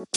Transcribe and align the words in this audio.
Hey 0.00 0.08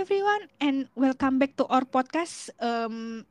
everyone 0.00 0.48
and 0.56 0.88
welcome 0.96 1.36
back 1.36 1.60
to 1.60 1.68
our 1.68 1.84
podcast. 1.84 2.48
Um, 2.64 3.28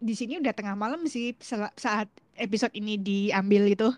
di 0.00 0.16
sini 0.16 0.40
udah 0.40 0.56
tengah 0.56 0.72
malam 0.72 1.04
sih 1.04 1.36
saat 1.76 2.08
episode 2.40 2.72
ini 2.72 2.96
diambil 2.96 3.68
itu. 3.68 3.92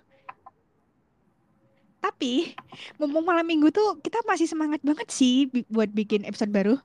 Tapi 2.02 2.58
mumpung 2.98 3.22
malam 3.22 3.46
minggu 3.46 3.70
tuh 3.70 4.02
kita 4.02 4.26
masih 4.26 4.50
semangat 4.50 4.82
banget 4.82 5.06
sih 5.14 5.46
buat 5.70 5.94
bikin 5.94 6.26
episode 6.26 6.50
baru. 6.50 6.82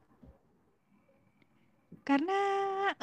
Karena 2.07 2.39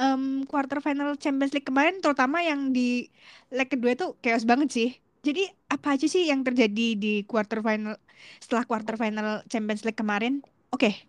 em, 0.00 0.48
quarter 0.48 0.80
final 0.80 1.12
Champions 1.20 1.52
League 1.52 1.68
kemarin 1.68 2.00
terutama 2.00 2.40
yang 2.40 2.72
di 2.72 3.12
leg 3.52 3.68
kedua 3.68 3.92
tuh 4.00 4.16
chaos 4.24 4.48
banget 4.48 4.72
sih. 4.72 4.90
Jadi 5.20 5.44
apa 5.68 5.96
aja 5.96 6.08
sih 6.08 6.32
yang 6.32 6.40
terjadi 6.40 6.96
di 6.96 7.12
quarter 7.28 7.60
final 7.60 8.00
setelah 8.40 8.64
quarter 8.64 8.96
final 8.96 9.44
Champions 9.52 9.84
League 9.84 10.00
kemarin? 10.00 10.40
Oke, 10.72 11.04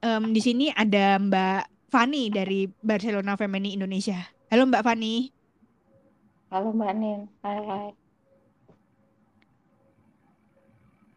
em, 0.00 0.24
di 0.32 0.40
sini 0.40 0.72
ada 0.72 1.20
Mbak 1.20 1.62
Fani 1.92 2.32
dari 2.32 2.64
Barcelona 2.80 3.36
Femeni 3.36 3.76
Indonesia. 3.76 4.16
Halo 4.48 4.66
Mbak 4.66 4.84
Fani. 4.84 5.14
Halo 6.50 6.74
Mbak 6.74 6.92
Nin, 6.98 7.20
hai 7.44 7.60
hai. 7.62 7.88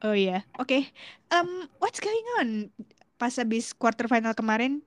Oh 0.04 0.12
iya, 0.12 0.44
oke. 0.60 0.92
Em, 1.32 1.50
what's 1.80 2.04
going 2.04 2.28
on? 2.44 2.48
Pas 3.16 3.32
habis 3.40 3.72
quarter 3.72 4.12
final 4.12 4.36
kemarin, 4.36 4.84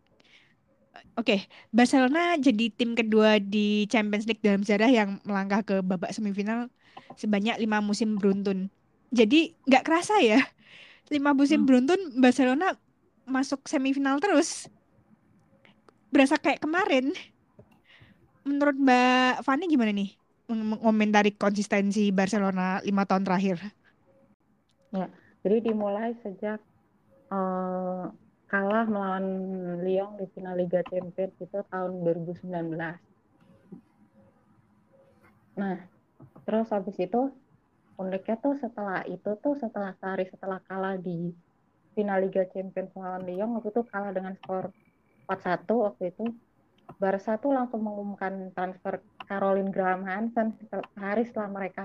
oke, 1.18 1.34
Barcelona 1.76 2.18
jadi 2.46 2.62
tim 2.78 2.90
kedua 2.98 3.30
di 3.52 3.58
Champions 3.92 4.24
League 4.28 4.42
dalam 4.46 4.60
sejarah 4.64 4.90
yang 4.98 5.10
melangkah 5.28 5.60
ke 5.68 5.74
babak 5.90 6.10
semifinal 6.16 6.58
sebanyak 7.20 7.56
lima 7.62 7.78
musim 7.88 8.08
beruntun. 8.20 8.58
Jadi 9.18 9.36
nggak 9.68 9.82
kerasa 9.86 10.14
ya, 10.30 10.36
lima 11.14 11.30
musim 11.40 11.60
Hmm. 11.60 11.66
beruntun 11.68 12.00
Barcelona 12.22 12.66
masuk 13.28 13.60
semifinal 13.72 14.16
terus. 14.24 14.68
Berasa 16.12 16.36
kayak 16.42 16.62
kemarin. 16.64 17.06
Menurut 18.48 18.76
Mbak 18.84 19.42
Fani 19.46 19.64
gimana 19.72 19.92
nih? 19.98 20.08
Meng- 20.48 20.66
Mengomentari 20.78 21.30
konsistensi 21.42 22.00
Barcelona 22.18 22.62
lima 22.88 23.02
tahun 23.08 23.24
terakhir. 23.26 23.56
Ya, 24.94 25.06
jadi 25.44 25.56
dimulai 25.70 26.14
sejak 26.22 26.58
eh, 27.32 28.04
kalah 28.46 28.86
melawan 28.86 29.26
Lyon 29.82 30.18
di 30.18 30.26
final 30.30 30.54
Liga 30.54 30.80
Champions 30.86 31.34
itu 31.42 31.58
tahun 31.66 32.02
2019. 32.06 32.46
Nah, 35.56 35.76
terus 36.46 36.68
habis 36.70 36.96
itu 37.00 37.32
uniknya 37.96 38.36
tuh 38.38 38.54
setelah 38.60 39.02
itu 39.08 39.30
tuh 39.40 39.56
setelah 39.56 39.96
sehari 39.98 40.28
setelah 40.28 40.60
kalah 40.68 40.94
di 41.00 41.32
final 41.96 42.22
Liga 42.22 42.44
Champions 42.52 42.92
melawan 42.92 43.24
Lyon 43.24 43.56
waktu 43.56 43.72
itu 43.72 43.82
kalah 43.88 44.12
dengan 44.12 44.36
skor 44.36 44.68
4-1 45.26 45.64
waktu 45.80 46.04
itu 46.12 46.24
Barca 47.02 47.34
tuh 47.42 47.50
langsung 47.50 47.82
mengumumkan 47.82 48.54
transfer 48.54 49.02
Caroline 49.26 49.74
Graham 49.74 50.06
Hansen 50.06 50.54
sehari 50.70 51.26
setelah 51.26 51.50
mereka 51.50 51.84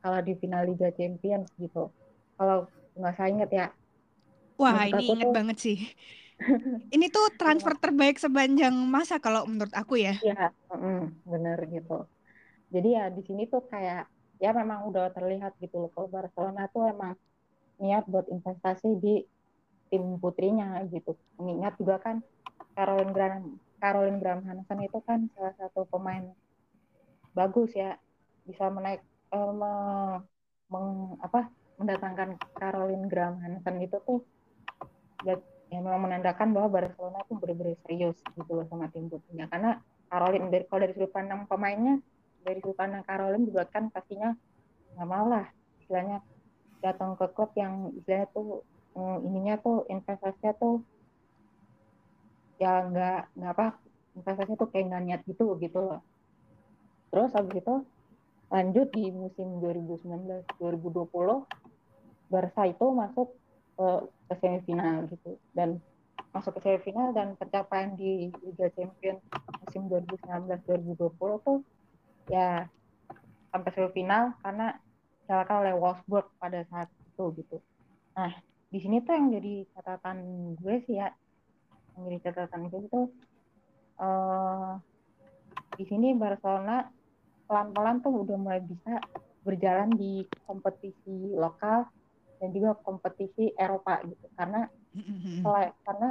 kalah 0.00 0.22
di 0.22 0.38
final 0.38 0.70
Liga 0.70 0.94
Champions 0.94 1.50
gitu. 1.58 1.90
Kalau 2.38 2.70
nggak 2.94 3.14
saya 3.18 3.28
inget 3.34 3.50
ya, 3.50 3.66
Wah, 4.60 4.80
menurut 4.80 4.92
ini 4.92 5.00
aku 5.00 5.12
inget 5.12 5.28
tuh 5.28 5.34
banget 5.36 5.56
sih. 5.64 5.76
Ini 6.94 7.06
tuh 7.14 7.24
transfer 7.40 7.74
terbaik 7.82 8.16
sepanjang 8.24 8.74
masa 8.94 9.16
kalau 9.24 9.42
menurut 9.50 9.74
aku 9.80 9.94
ya. 10.06 10.14
ya 10.28 10.34
mm, 10.82 10.98
bener 11.32 11.58
gitu. 11.74 11.92
Jadi 12.74 12.88
ya 12.98 13.04
di 13.16 13.22
sini 13.28 13.42
tuh 13.52 13.62
kayak 13.72 14.00
ya 14.44 14.50
memang 14.60 14.80
udah 14.90 15.04
terlihat 15.16 15.52
gitu 15.64 15.76
loh 15.82 15.90
kalau 15.94 16.08
Barcelona 16.16 16.62
tuh 16.74 16.82
emang 16.94 17.12
niat 17.82 18.04
buat 18.12 18.26
investasi 18.36 18.88
di 19.04 19.14
tim 19.90 20.04
putrinya 20.22 20.66
gitu. 20.94 21.10
Mengingat 21.38 21.74
juga 21.80 21.96
kan 22.06 22.16
Caroline 22.76 23.12
Graham 23.16 23.42
Caroline 23.82 24.18
Graham 24.22 24.42
Hansen 24.48 24.78
itu 24.88 24.98
kan 25.08 25.20
salah 25.34 25.54
satu 25.60 25.80
pemain 25.92 26.24
bagus 27.38 27.70
ya 27.82 27.86
bisa 28.48 28.64
menaik 28.76 29.00
eh, 29.34 29.50
me- 29.60 30.20
meng- 30.72 31.16
apa 31.26 31.38
mendatangkan 31.78 32.28
Caroline 32.58 33.04
Graham 33.10 33.36
Hansen 33.42 33.76
itu 33.86 33.96
tuh 34.06 34.18
ya, 35.24 35.34
ya 35.72 35.78
memang 35.80 36.02
menandakan 36.04 36.52
bahwa 36.52 36.68
Barcelona 36.80 37.24
tuh 37.24 37.36
benar-benar 37.40 37.78
serius 37.86 38.18
gitu 38.36 38.50
loh 38.52 38.66
sama 38.68 38.90
tim 38.92 39.08
putrinya 39.08 39.48
karena 39.48 39.80
Caroline 40.06 40.48
dari 40.52 40.64
kalau 40.70 40.80
dari 40.86 40.92
sudut 40.94 41.12
pandang 41.12 41.40
pemainnya 41.50 41.98
dari 42.46 42.58
sudut 42.62 42.78
pandang 42.78 43.02
Caroline 43.02 43.46
juga 43.48 43.66
kan 43.66 43.90
pastinya 43.90 44.30
nggak 44.94 45.08
mau 45.08 45.26
lah. 45.26 45.46
Istilahnya 45.82 46.22
datang 46.80 47.18
ke 47.18 47.26
klub 47.34 47.50
yang 47.58 47.90
istilahnya 47.98 48.28
tuh 48.30 48.62
mm, 48.94 49.18
ininya 49.26 49.54
tuh 49.58 49.82
investasinya 49.90 50.52
tuh 50.54 50.80
ya 52.56 52.86
nggak 52.88 53.20
nggak 53.36 53.52
apa 53.52 53.66
investasinya 54.16 54.56
tuh 54.56 54.68
kayak 54.70 54.84
nggak 54.88 55.02
niat 55.04 55.20
gitu 55.26 55.58
gitu 55.58 55.78
loh. 55.82 56.00
Terus 57.10 57.30
habis 57.34 57.58
itu 57.58 57.74
lanjut 58.46 58.88
di 58.94 59.10
musim 59.10 59.58
2019-2020 59.58 60.62
Barca 62.30 62.62
itu 62.66 62.86
masuk 62.94 63.34
ke 64.26 64.34
semifinal 64.42 65.06
gitu 65.08 65.38
dan 65.54 65.78
masuk 66.34 66.58
ke 66.58 66.60
semifinal 66.66 67.14
dan 67.16 67.38
pencapaian 67.38 67.94
di 67.96 68.28
Liga 68.44 68.68
Champions 68.74 69.22
musim 69.64 69.88
2019-2020 69.88 71.46
tuh 71.46 71.58
ya 72.28 72.66
sampai 73.54 73.70
semifinal 73.72 74.36
karena 74.44 74.76
dikalahkan 75.24 75.56
oleh 75.64 75.74
Wolfsburg 75.74 76.26
pada 76.38 76.62
saat 76.68 76.86
itu 77.02 77.24
gitu. 77.40 77.56
Nah 78.14 78.30
di 78.68 78.78
sini 78.82 79.00
tuh 79.00 79.14
yang 79.14 79.32
jadi 79.32 79.54
catatan 79.72 80.18
gue 80.58 80.76
sih 80.84 80.98
ya, 80.98 81.08
yang 81.96 82.02
jadi 82.10 82.18
catatan 82.30 82.68
gue 82.68 82.80
itu 82.84 83.00
eh 83.96 84.72
di 85.76 85.84
sini 85.88 86.12
Barcelona 86.16 86.88
pelan-pelan 87.48 88.04
tuh 88.04 88.12
udah 88.26 88.36
mulai 88.36 88.60
bisa 88.60 89.00
berjalan 89.46 89.94
di 89.94 90.26
kompetisi 90.44 91.32
lokal 91.32 91.86
dan 92.40 92.48
juga 92.52 92.76
kompetisi 92.80 93.52
Eropa 93.56 94.00
gitu. 94.04 94.26
Karena 94.36 94.68
selain 95.42 95.72
karena 95.84 96.10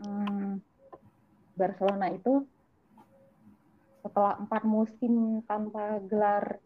hmm, 0.00 0.52
Barcelona 1.58 2.06
itu 2.12 2.46
setelah 4.04 4.38
empat 4.40 4.62
musim 4.64 5.42
tanpa 5.44 5.98
gelar 6.06 6.62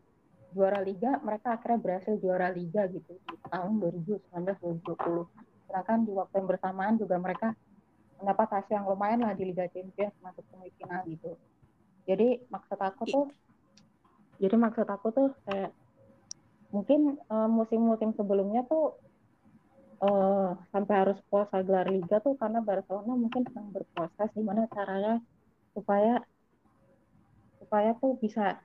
juara 0.53 0.84
liga 0.84 1.16
mereka 1.25 1.56
akhirnya 1.56 1.81
berhasil 1.81 2.15
juara 2.20 2.53
liga 2.53 2.84
gitu 2.93 3.16
di 3.16 3.37
tahun 3.48 3.81
2019-2020 3.81 5.66
sedangkan 5.66 5.99
di 6.04 6.12
waktu 6.12 6.34
yang 6.37 6.49
bersamaan 6.53 6.94
juga 7.00 7.16
mereka 7.16 7.56
mendapat 8.20 8.49
hasil 8.60 8.76
yang 8.76 8.87
lumayan 8.87 9.25
lah 9.25 9.32
di 9.34 9.50
Liga 9.50 9.66
Champions 9.72 10.14
masuk 10.22 10.47
semifinal 10.53 11.03
gitu. 11.10 11.34
Jadi 12.06 12.44
maksud 12.53 12.78
aku 12.78 13.03
tuh 13.09 13.26
jadi 14.38 14.54
maksud 14.60 14.87
aku 14.87 15.09
tuh 15.10 15.28
kayak 15.49 15.72
mungkin 16.75 17.00
eh, 17.33 17.49
musim-musim 17.56 18.10
sebelumnya 18.19 18.60
tuh 18.71 18.83
eh, 20.05 20.49
sampai 20.72 20.94
harus 21.03 21.19
puasa 21.31 21.56
gelar 21.66 21.87
liga 21.94 22.16
tuh 22.25 22.34
karena 22.41 22.59
Barcelona 22.69 23.12
mungkin 23.22 23.43
sedang 23.49 23.69
berproses 23.75 24.28
gimana 24.37 24.62
caranya 24.75 25.12
supaya 25.77 26.12
supaya 27.61 27.91
tuh 28.00 28.19
bisa 28.22 28.59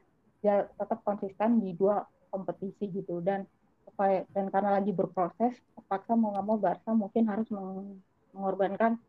ya 0.46 0.66
tetap 0.80 1.00
konsisten 1.08 1.62
di 1.64 1.70
dua 1.78 2.04
kompetisi 2.34 2.90
gitu. 2.98 3.22
Dan 3.28 3.46
supaya 3.88 4.26
dan 4.36 4.46
karena 4.54 4.70
lagi 4.78 4.92
berproses 4.92 5.54
terpaksa 5.76 6.12
mau 6.20 6.30
nggak 6.34 6.46
mau 6.48 6.58
Barca 6.60 6.92
mungkin 6.92 7.24
harus 7.32 7.48
meng- 7.56 8.02
mengorbankan 8.36 9.00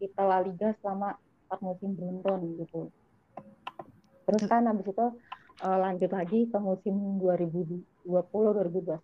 kita 0.00 0.22
La 0.26 0.38
Liga 0.42 0.74
selama 0.80 1.14
empat 1.46 1.60
musim 1.62 1.90
beruntun 1.96 2.40
gitu. 2.60 2.80
Terus 4.26 4.42
kan 4.50 4.66
habis 4.66 4.86
itu 4.90 5.06
eh, 5.62 5.78
lanjut 5.80 6.10
lagi 6.12 6.50
ke 6.50 6.58
musim 6.58 7.20
2020-2021 7.22 9.00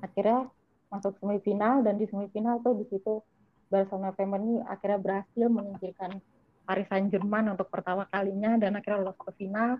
akhirnya 0.00 0.48
masuk 0.90 1.18
semifinal 1.18 1.82
dan 1.82 1.98
di 1.98 2.06
semifinal 2.06 2.62
tuh 2.62 2.78
di 2.78 2.86
situ 2.88 3.20
Barcelona 3.68 4.14
Femeni 4.14 4.62
akhirnya 4.62 4.98
berhasil 5.02 5.46
menyingkirkan 5.50 6.22
Paris 6.64 6.88
Saint-Germain 6.88 7.44
untuk 7.52 7.68
pertama 7.68 8.08
kalinya 8.08 8.56
dan 8.56 8.80
akhirnya 8.80 9.04
lolos 9.04 9.20
ke 9.20 9.32
final. 9.36 9.76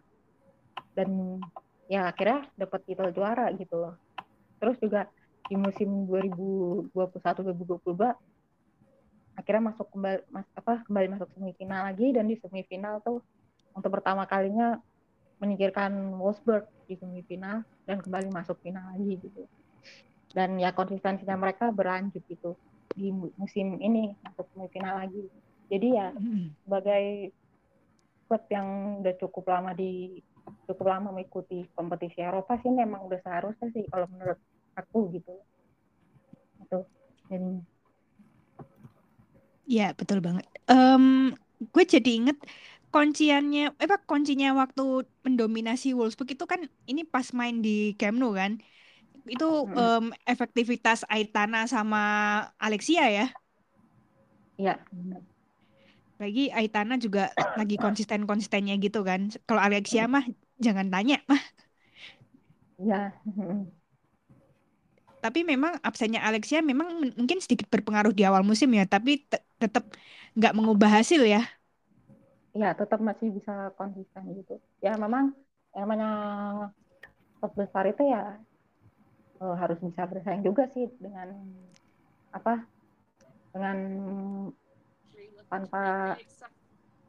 Dan 0.94 1.40
ya 1.88 2.12
akhirnya 2.12 2.44
dapat 2.60 2.80
titel 2.84 3.08
juara 3.16 3.50
gitu 3.56 3.78
loh. 3.80 3.96
Terus 4.60 4.76
juga 4.78 5.08
di 5.48 5.56
musim 5.56 6.08
2021-2022 6.08 6.94
akhirnya 9.34 9.74
masuk 9.74 9.90
kembali 9.90 10.20
mas, 10.30 10.46
apa 10.54 10.86
kembali 10.86 11.06
masuk 11.18 11.28
semifinal 11.34 11.88
lagi. 11.88 12.12
Dan 12.12 12.28
di 12.28 12.36
semifinal 12.38 13.00
tuh 13.00 13.24
untuk 13.74 13.90
pertama 13.90 14.28
kalinya 14.28 14.78
menyingkirkan 15.42 16.18
Wolfsburg 16.18 16.66
di 16.86 16.94
semifinal 16.98 17.64
dan 17.88 18.00
kembali 18.00 18.30
masuk 18.30 18.60
final 18.60 18.94
lagi 18.94 19.18
gitu. 19.18 19.42
Dan 20.34 20.58
ya 20.58 20.74
konsistensinya 20.74 21.38
mereka 21.38 21.70
berlanjut 21.70 22.22
gitu 22.26 22.58
di 22.94 23.10
musim 23.12 23.78
ini 23.78 24.14
masuk 24.22 24.46
semifinal 24.54 25.02
lagi. 25.02 25.24
Jadi 25.70 25.88
ya 25.94 26.12
sebagai 26.66 27.34
klub 28.28 28.44
yang 28.50 28.68
udah 29.04 29.14
cukup 29.20 29.44
lama 29.50 29.70
di 29.76 30.20
cukup 30.68 30.86
lama 30.90 31.08
mengikuti 31.12 31.64
kompetisi 31.72 32.20
Eropa 32.20 32.56
sih 32.60 32.72
memang 32.72 33.04
udah 33.08 33.20
seharusnya 33.20 33.68
sih 33.72 33.84
kalau 33.88 34.04
menurut 34.12 34.36
aku 34.76 35.08
gitu 35.12 35.34
itu 36.60 36.78
jadinya 37.28 37.64
Ya, 39.64 39.96
betul 39.96 40.20
banget. 40.20 40.44
Um, 40.68 41.32
gue 41.72 41.84
jadi 41.88 42.10
inget 42.20 42.36
kunciannya, 42.94 43.60
eh 43.82 43.86
apa 43.88 43.96
kuncinya 44.10 44.48
waktu 44.60 44.82
mendominasi 45.26 45.86
Wolfsburg 45.98 46.30
itu 46.34 46.44
kan 46.52 46.60
ini 46.90 47.02
pas 47.12 47.26
main 47.38 47.56
di 47.64 47.70
Camp 47.98 48.16
Nou 48.20 48.30
kan. 48.40 48.52
Itu 49.34 49.46
um, 49.80 50.04
efektivitas 50.32 50.98
Aitana 51.14 51.58
sama 51.74 51.98
Alexia 52.66 53.02
ya. 53.18 53.24
Iya, 54.60 54.72
benar. 54.92 55.22
Lagi 56.22 56.42
Aitana 56.58 56.94
juga 57.04 57.20
lagi 57.60 57.74
konsisten-konsistennya 57.84 58.74
gitu 58.84 58.98
kan. 59.08 59.20
Kalau 59.46 59.62
Alexia 59.66 60.02
mah 60.14 60.24
jangan 60.64 60.86
tanya 60.94 61.16
mah. 61.30 61.42
Iya. 62.78 63.14
Tapi 65.24 65.40
memang 65.52 65.72
absennya 65.88 66.20
Alexia 66.28 66.58
memang 66.70 66.88
mungkin 67.18 67.38
sedikit 67.44 67.66
berpengaruh 67.72 68.12
di 68.18 68.22
awal 68.28 68.42
musim 68.50 68.68
ya. 68.78 68.84
Tapi 68.84 69.10
te- 69.30 69.40
tetap 69.62 69.84
nggak 70.36 70.52
mengubah 70.56 70.90
hasil 71.00 71.20
ya. 71.24 71.40
Iya, 72.56 72.66
tetap 72.80 72.98
masih 73.08 73.28
bisa 73.36 73.52
konsisten 73.78 74.22
gitu. 74.38 74.52
Ya 74.84 74.90
memang 75.04 75.24
yang 75.74 75.82
namanya 75.84 76.06
klub 77.38 77.52
besar 77.60 77.84
itu 77.92 78.02
ya 78.14 78.20
eh, 79.42 79.54
harus 79.60 79.78
bisa 79.86 80.02
bersaing 80.10 80.42
juga 80.48 80.64
sih 80.74 80.84
dengan 81.04 81.28
apa? 82.34 82.52
Dengan 83.54 83.78
tanpa 85.50 85.80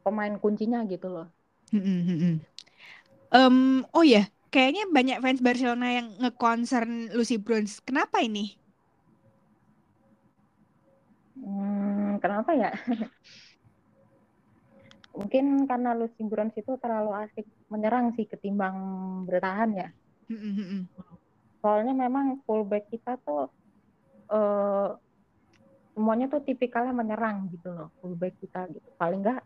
pemain 0.04 0.34
kuncinya 0.42 0.80
gitu 0.92 1.06
loh. 1.14 1.26
Em, 3.34 3.82
oh 3.96 4.04
ya, 4.06 4.22
kayaknya 4.54 4.82
banyak 4.96 5.18
fans 5.22 5.40
Barcelona 5.46 5.86
yang 5.98 6.06
nge-concern 6.22 6.90
Lucy 7.16 7.36
Bronze. 7.38 7.82
Kenapa 7.82 8.22
ini? 8.22 8.54
Hmm, 11.36 12.18
kenapa 12.22 12.50
ya? 12.56 12.68
Mungkin 15.16 15.64
karena 15.64 15.96
Lucy 15.96 16.22
Bronze 16.28 16.60
itu 16.60 16.76
terlalu 16.76 17.16
asik 17.24 17.48
menyerang 17.72 18.12
sih 18.12 18.28
ketimbang 18.28 18.76
bertahan 19.24 19.72
ya. 19.72 19.88
Soalnya 21.64 21.96
memang 21.96 22.44
fullback 22.44 22.86
kita 22.92 23.16
tuh 23.24 23.48
eh, 24.30 24.88
semuanya 25.96 26.28
tuh 26.28 26.44
tipikalnya 26.44 26.92
menyerang 26.92 27.48
gitu 27.48 27.72
loh 27.72 27.88
fullback 27.98 28.36
kita 28.36 28.68
gitu. 28.68 28.88
Paling 29.00 29.24
enggak 29.24 29.40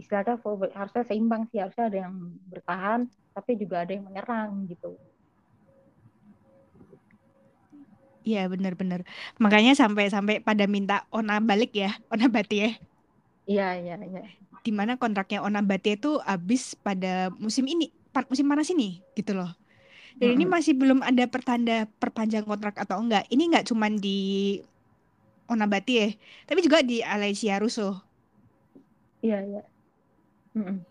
istilahnya 0.00 0.40
fullback 0.40 0.72
harusnya 0.72 1.04
seimbang 1.04 1.44
sih 1.52 1.60
harusnya 1.60 1.92
ada 1.92 1.98
yang 2.08 2.14
bertahan 2.48 3.00
tapi 3.36 3.60
juga 3.60 3.84
ada 3.84 3.92
yang 3.92 4.08
menyerang 4.08 4.64
gitu. 4.72 4.96
Iya 8.22 8.46
benar-benar. 8.46 9.02
Makanya 9.42 9.74
sampai-sampai 9.74 10.46
pada 10.46 10.64
minta 10.70 11.02
Ona 11.10 11.42
balik 11.42 11.74
ya, 11.74 11.90
Ona 12.14 12.30
Batie. 12.30 12.78
Iya 13.50 13.68
iya 13.82 13.94
iya. 13.98 14.22
Di 14.62 14.70
mana 14.78 14.92
kontraknya 15.02 15.38
Ona 15.46 15.60
Batie 15.66 15.98
itu 15.98 16.08
habis 16.22 16.62
pada 16.78 17.30
musim 17.44 17.66
ini, 17.66 17.90
musim 18.30 18.46
panas 18.50 18.68
ini 18.74 19.02
gitu 19.18 19.34
loh. 19.38 19.50
Dan 20.20 20.28
ini 20.36 20.44
Mm-mm. 20.44 20.54
masih 20.54 20.74
belum 20.80 21.00
ada 21.02 21.24
pertanda 21.34 21.72
perpanjang 22.02 22.44
kontrak 22.50 22.74
atau 22.82 22.96
enggak. 23.02 23.24
Ini 23.32 23.42
enggak 23.50 23.66
cuman 23.70 23.92
di 23.98 24.10
Ona 25.52 25.66
Batie, 25.72 26.06
tapi 26.48 26.60
juga 26.66 26.78
di 26.90 26.96
Alessia 27.12 27.54
Russo. 27.62 27.88
Iya 29.24 29.36
iya. 29.46 29.60
Mm-mm. 30.56 30.86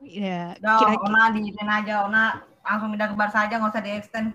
Ya, 0.00 0.56
Udah, 0.60 0.78
kira 0.78 0.94
Ona 1.06 1.22
diizin 1.34 1.68
aja, 1.78 1.94
Ona 2.06 2.22
langsung 2.66 2.88
pindah 2.92 3.08
ke 3.10 3.16
Barca 3.20 3.38
aja, 3.44 3.54
nggak 3.58 3.72
usah 3.72 3.84
di-extend. 3.86 4.28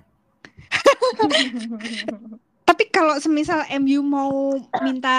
Tapi 2.82 2.90
kalau 2.96 3.16
semisal 3.22 3.62
MU 3.70 4.02
mau 4.02 4.32
minta 4.82 5.10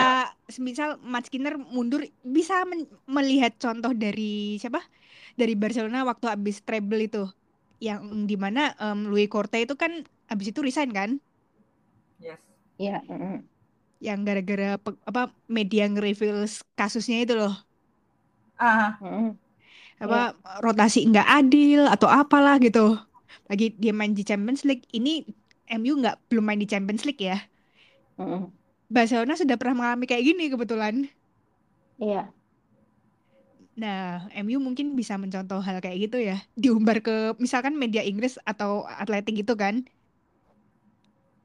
semisal 0.50 0.99
Matt 1.12 1.31
Skinner 1.31 1.55
mundur 1.75 2.03
bisa 2.26 2.67
men- 2.70 2.91
melihat 3.06 3.53
contoh 3.62 3.93
dari 3.94 4.59
siapa? 4.59 4.81
Dari 5.41 5.55
Barcelona 5.55 6.03
waktu 6.11 6.26
habis 6.35 6.56
treble 6.67 7.00
itu. 7.06 7.23
Yang 7.82 8.00
di 8.31 8.37
mana 8.44 8.61
em, 8.82 8.99
Louis 9.11 9.29
Corte 9.31 9.59
itu 9.62 9.75
kan 9.82 9.93
habis 10.31 10.47
itu 10.50 10.61
resign 10.67 10.91
kan? 10.99 11.11
Yes. 12.19 12.41
Iya. 12.79 13.03
mm-mm. 13.09 13.49
Yang 14.06 14.19
gara-gara 14.26 14.67
apa 15.11 15.23
media 15.56 15.82
nge-reveal 15.91 16.38
kasusnya 16.79 17.17
itu 17.25 17.35
loh. 17.41 17.55
Ah, 18.59 18.99
Mm-mm. 19.03 19.38
Apa 20.05 20.17
rotasi 20.64 20.99
nggak 21.11 21.26
adil 21.38 21.81
atau 21.94 22.09
apalah 22.11 22.55
gitu. 22.64 22.99
Lagi 23.50 23.64
dia 23.82 23.93
main 23.99 24.12
di 24.19 24.23
Champions 24.29 24.62
League. 24.69 24.85
Ini 24.97 25.11
MU 25.79 25.93
nggak 26.00 26.17
belum 26.29 26.44
main 26.49 26.61
di 26.62 26.69
Champions 26.73 27.03
League 27.06 27.23
ya. 27.23 27.37
Mm-mm. 28.23 28.55
Barcelona 28.93 29.35
sudah 29.35 29.57
pernah 29.59 29.75
mengalami 29.83 30.05
kayak 30.07 30.23
gini 30.23 30.45
kebetulan. 30.53 30.95
Iya. 31.99 32.31
Nah, 33.73 34.29
MU 34.37 34.61
mungkin 34.61 34.93
bisa 34.95 35.17
mencontoh 35.17 35.59
hal 35.65 35.81
kayak 35.81 35.99
gitu 36.09 36.21
ya. 36.21 36.45
Diumbar 36.55 37.01
ke 37.01 37.35
misalkan 37.41 37.75
media 37.75 38.05
Inggris 38.05 38.37
atau 38.45 38.85
atletik 38.85 39.43
gitu 39.43 39.57
kan. 39.57 39.89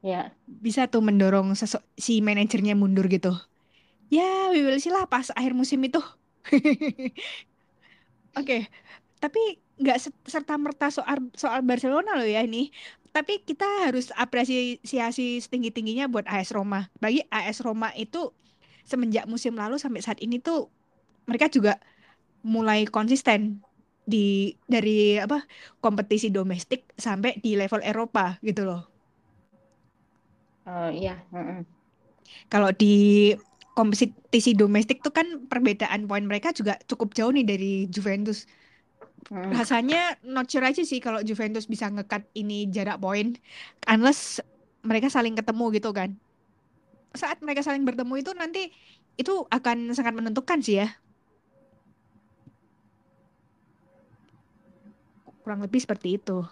Iya. 0.04 0.30
Bisa 0.46 0.86
tuh 0.92 1.02
mendorong 1.02 1.56
sesok, 1.58 1.82
si 1.98 2.20
manajernya 2.22 2.78
mundur 2.78 3.08
gitu. 3.10 3.34
Ya, 4.12 4.52
we 4.52 4.64
will 4.64 4.80
see 4.80 4.92
lah 4.92 5.04
pas 5.08 5.28
akhir 5.34 5.52
musim 5.56 5.80
itu. 5.84 6.00
Oke, 8.38 8.68
tapi 9.22 9.40
nggak 9.78 9.98
serta 10.26 10.54
merta 10.58 10.86
soal 10.90 11.18
soal 11.34 11.60
Barcelona 11.66 12.18
loh 12.18 12.28
ya 12.28 12.40
ini. 12.44 12.70
Tapi 13.18 13.42
kita 13.42 13.66
harus 13.90 14.14
apresiasi 14.14 15.42
setinggi-tingginya 15.42 16.06
buat 16.06 16.22
AS 16.30 16.54
Roma. 16.54 16.86
Bagi 17.02 17.26
AS 17.34 17.58
Roma 17.66 17.90
itu 17.98 18.30
semenjak 18.86 19.26
musim 19.26 19.58
lalu 19.58 19.74
sampai 19.74 20.06
saat 20.06 20.22
ini 20.22 20.38
tuh 20.38 20.70
mereka 21.26 21.50
juga 21.50 21.82
mulai 22.46 22.86
konsisten 22.86 23.58
di 24.06 24.54
dari 24.70 25.18
apa 25.18 25.42
kompetisi 25.82 26.30
domestik 26.30 26.94
sampai 26.94 27.42
di 27.42 27.58
level 27.58 27.82
Eropa 27.82 28.38
gitu 28.46 28.62
loh. 28.70 28.86
Eh, 30.70 31.02
iya. 31.02 31.18
Kalau 32.46 32.70
di 32.70 33.34
kompetisi 33.74 34.54
domestik 34.54 35.02
tuh 35.02 35.10
kan 35.10 35.26
perbedaan 35.50 36.06
poin 36.06 36.22
mereka 36.22 36.54
juga 36.54 36.78
cukup 36.86 37.18
jauh 37.18 37.34
nih 37.34 37.42
dari 37.42 37.90
Juventus. 37.90 38.46
Mm-mm. 39.26 39.50
Rasanya 39.58 40.16
not 40.24 40.46
sure 40.48 40.64
aja 40.64 40.82
sih 40.84 41.00
kalau 41.04 41.20
Juventus 41.28 41.66
bisa 41.72 41.86
ngekat 41.90 42.22
ini 42.36 42.68
jarak 42.74 42.96
poin 43.02 43.36
unless 43.88 44.40
mereka 44.84 45.08
saling 45.10 45.34
ketemu 45.38 45.64
gitu 45.76 45.90
kan. 45.98 46.10
Saat 47.16 47.42
mereka 47.44 47.60
saling 47.66 47.84
bertemu 47.88 48.14
itu 48.22 48.30
nanti 48.36 48.60
itu 49.20 49.32
akan 49.50 49.90
sangat 49.96 50.14
menentukan 50.18 50.58
sih 50.62 50.80
ya. 50.84 50.86
Kurang 55.42 55.60
lebih 55.64 55.80
seperti 55.84 56.08
itu. 56.20 56.44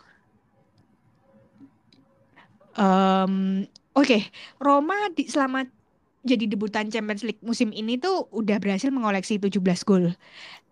Em, 2.76 3.34
Oke, 3.96 4.28
Roma 4.60 5.08
di, 5.16 5.24
selama 5.24 5.64
jadi 6.26 6.50
debutan 6.50 6.90
Champions 6.90 7.22
League 7.22 7.40
musim 7.40 7.70
ini 7.70 7.96
tuh 7.96 8.26
udah 8.34 8.58
berhasil 8.58 8.90
mengoleksi 8.90 9.38
17 9.38 9.62
gol. 9.86 10.12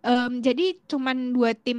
Em, 0.04 0.32
jadi 0.44 0.76
cuman 0.90 1.32
dua 1.32 1.56
tim 1.56 1.78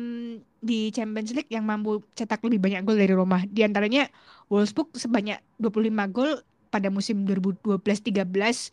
di 0.64 0.90
Champions 0.90 1.36
League 1.36 1.52
yang 1.52 1.68
mampu 1.68 2.02
cetak 2.18 2.42
lebih 2.42 2.58
banyak 2.58 2.82
gol 2.88 2.98
dari 2.98 3.14
Roma. 3.14 3.44
Di 3.46 3.62
antaranya 3.62 4.10
Wolfsburg 4.50 4.96
sebanyak 4.98 5.38
25 5.62 6.10
gol 6.10 6.42
pada 6.74 6.90
musim 6.90 7.28
2012-13. 7.28 8.72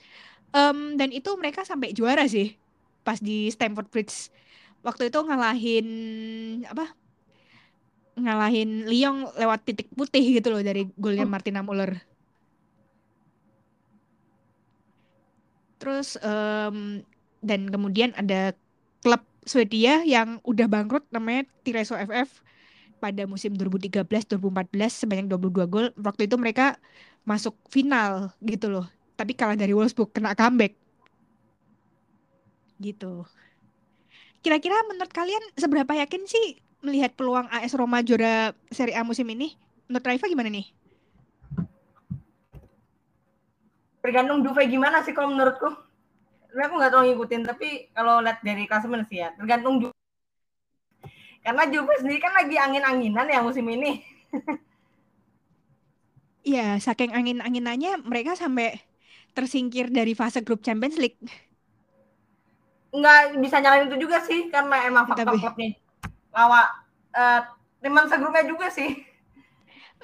Em, 0.57 0.79
dan 0.97 1.09
itu 1.13 1.31
mereka 1.37 1.67
sampai 1.67 1.93
juara 1.93 2.25
sih 2.31 2.57
pas 3.03 3.19
di 3.19 3.51
Stamford 3.51 3.91
Bridge. 3.91 4.31
Waktu 4.87 5.11
itu 5.11 5.19
ngalahin 5.21 5.89
apa? 6.71 6.95
Ngalahin 8.17 8.87
Lyon 8.87 9.29
lewat 9.37 9.67
titik 9.67 9.89
putih 9.93 10.23
gitu 10.39 10.53
loh 10.53 10.63
dari 10.63 10.87
golnya 10.97 11.27
Martina 11.27 11.61
Muller. 11.67 12.12
Terus 15.83 16.15
em, 16.23 17.03
dan 17.43 17.67
kemudian 17.67 18.15
ada 18.15 18.55
klub 19.03 19.19
Swedia 19.43 20.07
yang 20.07 20.39
udah 20.47 20.71
bangkrut 20.71 21.03
namanya 21.11 21.43
Tireso 21.67 21.99
FF 21.99 22.39
pada 23.03 23.27
musim 23.27 23.51
2013-2014 23.59 24.39
sebanyak 25.03 25.27
22 25.27 25.67
gol. 25.67 25.87
Waktu 25.99 26.31
itu 26.31 26.39
mereka 26.39 26.79
masuk 27.27 27.59
final 27.67 28.31
gitu 28.47 28.71
loh. 28.71 28.87
Tapi 29.19 29.35
kalah 29.35 29.59
dari 29.59 29.75
Wolfsburg 29.75 30.15
kena 30.15 30.39
comeback. 30.39 30.79
Gitu. 32.79 33.27
Kira-kira 34.43 34.79
menurut 34.87 35.11
kalian 35.11 35.43
seberapa 35.59 35.91
yakin 35.99 36.23
sih 36.31 36.63
melihat 36.83 37.15
peluang 37.19 37.51
AS 37.51 37.75
Roma 37.75 38.07
juara 38.07 38.55
Serie 38.71 38.95
A 38.95 39.03
musim 39.03 39.27
ini? 39.31 39.59
Menurut 39.91 40.07
Raifa 40.07 40.31
gimana 40.31 40.51
nih? 40.51 40.71
Tergantung 44.03 44.43
Juve 44.43 44.67
gimana 44.67 45.01
sih 45.07 45.15
kalau 45.15 45.31
menurutku. 45.31 45.71
Tapi 46.53 46.61
aku 46.69 46.75
nggak 46.77 46.91
terlalu 46.93 47.07
ngikutin, 47.17 47.43
tapi 47.49 47.69
kalau 47.97 48.21
lihat 48.21 48.45
dari 48.45 48.69
klasemen 48.69 49.09
sih 49.09 49.25
ya, 49.25 49.33
tergantung 49.39 49.81
Juve. 49.81 49.97
Karena 51.41 51.65
Juve 51.71 51.95
sendiri 51.97 52.21
kan 52.21 52.37
lagi 52.37 52.57
angin-anginan 52.61 53.27
ya 53.31 53.41
musim 53.41 53.65
ini. 53.71 54.03
Iya, 56.43 56.75
saking 56.83 57.15
angin-anginannya 57.15 58.03
mereka 58.03 58.35
sampai 58.35 58.75
tersingkir 59.31 59.95
dari 59.95 60.11
fase 60.11 60.43
grup 60.43 60.59
Champions 60.59 60.99
League. 60.99 61.15
Nggak 62.91 63.39
bisa 63.39 63.63
nyalain 63.63 63.87
itu 63.87 63.95
juga 64.03 64.19
sih, 64.27 64.51
karena 64.51 64.91
emang 64.91 65.07
faktor 65.07 65.31
Tapi- 65.31 65.39
klubnya. 65.39 65.71
Lawa, 66.35 66.67
eh 67.15 67.41
teman 67.79 68.11
segrupnya 68.11 68.43
juga 68.43 68.67
sih. 68.75 69.07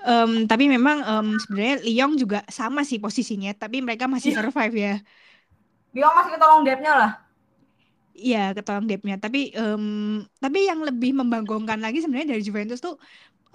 Em, 0.06 0.46
tapi 0.50 0.64
memang 0.74 0.98
em, 1.02 1.26
sebenarnya 1.42 1.76
Lyon 1.86 2.12
juga 2.22 2.38
sama 2.58 2.80
sih 2.88 2.98
posisinya, 3.02 3.50
tapi 3.62 3.76
mereka 3.86 4.04
masih 4.06 4.30
Iya. 4.30 4.36
survive 4.36 4.74
ya. 4.86 4.92
Dia 5.94 6.08
masih 6.16 6.30
ketolong 6.36 6.62
depth-nya 6.66 6.92
lah. 7.00 7.10
Iya, 8.18 8.38
ketolong 8.56 8.86
depth-nya. 8.90 9.14
Tapi 9.24 9.38
em, 9.54 9.84
tapi 10.42 10.58
yang 10.68 10.80
lebih 10.88 11.10
membanggakan 11.20 11.78
lagi 11.84 11.98
sebenarnya 12.02 12.34
dari 12.34 12.42
Juventus 12.48 12.80
tuh 12.86 12.94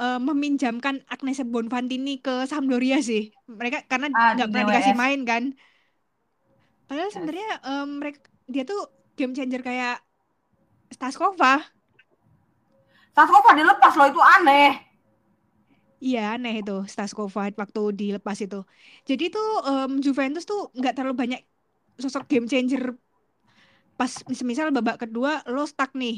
em, 0.02 0.20
meminjamkan 0.30 0.96
Agnese 1.14 1.44
Bonfantini 1.54 2.12
ke 2.26 2.32
Sampdoria 2.52 2.98
sih. 3.10 3.22
Mereka 3.60 3.78
karena 3.92 4.08
Ah, 4.14 4.34
nggak 4.36 4.48
pernah 4.52 4.66
dikasih 4.70 4.96
main 5.04 5.20
kan. 5.32 5.44
Padahal 6.88 7.10
Yes. 7.10 7.16
sebenarnya 7.16 7.48
em, 7.64 7.88
mereka 8.00 8.20
dia 8.48 8.64
tuh 8.68 8.80
game 9.18 9.34
changer 9.36 9.62
kayak 9.64 9.96
Staskova. 10.96 11.54
Saskova 13.16 13.52
dilepas 13.54 13.94
loh, 13.98 14.08
itu 14.10 14.22
aneh. 14.22 14.93
Iya 16.06 16.20
aneh 16.34 16.54
itu 16.60 16.72
Staskova 16.94 17.42
waktu 17.62 17.80
dilepas 18.00 18.38
itu. 18.46 18.58
Jadi 19.10 19.24
tuh 19.36 19.46
em, 19.70 19.92
Juventus 20.06 20.44
tuh 20.52 20.60
nggak 20.78 20.94
terlalu 20.96 21.16
banyak 21.22 21.40
sosok 22.04 22.24
game 22.32 22.48
changer 22.52 22.84
pas 24.00 24.12
semisal 24.40 24.70
babak 24.76 24.98
kedua 25.06 25.32
lo 25.54 25.64
stuck 25.70 25.92
nih. 26.02 26.16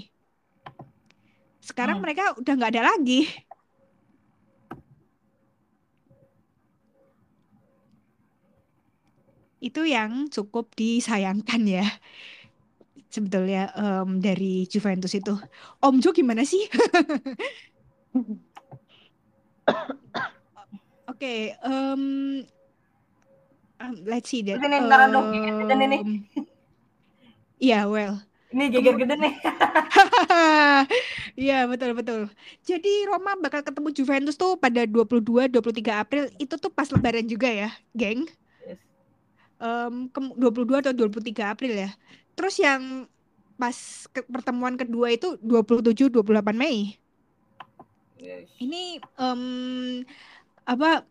Sekarang 1.63 1.97
Hmm. 1.99 2.03
mereka 2.05 2.23
udah 2.39 2.53
nggak 2.55 2.71
ada 2.77 2.83
lagi. 2.95 3.27
Itu 9.63 9.81
yang 9.87 10.29
cukup 10.29 10.65
disayangkan 10.77 11.61
ya. 11.65 11.85
Sebetulnya 13.13 13.71
em, 13.79 14.19
dari 14.19 14.67
Juventus 14.67 15.13
itu. 15.15 15.33
Om 15.79 15.95
Jo 16.03 16.11
gimana 16.11 16.43
sih? 16.43 16.67
Oke, 21.05 21.53
em, 21.53 22.43
um, 23.77 23.93
let's 24.03 24.27
see 24.27 24.41
that. 24.43 24.57
Sini, 24.57 24.77
ntar 24.83 25.09
dong, 25.09 25.31
geden 25.31 25.79
ini. 25.85 25.97
Iya, 27.55 27.87
well. 27.87 28.19
Ini 28.51 28.67
geger 28.67 28.95
gede 28.99 29.15
nih. 29.15 29.33
Iya, 31.35 31.67
betul 31.67 31.91
betul. 31.91 32.31
Jadi 32.63 33.03
Roma 33.07 33.35
bakal 33.35 33.59
ketemu 33.59 33.91
Juventus 33.91 34.35
tuh 34.35 34.55
pada 34.55 34.83
22 34.87 35.51
23 35.51 35.51
April. 35.91 36.23
Itu 36.39 36.55
tuh 36.55 36.71
pas 36.71 36.87
lebaran 36.87 37.27
juga 37.27 37.47
ya, 37.47 37.69
geng. 37.91 38.23
Yes. 38.63 38.79
Kem- 40.11 40.35
22 40.35 40.79
atau 40.79 40.95
23 40.95 41.51
April 41.51 41.73
ya. 41.75 41.89
Terus 42.35 42.55
yang 42.59 43.07
pas 43.55 43.75
ke- 44.11 44.27
pertemuan 44.27 44.75
kedua 44.75 45.11
itu 45.11 45.35
27 45.39 46.11
28 46.11 46.55
Mei. 46.55 46.95
Ini 48.55 49.03
em, 49.19 49.41
apa 50.65 51.05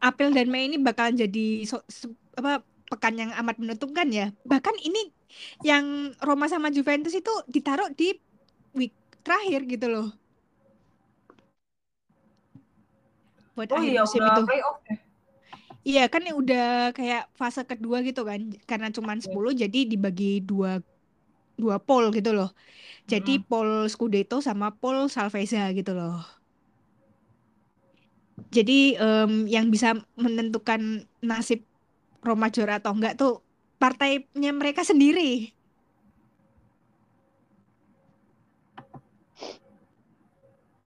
April 0.00 0.30
dan 0.36 0.48
Mei 0.52 0.68
ini 0.70 0.78
bakalan 0.80 1.16
jadi 1.18 1.64
so- 1.68 1.84
se- 1.88 2.12
apa 2.38 2.64
pekan 2.90 3.14
yang 3.18 3.32
amat 3.40 3.56
menentukan 3.62 4.08
ya. 4.10 4.32
Bahkan 4.46 4.76
ini 4.82 5.12
yang 5.64 6.14
Roma 6.24 6.46
sama 6.50 6.72
Juventus 6.74 7.14
itu 7.16 7.30
ditaruh 7.50 7.90
di 7.94 8.16
week 8.76 8.94
terakhir 9.24 9.66
gitu 9.68 9.86
loh. 9.90 10.08
Buat 13.54 13.70
Oh 13.74 13.78
akhir 13.82 13.92
iya, 13.94 14.00
musim 14.02 14.22
udah 14.24 14.32
itu. 14.34 14.42
ya. 14.56 14.66
Iya 15.88 16.02
kan 16.12 16.22
udah 16.40 16.92
kayak 16.96 17.22
fase 17.38 17.60
kedua 17.70 17.96
gitu 18.08 18.20
kan. 18.28 18.40
Karena 18.68 18.88
cuman 18.96 19.18
10 19.24 19.52
jadi 19.62 19.78
dibagi 19.92 20.44
dua 20.44 20.70
dua 21.62 21.76
pool 21.86 22.04
gitu 22.16 22.30
loh. 22.38 22.48
Jadi 23.12 23.30
Mm-mm. 23.30 23.44
pool 23.48 23.68
Scudetto 23.94 24.36
sama 24.48 24.66
pool 24.80 24.98
Salvezza 25.14 25.60
gitu 25.78 25.90
loh. 25.98 26.12
Jadi 28.56 28.72
em, 29.02 29.30
yang 29.54 29.66
bisa 29.74 29.88
menentukan 30.24 30.80
nasib 31.28 31.60
Roma 32.26 32.46
juara 32.54 32.74
atau 32.80 32.92
enggak 32.96 33.14
tuh 33.20 33.30
partainya 33.82 34.50
mereka 34.60 34.82
sendiri. 34.90 35.22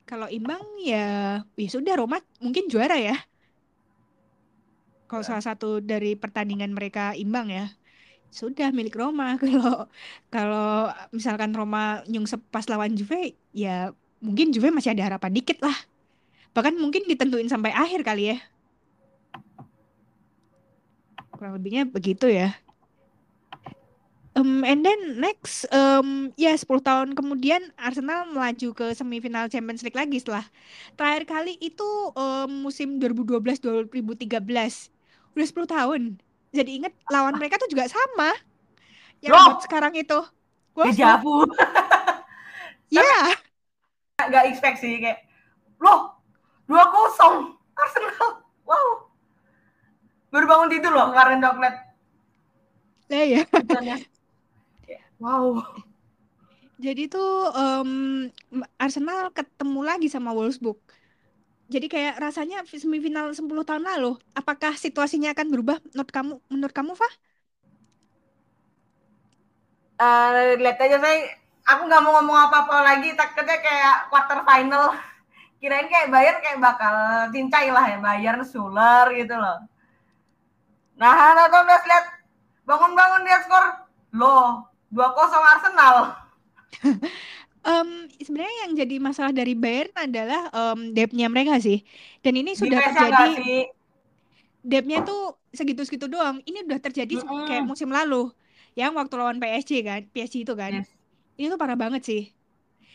Kalau 0.08 0.28
imbang 0.36 0.62
ya, 0.90 0.96
ya 1.62 1.68
sudah 1.74 1.92
Roma 2.00 2.16
mungkin 2.44 2.64
juara 2.72 2.96
ya. 3.08 3.14
Kalau 5.08 5.22
Ya. 5.22 5.28
salah 5.28 5.44
satu 5.48 5.66
dari 5.90 6.08
pertandingan 6.22 6.70
mereka 6.78 7.00
imbang 7.22 7.46
ya, 7.56 7.62
sudah 8.34 8.74
milik 8.74 8.98
Roma. 8.98 9.36
Kalau 9.42 9.86
kalau 10.26 10.90
misalkan 11.14 11.54
Roma 11.54 12.02
nyungsep 12.10 12.42
pas 12.50 12.66
lawan 12.66 12.98
Juve, 12.98 13.38
ya 13.54 13.94
mungkin 14.18 14.50
Juve 14.50 14.74
masih 14.74 14.90
ada 14.90 15.06
harapan 15.06 15.30
dikit 15.30 15.62
lah. 15.62 15.76
Bahkan 16.50 16.74
mungkin 16.74 17.06
ditentuin 17.06 17.46
sampai 17.46 17.70
akhir 17.70 18.02
kali 18.02 18.34
ya. 18.34 18.38
Kurang 21.30 21.54
lebihnya 21.54 21.86
begitu 21.86 22.26
ya. 22.26 22.58
Um, 24.34 24.66
and 24.66 24.82
then 24.82 25.22
next, 25.22 25.62
um, 25.70 26.34
ya 26.34 26.58
10 26.58 26.66
tahun 26.82 27.14
kemudian 27.14 27.70
Arsenal 27.78 28.26
melaju 28.34 28.74
ke 28.74 28.90
semifinal 28.90 29.46
Champions 29.46 29.86
League 29.86 29.94
lagi 29.94 30.18
setelah 30.18 30.42
terakhir 30.98 31.30
kali 31.30 31.54
itu 31.62 31.86
um, 32.18 32.66
musim 32.66 32.98
2012-2013. 32.98 34.34
Udah 35.38 35.46
10 35.46 35.70
tahun. 35.70 36.02
Jadi 36.54 36.70
ingat 36.78 36.94
lawan 37.10 37.34
mereka 37.34 37.58
tuh 37.58 37.66
juga 37.66 37.90
sama. 37.90 38.30
Yang 39.18 39.34
buat 39.34 39.60
sekarang 39.66 39.92
itu. 39.98 40.22
Deja 40.78 41.18
vu. 41.18 41.42
Iya. 42.94 43.34
Gak 44.22 44.44
expect 44.54 44.78
sih 44.78 45.02
kayak, 45.02 45.26
loh, 45.82 46.14
2-0 46.70 47.58
Arsenal. 47.74 48.46
Wow. 48.62 49.10
Baru 50.30 50.46
bangun 50.46 50.70
tidur 50.70 50.94
loh 50.94 51.10
kemarin 51.10 51.42
Doklet. 51.42 51.74
Lah 53.10 53.24
ya. 53.26 53.42
Wow. 55.18 55.58
Jadi 56.78 57.10
tuh 57.10 57.50
em, 57.50 57.90
Arsenal 58.78 59.34
ketemu 59.34 59.80
lagi 59.82 60.06
sama 60.06 60.30
Wolfsburg. 60.30 60.78
Jadi 61.72 61.86
kayak 61.88 62.20
rasanya 62.20 62.58
semifinal 62.68 63.32
10 63.32 63.64
tahun 63.64 63.84
lalu. 63.84 64.20
Apakah 64.36 64.76
situasinya 64.76 65.32
akan 65.32 65.46
berubah 65.52 65.78
menurut 65.92 66.10
kamu? 66.12 66.34
Menurut 66.52 66.74
kamu, 66.76 66.92
Fah? 66.96 67.12
Eh, 69.94 70.58
lihat 70.58 70.78
aja 70.82 70.98
saya, 70.98 71.18
aku 71.70 71.82
nggak 71.86 72.02
mau 72.02 72.12
ngomong 72.18 72.38
apa-apa 72.50 72.76
lagi, 72.82 73.14
takutnya 73.14 73.56
kayak 73.62 73.96
quarter 74.10 74.40
final. 74.42 74.84
Kirain 75.60 75.88
kayak 75.88 76.10
Bayern 76.12 76.38
kayak 76.44 76.60
bakal 76.60 76.94
cincai 77.32 77.68
lah 77.72 77.84
ya, 77.88 77.98
Bayern, 78.02 78.42
Suler 78.44 79.06
gitu 79.16 79.34
loh. 79.38 79.64
Nah, 81.00 81.34
nah, 81.34 81.46
tuh 81.50 81.60
udah 81.66 81.80
lihat 81.90 82.06
bangun-bangun 82.68 83.22
lihat 83.26 83.42
skor, 83.46 83.64
loh, 84.14 84.70
2-0 84.94 85.42
Arsenal. 85.42 85.96
Em, 87.64 87.88
sebenarnya 88.20 88.56
yang 88.68 88.72
jadi 88.76 88.94
masalah 89.00 89.32
dari 89.32 89.56
Bayern 89.56 89.88
adalah 89.96 90.52
em, 90.52 90.92
depth-nya 90.92 91.32
mereka 91.32 91.56
sih. 91.58 91.80
Dan 92.20 92.36
ini 92.36 92.52
sudah 92.52 92.76
Defense-nya 92.76 93.08
terjadi 93.08 93.56
depth-nya 94.64 94.98
tuh 95.04 95.36
segitu-segitu 95.52 96.06
doang. 96.08 96.40
Ini 96.44 96.64
udah 96.64 96.80
terjadi 96.80 97.20
se- 97.20 97.26
Mm-mm. 97.28 97.48
kayak 97.48 97.64
musim 97.64 97.88
lalu. 97.92 98.32
Yang 98.74 98.92
waktu 98.96 99.14
lawan 99.16 99.38
PSG 99.38 99.72
kan, 99.84 100.00
PSG 100.10 100.44
itu 100.44 100.54
kan. 100.56 100.82
Yes. 100.82 100.88
Ini 101.36 101.46
tuh 101.52 101.58
parah 101.60 101.76
banget 101.78 102.02
sih. 102.04 102.22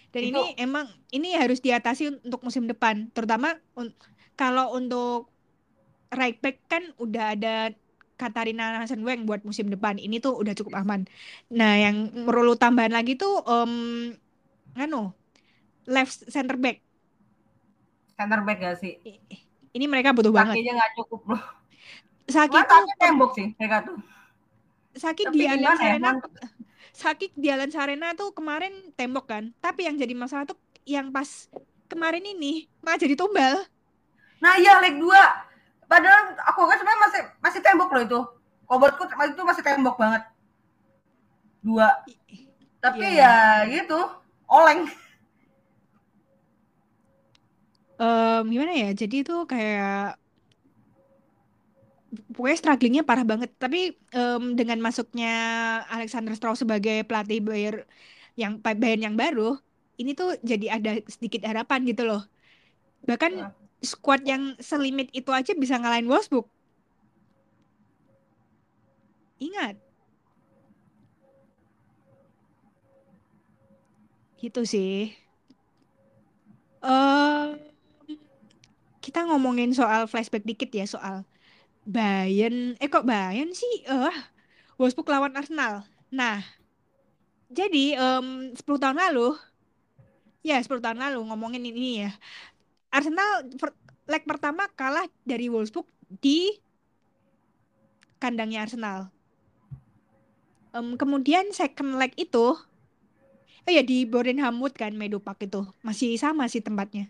Dan 0.09 0.33
Itu- 0.33 0.41
ini 0.41 0.43
emang 0.57 0.89
ini 1.13 1.37
harus 1.37 1.61
diatasi 1.61 2.25
untuk 2.25 2.41
musim 2.41 2.65
depan, 2.65 3.13
terutama 3.13 3.53
un- 3.77 3.93
kalau 4.33 4.73
untuk 4.73 5.29
right 6.09 6.41
back 6.41 6.57
kan 6.65 6.81
udah 6.97 7.37
ada 7.37 7.55
Katarina 8.19 8.83
Hasenweng 8.83 9.23
buat 9.29 9.45
musim 9.47 9.69
depan. 9.71 9.95
Ini 9.95 10.19
tuh 10.19 10.35
udah 10.35 10.51
cukup 10.57 10.75
aman. 10.75 11.07
Nah, 11.53 11.73
yang 11.79 12.27
perlu 12.27 12.57
tambahan 12.59 12.91
lagi 12.91 13.15
tuh 13.15 13.39
em 13.47 13.71
anu 14.79 15.11
left 15.89 16.27
center 16.31 16.55
back. 16.55 16.79
Center 18.15 18.39
back 18.43 18.57
gak 18.59 18.77
sih? 18.79 18.99
Ini 19.75 19.85
mereka 19.85 20.11
butuh 20.15 20.33
banget. 20.33 20.59
Kakinya 20.59 20.73
nggak 20.79 20.91
cukup 20.97 21.21
loh. 21.35 21.41
Saki 22.29 22.53
Cuma 22.53 22.69
tuh 22.69 22.85
tembok 23.01 23.31
sih 23.33 23.47
mereka 23.57 23.77
tuh. 23.89 23.97
Saki 24.93 25.23
Tapi 25.29 25.33
di 25.33 25.43
Allianz 25.49 25.79
gimana 25.81 25.97
ya. 25.97 26.13
Saki 26.93 27.25
di 27.33 27.47
Arena 27.49 28.13
tuh 28.13 28.33
kemarin 28.33 28.93
tembok 28.93 29.25
kan. 29.29 29.43
Tapi 29.61 29.87
yang 29.89 29.95
jadi 29.97 30.13
masalah 30.13 30.45
tuh 30.45 30.57
yang 30.85 31.09
pas 31.09 31.49
kemarin 31.89 32.21
ini 32.21 32.69
malah 32.85 32.99
jadi 33.01 33.17
tumbal. 33.17 33.65
Nah 34.39 34.53
iya 34.61 34.77
leg 34.83 34.97
2. 34.97 35.09
Padahal 35.89 36.37
aku 36.45 36.69
kan 36.69 36.77
sebenarnya 36.77 37.01
masih 37.01 37.21
masih 37.41 37.59
tembok 37.65 37.89
loh 37.93 38.03
itu. 38.05 38.19
Kobotku 38.69 39.03
itu 39.09 39.41
masih 39.41 39.63
tembok 39.65 39.97
banget. 39.97 40.21
Dua. 41.65 41.89
Tapi 42.79 43.03
Iya. 43.03 43.65
ya 43.65 43.73
gitu, 43.73 43.99
oleng. 44.49 44.89
Em, 47.99 48.43
gimana 48.53 48.71
ya? 48.81 48.87
Jadi 49.01 49.15
itu 49.23 49.33
kayak 49.51 50.15
pokoknya 52.33 52.57
strugglingnya 52.61 53.03
parah 53.09 53.25
banget. 53.31 53.49
Tapi 53.63 53.77
em, 54.15 54.43
dengan 54.59 54.77
masuknya 54.85 55.27
Alexander 55.93 56.33
Stroll 56.37 56.57
sebagai 56.61 57.05
pelatih 57.07 57.39
Bayern 57.47 57.85
yang 58.41 58.53
Bayern 58.63 59.01
yang 59.07 59.15
baru, 59.19 59.57
ini 60.01 60.11
tuh 60.19 60.27
jadi 60.49 60.65
ada 60.79 60.91
sedikit 61.13 61.41
harapan 61.49 61.79
gitu 61.89 62.03
loh. 62.09 62.21
Bahkan 63.09 63.33
Ya. 63.33 63.47
squad 63.83 64.21
yang 64.27 64.43
selimit 64.59 65.07
itu 65.15 65.31
aja 65.31 65.51
bisa 65.55 65.75
ngalahin 65.79 66.07
Wolfsburg. 66.11 66.47
Ingat. 69.39 69.88
Gitu 74.39 74.61
sih. 74.65 75.13
eh 76.79 77.47
kita 79.03 79.19
ngomongin 79.27 79.71
soal 79.75 80.07
flashback 80.11 80.43
dikit 80.47 80.69
ya 80.71 80.85
soal 80.87 81.27
Bayern. 81.87 82.77
Eh 82.83 82.87
kok 82.91 83.07
Bayern 83.07 83.51
sih? 83.55 83.83
Eh, 83.87 84.15
Wolfsburg 84.79 85.09
lawan 85.09 85.33
Arsenal. 85.35 85.83
Nah, 86.13 86.43
jadi 87.49 87.97
em 87.97 88.53
10 88.53 88.77
tahun 88.79 88.97
lalu, 88.99 89.33
ya 90.45 90.61
10 90.61 90.79
tahun 90.83 90.99
lalu 91.01 91.19
ngomongin 91.29 91.63
ini 91.65 92.05
ya. 92.05 92.11
Arsenal 92.93 93.45
per- 93.57 93.77
leg 94.09 94.23
pertama 94.25 94.69
kalah 94.73 95.05
dari 95.25 95.49
Wolfsburg 95.49 95.87
di 96.21 96.53
kandangnya 98.21 98.65
Arsenal. 98.67 98.99
Em, 100.75 100.93
kemudian 101.01 101.49
second 101.49 101.97
leg 101.97 102.13
itu, 102.13 102.53
oh 103.69 103.71
ya 103.77 103.81
di 103.89 103.95
Bodenhamwood 104.11 104.73
kan 104.81 104.91
Meadow 104.99 105.21
Park 105.25 105.39
itu 105.47 105.59
masih 105.87 106.09
sama 106.23 106.43
sih 106.51 106.61
tempatnya. 106.67 107.03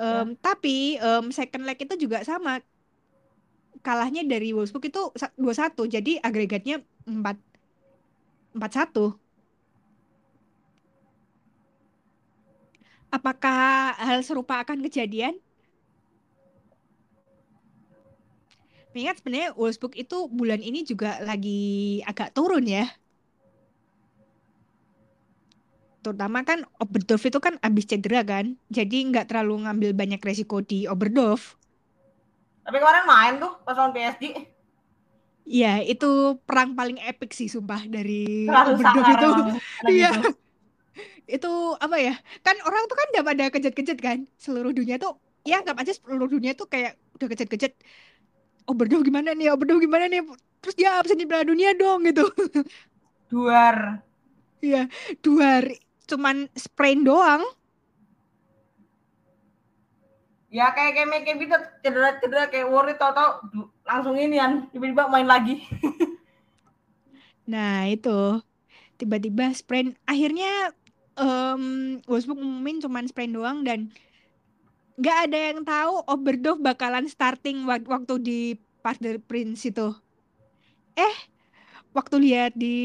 Em, 0.00 0.26
Tapi 0.46 0.70
em, 1.06 1.24
second 1.38 1.64
leg 1.68 1.78
itu 1.84 1.94
juga 2.04 2.18
sama 2.30 2.50
kalahnya 3.86 4.22
dari 4.32 4.48
Wolfsburg 4.56 4.84
itu 4.90 5.00
sa- 5.20 5.34
2-1 5.38 5.82
jadi 5.94 6.12
agregatnya 6.28 6.76
4 7.08 7.36
4-1. 8.56 9.02
Apakah 13.08 13.96
hal 13.96 14.20
serupa 14.24 14.60
akan 14.64 14.84
kejadian? 14.84 15.34
Mengingat 18.92 19.16
sebenarnya 19.20 19.50
Wolfsburg 19.58 19.94
itu 20.02 20.16
bulan 20.38 20.60
ini 20.68 20.80
juga 20.90 21.20
lagi 21.28 21.50
agak 22.10 22.28
turun 22.36 22.64
ya. 22.68 22.84
Terutama 26.08 26.40
kan 26.40 26.64
Oberdorf 26.80 27.20
itu 27.28 27.36
kan 27.36 27.60
abis 27.60 27.84
cedera 27.84 28.24
kan. 28.24 28.56
Jadi 28.72 29.12
nggak 29.12 29.28
terlalu 29.28 29.68
ngambil 29.68 29.92
banyak 29.92 30.16
resiko 30.24 30.64
di 30.64 30.88
Oberdorf. 30.88 31.60
Tapi 32.64 32.80
kemarin 32.80 33.04
main 33.04 33.32
tuh 33.36 33.52
pas 33.60 33.76
lawan 33.76 33.92
PSG. 33.92 34.48
Ya, 35.44 35.84
itu 35.84 36.40
perang 36.48 36.72
paling 36.72 36.96
epic 37.04 37.36
sih 37.36 37.52
sumpah 37.52 37.84
dari 37.84 38.48
sangar 38.48 39.04
itu. 39.20 39.28
Iya. 39.92 40.32
itu. 41.28 41.52
Apa 41.76 42.00
ya? 42.00 42.16
Kan 42.40 42.56
orang 42.64 42.88
tuh 42.88 42.96
kan 42.96 43.06
udah 43.12 43.24
pada 43.28 43.44
kejut-kejut 43.52 43.98
kan. 44.00 44.24
Seluruh 44.40 44.72
dunia 44.72 44.96
tuh 44.96 45.20
ya 45.44 45.60
anggap 45.60 45.76
aja 45.76 45.92
seluruh 45.92 46.24
dunia 46.24 46.56
tuh 46.56 46.72
kayak 46.72 46.96
udah 47.20 47.28
kejut-kejut. 47.28 47.76
Oberdorf 48.64 49.04
gimana 49.04 49.36
nih? 49.36 49.52
Oberdorf 49.52 49.84
gimana 49.84 50.08
nih? 50.08 50.24
Terus 50.64 50.72
dia 50.72 50.96
absen 50.96 51.20
di 51.20 51.28
Dunia 51.28 51.76
dong 51.76 52.00
gitu. 52.08 52.24
Duar. 53.28 54.08
Iya, 54.58 54.90
dua 55.22 55.62
hari 55.62 55.78
cuman 56.08 56.48
sprain 56.56 57.04
doang. 57.04 57.44
Ya 60.48 60.72
kayak 60.72 60.92
kayak 60.96 61.22
kayak 61.28 61.38
gitu 61.44 61.56
cedera-cedera 61.84 62.44
kayak 62.48 62.68
worry 62.72 62.96
tau-tau 62.96 63.44
du- 63.52 63.68
langsung 63.84 64.16
ini 64.16 64.40
kan 64.40 64.52
tiba-tiba 64.72 65.04
main 65.12 65.28
lagi. 65.28 65.60
Nah, 67.48 67.88
itu 67.88 68.44
tiba-tiba 69.00 69.50
sprain. 69.56 69.96
Akhirnya 70.04 70.72
em 71.18 71.62
Wolfsburg 72.06 72.38
ngumumin 72.38 72.78
cuman 72.84 73.04
sprain 73.08 73.32
doang 73.34 73.64
dan 73.66 73.90
nggak 75.00 75.18
ada 75.30 75.38
yang 75.50 75.60
tahu 75.62 75.94
Oberdorf 76.12 76.58
bakalan 76.60 77.06
starting 77.08 77.64
wak- 77.68 77.86
waktu 77.88 78.14
di 78.20 78.38
Parc 78.84 78.98
des 79.02 79.18
Princes 79.22 79.64
itu. 79.70 79.88
Eh, 80.98 81.14
waktu 81.96 82.16
lihat 82.20 82.52
di 82.54 82.76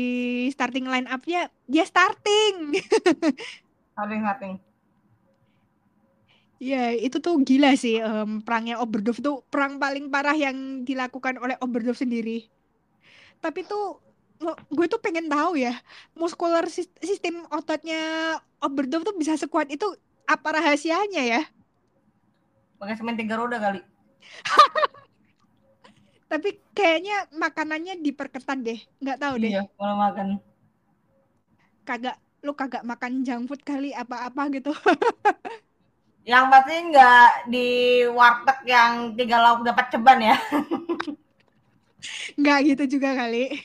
starting 0.54 0.88
line 0.90 1.08
up-nya 1.10 1.52
dia 1.70 1.84
starting. 1.86 2.78
Hating-hating. 3.98 4.60
Ya, 6.64 6.96
itu 6.96 7.18
tuh 7.20 7.36
gila 7.44 7.76
sih 7.76 8.00
em, 8.00 8.40
perangnya 8.46 8.80
Oberdorf 8.80 9.20
tuh 9.20 9.44
perang 9.52 9.74
paling 9.84 10.08
parah 10.14 10.38
yang 10.38 10.88
dilakukan 10.88 11.36
oleh 11.44 11.56
Oberdorf 11.60 12.00
sendiri. 12.00 12.48
Tapi 13.44 13.60
tuh 13.68 14.00
gue 14.72 14.86
tuh 14.92 15.00
pengen 15.00 15.32
tahu 15.32 15.56
ya, 15.56 15.80
muskular 16.20 16.68
sis- 16.68 16.92
sistem 17.00 17.48
ototnya 17.52 17.98
Oberdorf 18.60 19.04
tuh 19.08 19.16
bisa 19.16 19.36
sekuat 19.40 19.68
itu 19.72 19.88
apa 20.28 20.50
rahasianya 20.60 21.22
ya? 21.24 21.42
Pakai 22.80 22.96
semen 23.00 23.16
tiga 23.20 23.36
roda 23.40 23.58
kali. 23.64 23.80
Tapi 26.34 26.50
kayaknya 26.74 27.30
makanannya 27.38 28.02
diperketat 28.02 28.58
deh, 28.66 28.80
nggak 29.06 29.22
tahu 29.22 29.36
deh. 29.38 29.54
Iya, 29.54 29.62
kalau 29.78 29.96
makan. 30.02 30.28
Kagak, 31.86 32.18
lu 32.42 32.58
kagak 32.58 32.82
makan 32.82 33.22
junk 33.22 33.46
food 33.46 33.62
kali 33.62 33.94
apa-apa 33.94 34.50
gitu. 34.50 34.74
Yang 36.32 36.46
pasti 36.50 36.74
nggak 36.90 37.30
di 37.52 37.68
warteg 38.10 38.60
yang 38.64 39.12
tiga 39.14 39.38
lauk 39.44 39.62
dapat 39.68 39.92
ceban 39.92 40.20
ya. 40.24 40.36
Nggak 42.40 42.60
gitu 42.64 42.84
juga 42.98 43.12
kali. 43.14 43.60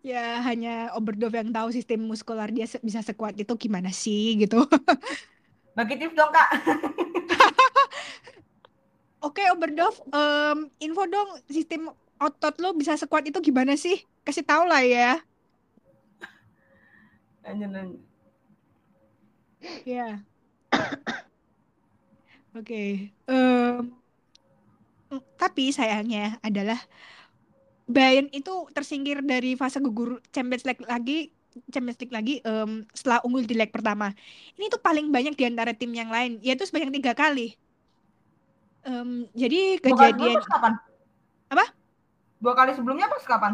Ya 0.00 0.40
hanya 0.40 0.88
Oberdorf 0.96 1.36
yang 1.36 1.52
tahu 1.52 1.68
sistem 1.68 2.08
muskular 2.08 2.48
dia 2.48 2.64
se- 2.64 2.80
bisa 2.80 3.04
sekuat 3.04 3.36
itu 3.36 3.52
gimana 3.60 3.92
sih 3.92 4.40
gitu. 4.40 4.64
Bagi 5.76 5.94
tips 6.00 6.16
dong 6.16 6.32
kak. 6.32 6.48
Oke, 9.18 9.42
Oberdorf, 9.50 9.98
em, 10.14 10.70
info 10.78 11.02
dong 11.10 11.42
sistem 11.50 11.90
otot 12.22 12.54
lo 12.62 12.74
bisa 12.74 12.94
sekuat 12.94 13.26
itu 13.26 13.38
gimana 13.42 13.74
sih? 13.74 14.06
Kasih 14.22 14.46
tahu 14.46 14.62
lah 14.66 14.82
ya. 14.86 15.18
Lanjut, 17.42 17.70
lanjut. 17.74 18.00
Ya. 19.82 20.22
Oke. 22.54 23.10
tapi 25.40 25.72
sayangnya 25.72 26.36
adalah 26.44 26.76
Bayern 27.88 28.28
itu 28.36 28.68
tersingkir 28.76 29.24
dari 29.24 29.56
fase 29.56 29.80
gugur 29.80 30.20
Champions 30.28 30.68
League 30.68 30.84
lagi 30.84 31.32
Champions 31.72 31.96
League 32.04 32.12
lagi 32.12 32.34
em, 32.44 32.84
setelah 32.92 33.24
unggul 33.24 33.48
di 33.48 33.56
leg 33.56 33.72
pertama. 33.72 34.12
Ini 34.60 34.68
tuh 34.68 34.78
paling 34.84 35.08
banyak 35.08 35.34
di 35.34 35.44
antara 35.48 35.72
tim 35.72 35.90
yang 35.96 36.12
lain, 36.12 36.36
yaitu 36.44 36.68
sebanyak 36.68 36.92
tiga 37.00 37.16
kali. 37.16 37.56
Em, 38.88 39.10
jadi 39.36 39.60
Dua 39.82 39.96
kali 40.00 40.10
sebelumnya 40.12 40.30
kejadian 40.30 40.38
pas 40.38 40.46
kapan? 40.52 40.72
Apa? 41.52 41.64
Dua 42.42 42.54
kali 42.58 42.72
sebelumnya 42.74 43.06
pas 43.12 43.24
kapan? 43.30 43.52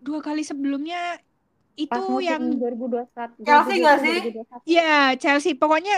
dua 0.00 0.20
kali 0.26 0.42
sebelumnya 0.50 1.00
itu 1.76 1.92
Pas 1.92 2.04
yang 2.28 2.42
2021. 2.60 3.44
Chelsea 3.46 3.74
nggak 3.82 3.98
sih? 4.04 4.18
2021. 4.22 4.64
ya 4.76 4.92
Chelsea. 5.22 5.52
Pokoknya 5.62 5.94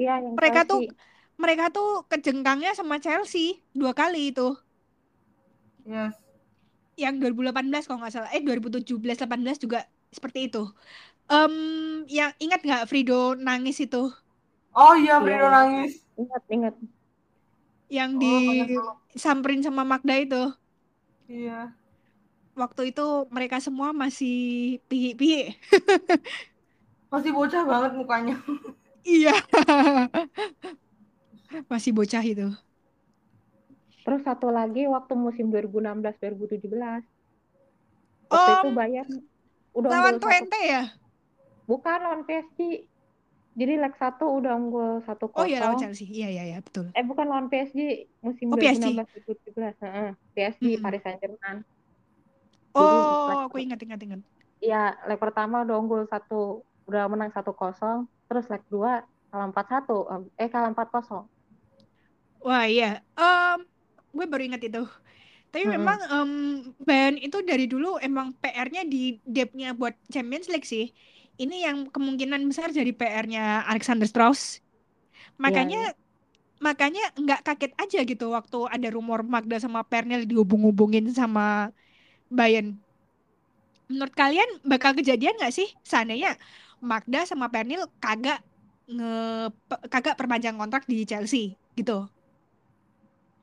Iya, 0.00 0.14
yang 0.24 0.34
mereka 0.38 0.60
tuh 0.70 0.80
Chelsea. 0.84 0.96
mereka 1.42 1.64
tuh 1.76 1.88
kejengkangnya 2.10 2.72
sama 2.78 2.96
Chelsea 3.04 3.60
dua 3.76 3.92
kali 4.00 4.32
itu. 4.32 4.56
Yes. 5.84 6.14
Yang 6.98 7.14
2018 7.22 7.86
kalau 7.86 7.98
nggak 8.02 8.14
salah, 8.14 8.30
eh 8.34 8.42
2017 8.42 9.16
18 9.22 9.56
juga 9.62 9.80
seperti 10.10 10.50
itu. 10.50 10.62
Em, 11.30 11.54
yang 12.10 12.32
ingat 12.44 12.60
nggak 12.66 12.84
Frido 12.90 13.36
nangis 13.38 13.78
itu, 13.86 14.10
Oh 14.72 14.94
iya, 14.96 15.14
Frido 15.24 15.46
iya. 15.46 15.54
nangis. 15.56 15.92
Ingat, 16.20 16.42
ingat. 16.54 16.74
Yang 17.88 18.20
Oh, 18.20 18.96
disamperin 19.12 19.64
sama 19.64 19.82
Magda 19.82 20.14
itu. 20.16 20.42
Iya. 21.28 21.72
Waktu 22.56 22.92
itu 22.92 23.06
mereka 23.32 23.60
semua 23.60 23.92
masih 23.92 24.78
pihi-pihi. 24.88 25.56
Masih 27.08 27.32
bocah 27.32 27.64
banget 27.64 27.92
mukanya. 27.96 28.36
Iya. 29.08 29.32
Masih 31.72 31.96
bocah 31.96 32.20
itu. 32.20 32.52
Terus 34.04 34.20
satu 34.20 34.52
lagi 34.52 34.84
waktu 34.84 35.16
musim 35.16 35.48
2016-2017. 35.48 36.68
Waktu 38.28 38.50
itu 38.52 38.68
Om, 38.68 38.76
Bayern 38.76 39.08
udah 39.72 39.88
lawan 39.88 40.20
unggul 40.20 40.28
satu. 40.28 40.28
Twente 40.28 40.60
ya? 40.60 40.92
Bukan 41.64 41.98
lawan 42.04 42.20
PSG. 42.28 42.84
Jadi 43.58 43.72
leg 43.82 43.94
satu 44.02 44.24
udah 44.38 44.52
unggul 44.60 44.88
satu 45.06 45.26
Oh 45.38 45.44
iya 45.50 45.58
lawan. 45.62 45.80
Chelsea. 45.80 46.04
Iya 46.16 46.26
iya 46.34 46.42
iya 46.48 46.58
betul. 46.66 46.86
Eh 46.98 47.04
bukan 47.10 47.26
lawan 47.30 47.46
PSG 47.52 47.78
musim 48.26 48.48
Oh, 48.50 48.56
PSG. 48.58 49.04
2016-2017. 49.04 49.74
Heeh, 49.84 50.08
PSG 50.34 50.62
Mm-mm. 50.62 50.82
Paris 50.82 51.02
Saint-Germain. 51.04 51.58
Jadi 52.78 52.94
Oh, 53.22 53.28
leg 53.28 53.40
aku 53.44 53.56
ingat 53.64 53.78
ingat 53.84 54.00
ingat. 54.06 54.20
ya 54.70 54.76
leg 55.08 55.18
pertama 55.24 55.56
udah 55.64 55.76
unggul 55.82 56.02
satu 56.12 56.34
udah 56.88 57.02
menang 57.12 57.30
1-0, 57.36 57.96
terus 58.28 58.44
leg 58.52 58.62
2 58.72 58.92
kalah 59.28 59.46
4-1, 59.50 59.94
eh 60.40 60.48
kalah 60.52 60.70
4-0. 60.72 61.22
Wah 62.46 62.64
iya, 62.72 62.84
um, 63.20 63.58
gue 64.16 64.24
baru 64.30 64.42
ingat 64.48 64.62
itu. 64.68 64.78
Tapi 65.52 65.64
Mm-mm. 65.64 65.74
memang 65.76 65.98
um, 66.14 66.30
Bayern 66.86 67.16
itu 67.26 67.38
dari 67.50 67.64
dulu 67.72 67.86
emang 68.06 68.26
PR-nya 68.40 68.82
di 68.92 68.98
depth-nya 69.34 69.68
buat 69.80 69.94
Champions 70.14 70.46
League 70.52 70.68
sih. 70.74 70.84
Ini 71.38 71.56
yang 71.70 71.78
kemungkinan 71.94 72.42
besar 72.50 72.68
jadi 72.74 72.90
PR-nya 72.90 73.62
Alexander 73.70 74.06
Strauss. 74.10 74.58
Makanya 75.38 75.78
makanya 76.58 77.02
nggak 77.14 77.40
kaget 77.46 77.72
aja 77.82 77.98
gitu 78.10 78.24
waktu 78.36 78.58
ada 78.74 78.88
rumor 78.90 79.22
Magda 79.22 79.56
sama 79.62 79.80
Pernil 79.86 80.26
dihubung-hubungin 80.30 81.04
sama 81.14 81.70
Bayern. 82.30 82.68
Menurut 83.88 84.14
kalian 84.20 84.50
bakal 84.70 84.92
kejadian 84.98 85.34
nggak 85.38 85.54
sih 85.58 85.68
seandainya 85.90 86.36
Magda 86.90 87.24
sama 87.30 87.46
Pernil 87.54 87.82
kagak 88.04 88.38
nge 88.88 89.08
kagak 89.92 90.14
perpanjang 90.18 90.56
kontrak 90.60 90.82
di 90.90 90.96
Chelsea 91.10 91.56
gitu? 91.78 91.92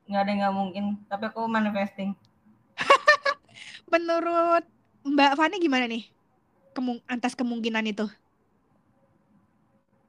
nggak 0.08 0.22
ada 0.22 0.32
nggak 0.38 0.54
mungkin 0.58 0.84
tapi 1.10 1.24
aku 1.30 1.40
manifesting 1.56 2.10
Menurut 3.92 4.64
Mbak 5.06 5.32
Fani 5.38 5.56
gimana 5.62 5.86
nih? 5.90 6.02
Kemung 6.76 6.98
atas 7.08 7.32
kemungkinan 7.32 7.84
itu. 7.88 8.04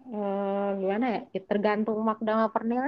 Eh, 0.08 0.68
gimana 0.80 1.06
ya? 1.16 1.22
Ya, 1.36 1.42
Tergantung 1.44 2.00
Magda 2.00 2.32
sama 2.36 2.48
Pernil. 2.56 2.84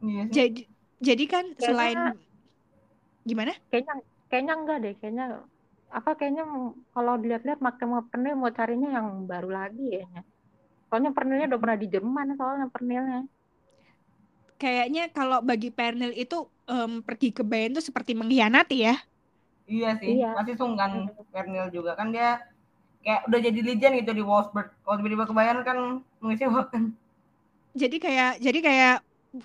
iya 0.00 0.22
Jadi 0.30 0.60
jadi 0.98 1.24
kan 1.28 1.44
Kayaknya- 1.52 1.64
selain 1.64 1.98
gimana? 3.22 3.52
kayaknya 3.70 3.94
kayaknya 4.30 4.54
enggak 4.56 4.78
deh, 4.84 4.94
kayaknya 5.00 5.24
apa 5.88 6.10
kayaknya 6.16 6.44
kalau 6.92 7.14
dilihat-lihat 7.16 7.60
Magda 7.60 7.84
sama 7.84 8.00
Pernil 8.08 8.34
mau 8.36 8.52
carinya 8.52 8.88
yang 8.96 9.08
baru 9.24 9.48
lagi 9.48 9.84
kayaknya. 9.92 10.22
Soalnya 10.88 11.10
Pernilnya 11.12 11.46
udah 11.52 11.60
pernah 11.60 11.76
di 11.76 11.86
Jerman 11.92 12.26
soalnya 12.36 12.66
Pernilnya. 12.72 13.20
Kayaknya 14.58 15.02
kalau 15.14 15.38
bagi 15.40 15.70
Pernil 15.70 16.12
itu 16.16 16.36
em, 16.66 16.92
pergi 17.04 17.30
ke 17.30 17.42
Bayern 17.46 17.76
itu 17.76 17.82
seperti 17.84 18.12
mengkhianati 18.16 18.78
ya. 18.82 18.96
iya 19.68 19.92
sih 20.00 20.16
Iya. 20.16 20.32
masih 20.32 20.56
sungkan 20.56 21.12
Pernil 21.28 21.68
juga 21.68 21.92
kan 21.92 22.08
dia 22.08 22.40
kayak 23.08 23.22
udah 23.28 23.40
jadi 23.46 23.60
legend 23.68 23.94
gitu 24.04 24.12
di 24.18 24.24
Wolfsburg 24.28 24.68
kalau 24.84 24.96
tiba-tiba 25.00 25.24
ke 25.30 25.34
Bayern 25.38 25.60
kan 25.68 25.78
mengecewakan 26.22 26.82
Jadi 27.82 27.96
kayak 28.04 28.30
jadi 28.44 28.58
kayak 28.66 28.94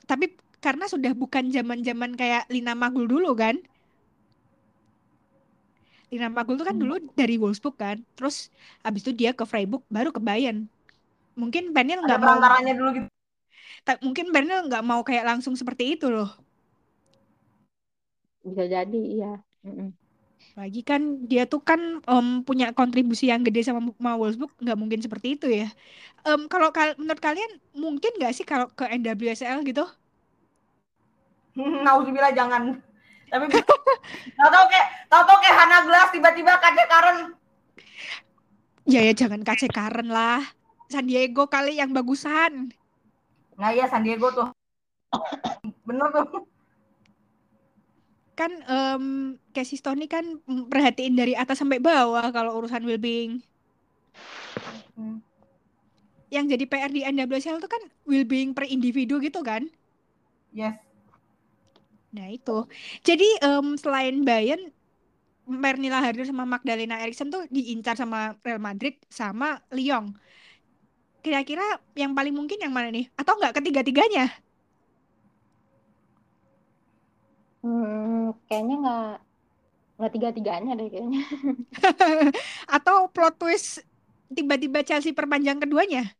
tapi 0.09 0.25
karena 0.63 0.85
sudah 0.93 1.11
bukan 1.21 1.51
zaman-zaman 1.55 2.11
kayak 2.19 2.47
Lina 2.53 2.73
Magul 2.81 3.05
dulu 3.11 3.35
kan. 3.35 3.55
Lina 6.11 6.27
Magul 6.29 6.55
itu 6.59 6.65
kan 6.69 6.77
dulu 6.81 6.95
dari 7.19 7.35
Wolfsburg 7.41 7.75
kan. 7.83 7.97
Terus 8.17 8.35
habis 8.85 9.01
itu 9.03 9.11
dia 9.19 9.31
ke 9.33 9.43
Freiburg 9.49 9.83
baru 9.89 10.09
ke 10.15 10.21
Bayern. 10.21 10.69
Mungkin 11.39 11.73
Pernil 11.75 11.99
ada 12.03 12.15
nggak 12.17 12.19
mau 12.21 12.37
dulu 12.79 12.89
gitu 12.97 13.07
ta- 13.87 13.99
mungkin 14.05 14.25
Pernil 14.35 14.59
nggak 14.69 14.83
mau 14.89 15.01
kayak 15.07 15.25
langsung 15.29 15.55
seperti 15.59 15.83
itu 15.95 16.07
loh. 16.11 16.29
Bisa 18.45 18.63
jadi, 18.73 18.99
iya. 19.13 19.31
Mm-mm. 19.65 19.87
Lagi 20.53 20.81
kan 20.85 21.01
dia 21.25 21.49
tuh 21.49 21.61
kan 21.63 21.81
em, 22.05 22.27
punya 22.45 22.69
kontribusi 22.77 23.31
yang 23.33 23.41
gede 23.41 23.65
sama, 23.65 23.89
sama 23.97 24.13
Wolfsburg 24.19 24.53
nggak 24.61 24.77
mungkin 24.77 24.99
seperti 25.01 25.27
itu 25.39 25.47
ya. 25.49 25.67
Em, 26.27 26.45
kalau 26.51 26.69
kal- 26.69 26.97
menurut 27.01 27.19
kalian 27.19 27.51
mungkin 27.73 28.11
nggak 28.19 28.33
sih 28.37 28.45
kalau 28.45 28.69
ke 28.71 28.85
NWSL 28.85 29.65
gitu? 29.65 29.83
Nauzubillah 31.85 32.33
jangan 32.33 32.81
tapi 33.33 33.49
tahu-tahu 33.49 34.65
kayak 34.69 34.87
tahu-tahu 35.09 35.37
kayak 35.41 35.55
Hana 35.57 35.77
Glass 35.89 36.13
tiba-tiba 36.13 36.53
kaca 36.61 36.83
Karen 36.85 37.17
Ya 38.85 38.99
ya 39.01 39.15
jangan 39.15 39.41
KC 39.41 39.71
Karen 39.71 40.11
lah. 40.11 40.43
San 40.91 41.07
Diego 41.07 41.47
kali 41.49 41.79
yang 41.81 41.95
bagusan. 41.95 42.75
nah 43.57 43.69
iya 43.73 43.85
San 43.89 44.05
Diego 44.05 44.29
tuh 44.29 44.49
bener 45.87 46.09
tuh 46.13 46.45
Kan 48.33 48.51
em 48.65 49.03
Casey 49.53 49.77
Stoney 49.77 50.09
kan 50.09 50.41
perhatiin 50.45 51.13
dari 51.13 51.33
atas 51.37 51.61
sampai 51.61 51.77
bawah 51.77 52.29
kalau 52.33 52.57
urusan 52.57 52.81
well-being. 52.85 53.41
Hmm. 54.97 55.21
Yang 56.33 56.57
jadi 56.57 56.65
PR 56.65 56.91
di 56.91 57.01
NWSL 57.05 57.61
itu 57.61 57.69
kan 57.69 57.83
well-being 58.09 58.57
per 58.57 58.65
individu 58.65 59.21
gitu 59.21 59.45
kan? 59.45 59.69
yes 60.53 60.77
Nah 62.13 62.29
itu. 62.29 62.69
Jadi 63.01 63.25
em, 63.41 63.73
selain 63.75 64.21
Bayern, 64.21 64.69
Pernilla 65.43 65.99
Harder 65.99 66.23
sama 66.29 66.45
Magdalena 66.47 67.01
Eriksson 67.03 67.33
tuh 67.33 67.43
diincar 67.51 67.97
sama 67.97 68.37
Real 68.45 68.61
Madrid 68.61 68.95
sama 69.09 69.59
Lyon. 69.73 70.13
Kira-kira 71.25 71.63
yang 71.97 72.13
paling 72.13 72.31
mungkin 72.37 72.61
yang 72.61 72.71
mana 72.71 72.93
nih? 72.93 73.09
Atau 73.17 73.35
enggak 73.41 73.59
ketiga-tiganya? 73.59 74.29
Hmm, 77.63 78.35
kayaknya 78.47 78.73
nggak 78.81 79.01
nggak 79.97 80.11
tiga-tiganya 80.15 80.71
deh 80.79 80.87
kayaknya. 80.93 81.21
Atau 82.75 83.09
plot 83.13 83.35
twist 83.41 83.81
tiba-tiba 84.33 84.81
Chelsea 84.85 85.13
perpanjang 85.15 85.61
keduanya? 85.61 86.13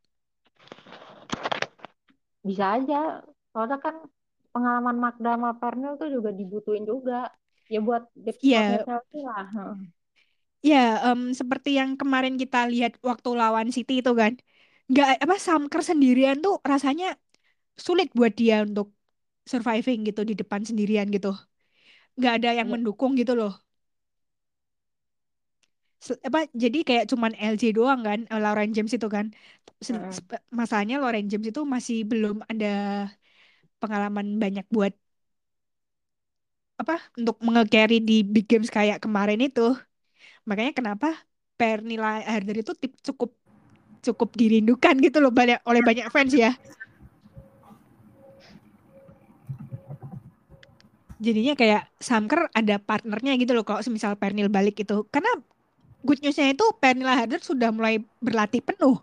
Bisa 2.48 2.64
aja. 2.76 2.96
Soalnya 3.52 3.78
kan 3.84 3.94
pengalaman 4.54 4.96
Magda 5.04 5.30
sama 5.36 5.50
Pernil 5.60 5.92
tuh 6.00 6.08
juga 6.16 6.30
dibutuhin 6.40 6.84
juga. 6.92 7.14
Ya 7.72 7.78
buat 7.86 8.02
depth 8.24 8.42
squadnya 8.44 8.78
Chelsea 8.84 9.20
lah. 9.28 9.46
Ya, 10.68 10.76
em, 11.06 11.20
seperti 11.40 11.68
yang 11.80 11.90
kemarin 12.00 12.34
kita 12.42 12.56
lihat 12.72 12.92
waktu 13.08 13.28
lawan 13.40 13.68
City 13.76 13.92
itu 14.00 14.10
kan. 14.20 14.32
Nggak, 14.90 15.06
apa, 15.24 15.34
Samker 15.46 15.80
sendirian 15.90 16.36
tuh 16.44 16.54
rasanya 16.72 17.06
sulit 17.86 18.08
buat 18.18 18.32
dia 18.40 18.56
untuk 18.68 18.86
surviving 19.52 19.98
gitu 20.08 20.20
di 20.30 20.34
depan 20.40 20.62
sendirian 20.68 21.06
gitu. 21.16 21.28
Nggak 22.18 22.32
ada 22.38 22.50
yang 22.58 22.68
Iya. 22.68 22.74
mendukung 22.74 23.12
gitu 23.20 23.32
loh. 23.40 23.52
Apa 26.28 26.38
jadi 26.62 26.78
kayak 26.88 27.04
cuman 27.10 27.32
LJ 27.52 27.62
doang 27.76 28.00
kan 28.08 28.18
eh, 28.32 28.40
Lauren 28.44 28.70
James 28.76 28.92
itu 28.98 29.08
kan 29.16 29.26
masalahnya 30.58 30.96
Lauren 31.02 31.26
James 31.30 31.46
itu 31.50 31.60
masih 31.74 31.96
belum 32.10 32.36
ada 32.50 32.66
pengalaman 33.80 34.26
banyak 34.42 34.66
buat 34.74 34.92
apa 36.80 36.94
untuk 37.18 37.36
nge-carry 37.44 37.94
di 38.08 38.14
big 38.34 38.46
games 38.50 38.68
kayak 38.76 38.98
kemarin 39.04 39.38
itu 39.46 39.60
makanya 40.48 40.72
kenapa 40.78 41.08
Pernilla 41.58 42.08
Harder 42.30 42.56
itu 42.62 42.72
cukup 43.06 43.30
cukup 44.06 44.30
dirindukan 44.40 44.94
gitu 45.04 45.18
loh 45.24 45.32
banyak 45.38 45.58
oleh 45.70 45.82
banyak 45.88 46.06
fans 46.14 46.32
ya 46.44 46.50
jadinya 51.28 51.52
kayak 51.60 51.80
Samker 52.08 52.40
ada 52.58 52.74
partnernya 52.88 53.32
gitu 53.40 53.52
loh 53.56 53.64
kalau 53.68 53.80
semisal 53.86 54.12
Pernil 54.20 54.48
balik 54.56 54.74
itu. 54.82 54.94
Karena 55.14 55.30
good 56.06 56.18
newsnya 56.24 56.46
itu 56.54 56.64
Pernilla 56.82 57.14
Harder 57.20 57.40
sudah 57.50 57.68
mulai 57.76 57.94
berlatih 58.26 58.62
penuh. 58.68 58.94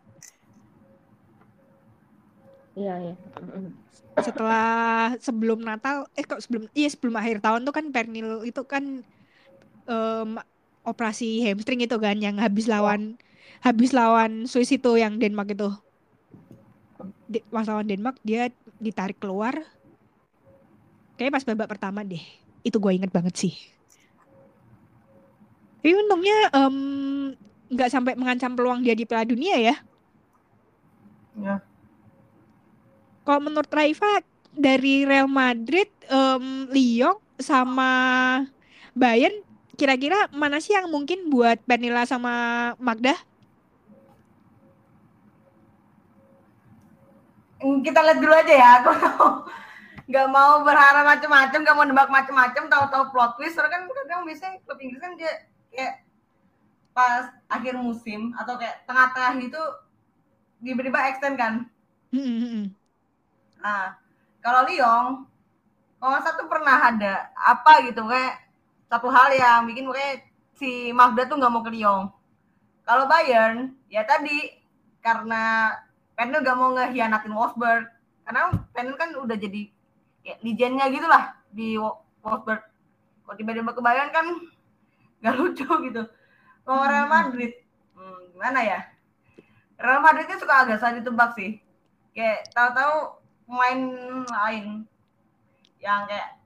Iya, 2.76 2.94
iya. 3.04 3.14
Setelah 4.26 4.66
sebelum 5.26 5.60
Natal 5.64 5.96
eh 6.20 6.26
kok 6.30 6.40
sebelum 6.44 6.64
iya 6.78 6.88
sebelum 6.94 7.16
akhir 7.22 7.38
tahun 7.46 7.62
tuh 7.68 7.74
kan 7.78 7.86
Pernil 7.96 8.28
itu 8.50 8.62
kan 8.68 8.84
em, 9.90 10.30
operasi 10.92 11.26
hamstring 11.46 11.82
itu 11.86 11.98
kan 12.06 12.18
yang 12.26 12.36
habis 12.44 12.66
lawan 12.74 13.02
habis 13.66 13.90
lawan 14.00 14.32
Swiss 14.50 14.72
itu 14.78 14.90
yang 15.04 15.14
Denmark 15.22 15.50
itu. 15.56 15.70
Di- 17.32 17.46
lawan 17.50 17.88
Denmark 17.90 18.18
dia 18.22 18.52
ditarik 18.86 19.18
keluar 19.22 19.56
kayak 21.22 21.38
pas 21.38 21.46
babak 21.46 21.70
pertama 21.70 22.02
deh. 22.02 22.26
Itu 22.66 22.82
gue 22.82 22.98
inget 22.98 23.14
banget 23.14 23.38
sih. 23.38 23.54
Tapi 25.78 25.94
untungnya 25.94 26.50
nggak 27.70 27.90
sampai 27.94 28.18
mengancam 28.18 28.58
peluang 28.58 28.82
dia 28.82 28.98
di 28.98 29.06
Piala 29.06 29.30
Dunia 29.30 29.62
ya. 29.62 29.76
Ya. 31.38 31.62
Kalau 33.22 33.38
menurut 33.38 33.70
Raifa 33.70 34.26
dari 34.50 35.06
Real 35.06 35.30
Madrid, 35.30 35.94
em, 36.10 36.66
Lyon 36.74 37.22
sama 37.38 37.90
Bayern, 38.98 39.46
kira-kira 39.78 40.26
mana 40.34 40.58
sih 40.58 40.74
yang 40.74 40.90
mungkin 40.90 41.30
buat 41.30 41.62
Pernilla 41.70 42.10
sama 42.10 42.74
Magda? 42.82 43.14
kita 47.62 48.02
lihat 48.02 48.18
dulu 48.18 48.34
aja 48.34 48.54
ya 48.58 48.70
aku 48.82 48.92
nggak 50.12 50.28
mau 50.28 50.62
berharap 50.68 51.08
macam-macam 51.08 51.60
nggak 51.64 51.78
mau 51.80 51.86
nebak 51.88 52.10
macam-macam 52.12 52.64
tahu-tahu 52.68 53.04
plot 53.16 53.32
twist 53.40 53.56
soalnya 53.56 53.80
kan 53.80 53.82
kadang 53.88 54.22
biasanya 54.28 54.60
klub 54.68 54.80
Inggris 54.84 55.00
kan 55.00 55.16
dia 55.16 55.32
kayak 55.72 55.94
pas 56.92 57.32
akhir 57.48 57.80
musim 57.80 58.36
atau 58.36 58.60
kayak 58.60 58.84
tengah-tengah 58.84 59.40
itu 59.40 59.62
tiba-tiba 60.60 61.00
extend 61.08 61.40
kan 61.40 61.72
Hmm, 62.12 62.20
hmm, 62.20 62.44
hmm. 62.44 62.66
Nah, 63.64 63.96
kalau 64.44 64.68
Lyon, 64.68 65.24
kalau 65.96 66.20
tuh 66.20 66.48
pernah 66.52 66.92
ada 66.92 67.32
apa 67.40 67.88
gitu 67.88 68.04
kayak 68.04 68.52
satu 68.92 69.08
hal 69.08 69.32
yang 69.32 69.64
bikin 69.64 69.88
kayak 69.88 70.28
si 70.60 70.92
Magda 70.92 71.24
tuh 71.32 71.40
nggak 71.40 71.52
mau 71.56 71.64
ke 71.64 71.72
Lyon. 71.72 72.12
Kalau 72.84 73.08
Bayern, 73.08 73.80
ya 73.88 74.04
tadi 74.04 74.60
karena 75.00 75.72
Penel 76.12 76.44
gak 76.44 76.58
mau 76.60 76.76
ngehianatin 76.76 77.34
Wolfsburg 77.34 77.88
karena 78.28 78.52
Penel 78.76 79.00
kan 79.00 79.16
udah 79.16 79.38
jadi 79.40 79.72
ya, 80.26 80.36
legendnya 80.42 80.86
gitu 80.90 81.08
lah 81.08 81.36
di 81.52 81.78
Wolfsburg. 81.78 82.62
Kalau 83.26 83.36
tiba-tiba 83.38 83.72
ke 83.74 83.82
Bayern 83.82 84.12
kan 84.14 84.26
gak 85.24 85.36
lucu 85.38 85.66
gitu. 85.66 86.04
Kalau 86.66 86.84
Real 86.86 87.08
Madrid. 87.10 87.52
Hmm, 87.98 88.20
gimana 88.34 88.60
ya? 88.62 88.80
Real 89.82 90.02
Madrid 90.02 90.30
itu 90.30 90.42
suka 90.42 90.66
agak 90.66 90.78
salah 90.82 91.02
ditebak 91.02 91.34
sih. 91.38 91.58
Kayak 92.14 92.50
tahu-tahu 92.54 93.24
pemain 93.48 93.82
lain 94.28 94.66
yang 95.82 96.06
kayak 96.06 96.38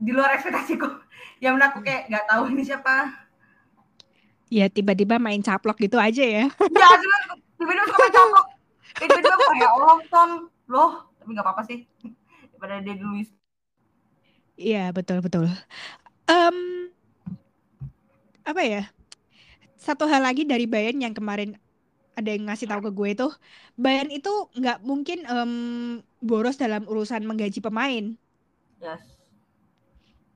di 0.00 0.10
luar 0.16 0.32
ekspektasiku 0.32 0.88
yang 1.44 1.60
aku 1.60 1.84
kayak 1.84 2.08
nggak 2.08 2.26
tahu 2.28 2.48
ini 2.48 2.64
siapa. 2.64 3.12
Ya 4.50 4.66
tiba-tiba 4.66 5.20
main 5.20 5.44
caplok 5.44 5.78
gitu 5.78 6.00
aja 6.00 6.24
ya. 6.24 6.44
ya 6.80 6.88
tiba-tiba 7.58 7.84
suka 7.84 7.98
main 8.00 8.14
caplok. 8.16 8.46
Tiba-tiba 8.96 9.36
kayak 9.36 9.72
Olongton 9.76 10.30
loh 10.70 11.10
tapi 11.20 11.36
nggak 11.36 11.44
apa-apa 11.44 11.62
sih 11.68 11.89
daripada 12.60 12.84
dia 12.84 12.94
Luis 13.04 13.28
Iya 14.60 14.78
betul 14.96 15.18
betul. 15.24 15.44
Em, 16.28 16.58
apa 18.44 18.62
ya? 18.64 18.80
Satu 19.80 20.04
hal 20.10 20.22
lagi 20.26 20.44
dari 20.48 20.66
Bayern 20.68 21.00
yang 21.02 21.14
kemarin 21.16 21.56
ada 22.18 22.30
yang 22.34 22.48
ngasih 22.50 22.68
tahu 22.70 22.82
ke 22.88 22.92
gue 22.94 23.08
itu, 23.16 23.28
Bayern 23.78 24.10
itu 24.12 24.30
nggak 24.58 24.78
mungkin 24.84 25.18
em, 25.28 25.52
boros 26.22 26.56
dalam 26.60 26.84
urusan 26.90 27.24
menggaji 27.28 27.60
pemain. 27.64 28.16
yes 28.80 29.00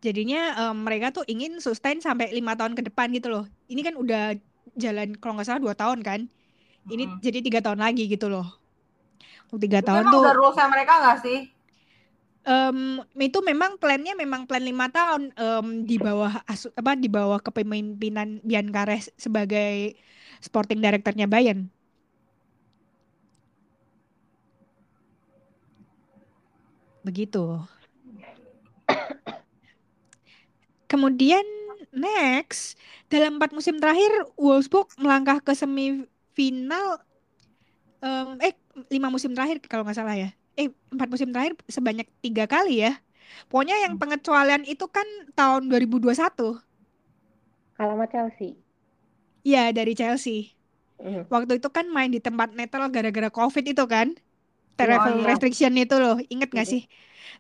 Jadinya 0.05 0.41
em, 0.69 0.77
mereka 0.85 1.09
tuh 1.17 1.25
ingin 1.33 1.57
sustain 1.65 1.97
sampai 2.05 2.29
lima 2.37 2.53
tahun 2.59 2.77
ke 2.77 2.83
depan 2.93 3.09
gitu 3.17 3.29
loh. 3.33 3.45
Ini 3.73 3.81
kan 3.87 3.95
udah 3.97 4.37
jalan 4.77 5.17
kalau 5.17 5.33
nggak 5.41 5.49
salah 5.49 5.63
dua 5.65 5.75
tahun 5.77 6.01
kan. 6.05 6.21
Ini 6.93 7.05
Mm-mm. 7.05 7.21
jadi 7.25 7.41
tiga 7.47 7.61
tahun 7.65 7.81
lagi 7.85 8.05
gitu 8.11 8.27
loh. 8.33 8.47
Untuk 9.49 9.61
tiga 9.65 9.81
tahun 9.85 10.13
tuh 10.13 10.25
udah 10.25 10.33
rulesnya 10.39 10.67
mereka 10.73 10.93
nggak 11.01 11.19
sih 11.25 11.39
em, 12.45 13.01
itu 13.21 13.39
memang 13.45 13.77
plannya 13.81 14.15
memang 14.17 14.47
plan 14.49 14.63
lima 14.65 14.87
tahun 14.93 15.33
em, 15.37 15.67
di 15.89 15.97
bawah 16.01 16.33
apa 16.81 16.93
di 16.97 17.09
bawah 17.09 17.41
kepemimpinan 17.41 18.41
Bian 18.45 18.69
Kares 18.73 19.11
sebagai 19.17 19.97
sporting 20.41 20.81
directornya 20.85 21.27
Bayern. 21.29 21.69
Begitu. 27.05 27.61
Kemudian 30.91 31.45
next 31.95 32.77
dalam 33.11 33.39
empat 33.39 33.51
musim 33.57 33.79
terakhir 33.83 34.11
Wolfsburg 34.39 34.89
melangkah 35.01 35.39
ke 35.43 35.53
semifinal 35.57 37.03
em, 38.03 38.29
eh 38.43 38.55
lima 38.91 39.09
musim 39.11 39.33
terakhir 39.35 39.63
kalau 39.67 39.83
nggak 39.87 39.99
salah 39.99 40.17
ya 40.19 40.31
eh 40.61 40.69
empat 40.95 41.09
musim 41.13 41.29
terakhir 41.35 41.55
sebanyak 41.77 42.07
tiga 42.25 42.45
kali 42.55 42.71
ya. 42.85 42.91
Pokoknya 43.51 43.77
yang 43.85 43.95
pengecualian 44.01 44.63
itu 44.73 44.87
kan 44.97 45.07
tahun 45.39 45.63
2021 45.71 46.61
Kalau 47.77 47.95
sama 47.95 48.07
Chelsea. 48.13 48.51
ya 49.45 49.71
dari 49.77 49.93
Chelsea. 49.97 50.55
Mm. 51.03 51.27
waktu 51.33 51.53
itu 51.61 51.69
kan 51.77 51.87
main 51.97 52.11
di 52.15 52.21
tempat 52.27 52.49
netral 52.59 52.87
gara-gara 52.95 53.31
covid 53.39 53.65
itu 53.73 53.85
kan. 53.95 54.09
Iya, 54.81 54.87
travel 54.89 55.15
iya. 55.17 55.25
restriction 55.31 55.73
itu 55.83 55.95
loh. 56.05 56.17
Inget 56.33 56.49
nggak 56.55 56.67
Mhm. 56.67 56.73
sih? 56.73 56.83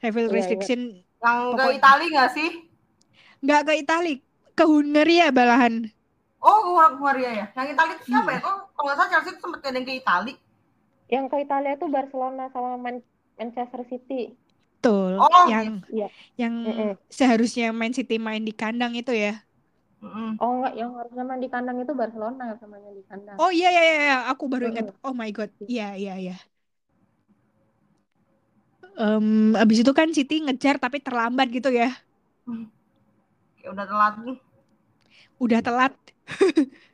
Travel 0.00 0.26
Iya, 0.28 0.32
iya. 0.32 0.38
restriction. 0.38 0.80
Yang 1.22 1.40
ke 1.58 1.64
Itali 1.78 2.04
nggak 2.12 2.30
sih? 2.36 2.48
Nggak 3.44 3.60
ke 3.68 3.72
Itali. 3.82 4.14
Ke 4.58 4.64
Hungaria 4.70 5.26
balahan. 5.36 5.74
Oh 6.44 6.58
Hungaria 6.98 7.30
ya? 7.40 7.46
Yang 7.56 7.66
Itali 7.74 7.92
itu 7.96 8.04
siapa 8.12 8.28
Hmm. 8.28 8.36
ya 8.36 8.38
kok 8.44 8.54
kalau 8.74 8.84
nggak 8.86 8.96
salah 8.98 9.10
Chelsea 9.12 9.30
itu 9.32 9.40
sempat 9.42 9.60
ada 9.64 9.76
yang 9.78 9.86
ke 9.88 9.94
Itali 10.00 10.32
Yang 11.12 11.24
ke 11.32 11.36
Italia 11.44 11.72
tuh 11.80 11.88
Barcelona 11.96 12.44
sama 12.54 12.70
Man- 12.84 13.06
Manchester 13.38 13.82
City. 13.90 14.20
Betul, 14.76 15.14
Oh, 15.18 15.48
yang 15.50 15.66
iya. 15.92 16.06
yang 16.40 16.54
Mm-mm. 16.64 16.98
seharusnya 17.18 17.64
Man 17.80 17.92
City 17.96 18.14
main 18.26 18.42
di 18.48 18.52
kandang 18.60 18.92
itu 19.00 19.12
ya. 19.24 19.30
Oh 20.42 20.50
enggak, 20.54 20.72
yang 20.80 20.90
harusnya 20.98 21.24
main 21.28 21.42
di 21.44 21.50
kandang 21.54 21.76
itu 21.82 21.92
Barcelona 22.00 22.44
samanya 22.60 22.90
di 22.98 23.02
kandang. 23.10 23.42
Oh 23.42 23.50
iya 23.56 23.66
iya 23.74 23.80
iya, 23.86 23.94
iya. 24.04 24.14
aku 24.30 24.44
baru 24.52 24.64
ingat. 24.70 24.86
Mm-mm. 24.86 24.96
Oh 25.06 25.12
my 25.20 25.28
God, 25.36 25.50
iya 25.70 25.84
iya 26.00 26.12
iya. 26.22 26.32
Em, 29.04 29.26
abis 29.62 29.78
itu 29.82 29.92
kan 29.98 30.08
City 30.16 30.34
ngejar 30.44 30.76
tapi 30.84 30.98
terlambat 31.06 31.46
gitu 31.56 31.70
ya. 31.80 31.86
kayak 33.58 33.70
udah 33.74 33.86
telat 33.90 34.14
nih 34.26 34.38
Udah 35.42 35.60
telat. 35.64 35.92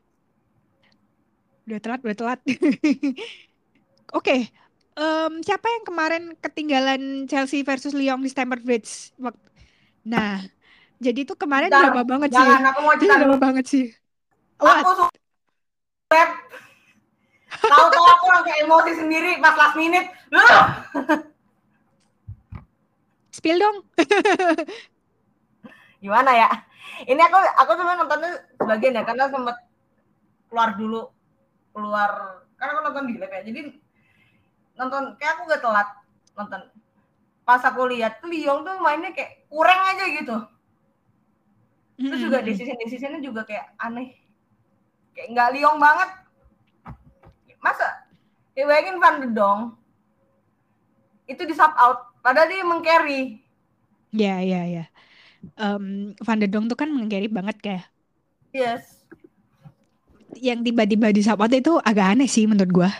Udah 1.66 1.79
telat, 1.83 2.01
udah 2.05 2.16
telat. 2.18 2.40
Oke, 4.11 4.51
em, 4.99 5.33
siapa 5.46 5.66
yang 5.70 5.85
kemarin 5.87 6.25
ketinggalan 6.42 7.03
Chelsea 7.31 7.62
versus 7.62 7.94
Lyon 7.94 8.20
di 8.23 8.31
Stamford 8.31 8.62
Bridge? 8.66 9.14
Nah, 10.03 10.42
jadi 10.99 11.18
itu 11.23 11.35
kemarin 11.38 11.70
Bentar, 11.70 11.94
drama 11.94 12.03
banget 12.03 12.31
sih. 12.35 12.38
jangan 12.42 12.62
aku 12.75 12.79
mau 12.83 12.94
cerita 12.99 13.14
drama 13.14 13.25
dulu 13.25 13.37
banget 13.38 13.64
sih. 13.70 13.85
What? 14.61 14.83
aku 14.85 14.92
suka 14.99 15.11
Pep. 16.11 16.31
tahu-tahu 17.51 18.07
aku 18.07 18.27
langsung 18.31 18.57
emosi 18.62 18.92
sendiri 18.99 19.31
pas 19.38 19.55
last 19.59 19.77
minute 19.79 20.07
Ugh! 20.31 20.66
Spill 23.31 23.59
dong. 23.59 23.77
gimana 26.01 26.31
ya 26.33 26.49
ini 27.05 27.20
aku 27.20 27.37
aku 27.61 27.73
cuma 27.77 27.92
nontonnya 27.94 28.40
sebagian 28.57 28.96
ya 28.96 29.03
karena 29.05 29.29
sempat 29.29 29.57
keluar 30.49 30.70
dulu 30.75 31.01
keluar 31.77 32.11
karena 32.57 32.70
aku 32.75 32.83
nonton 32.88 33.05
di 33.09 33.14
lab 33.20 33.31
ya 33.31 33.40
jadi 33.44 33.61
nonton 34.81 35.12
kayak 35.21 35.37
aku 35.37 35.43
gak 35.53 35.61
telat 35.61 35.88
nonton. 36.33 36.61
Pas 37.45 37.61
aku 37.61 37.93
lihat 37.93 38.25
tuh 38.25 38.33
tuh 38.33 38.77
mainnya 38.81 39.12
kayak 39.12 39.45
kurang 39.53 39.81
aja 39.93 40.05
gitu. 40.09 40.37
Terus 42.01 42.21
juga 42.25 42.40
decision 42.40 42.81
decisionnya 42.81 43.21
juga 43.21 43.45
kayak 43.45 43.77
aneh. 43.77 44.16
Kayak 45.12 45.29
nggak 45.37 45.51
Lyon 45.53 45.77
banget. 45.77 46.11
Masa? 47.61 48.09
Kayak 48.57 48.66
bayangin 48.73 48.97
Van 48.97 49.16
de 49.21 49.29
Dong. 49.37 49.61
Itu 51.29 51.45
di 51.45 51.53
sub 51.53 51.77
out 51.77 52.16
padahal 52.25 52.49
dia 52.49 52.64
mengcarry 52.64 53.40
Ya, 54.11 54.43
ya, 54.43 54.66
ya. 54.66 54.85
Em, 55.55 56.19
Van 56.19 56.40
de 56.40 56.51
Dong 56.51 56.66
tuh 56.66 56.75
kan 56.75 56.90
mengcarry 56.90 57.31
banget 57.31 57.57
kayak. 57.62 57.85
Yes. 58.51 59.07
Yang 60.35 60.73
tiba-tiba 60.73 61.14
di 61.14 61.23
saat 61.23 61.53
itu 61.55 61.79
agak 61.79 62.19
aneh 62.19 62.27
sih 62.27 62.51
menurut 62.51 62.71
gua. 62.71 62.90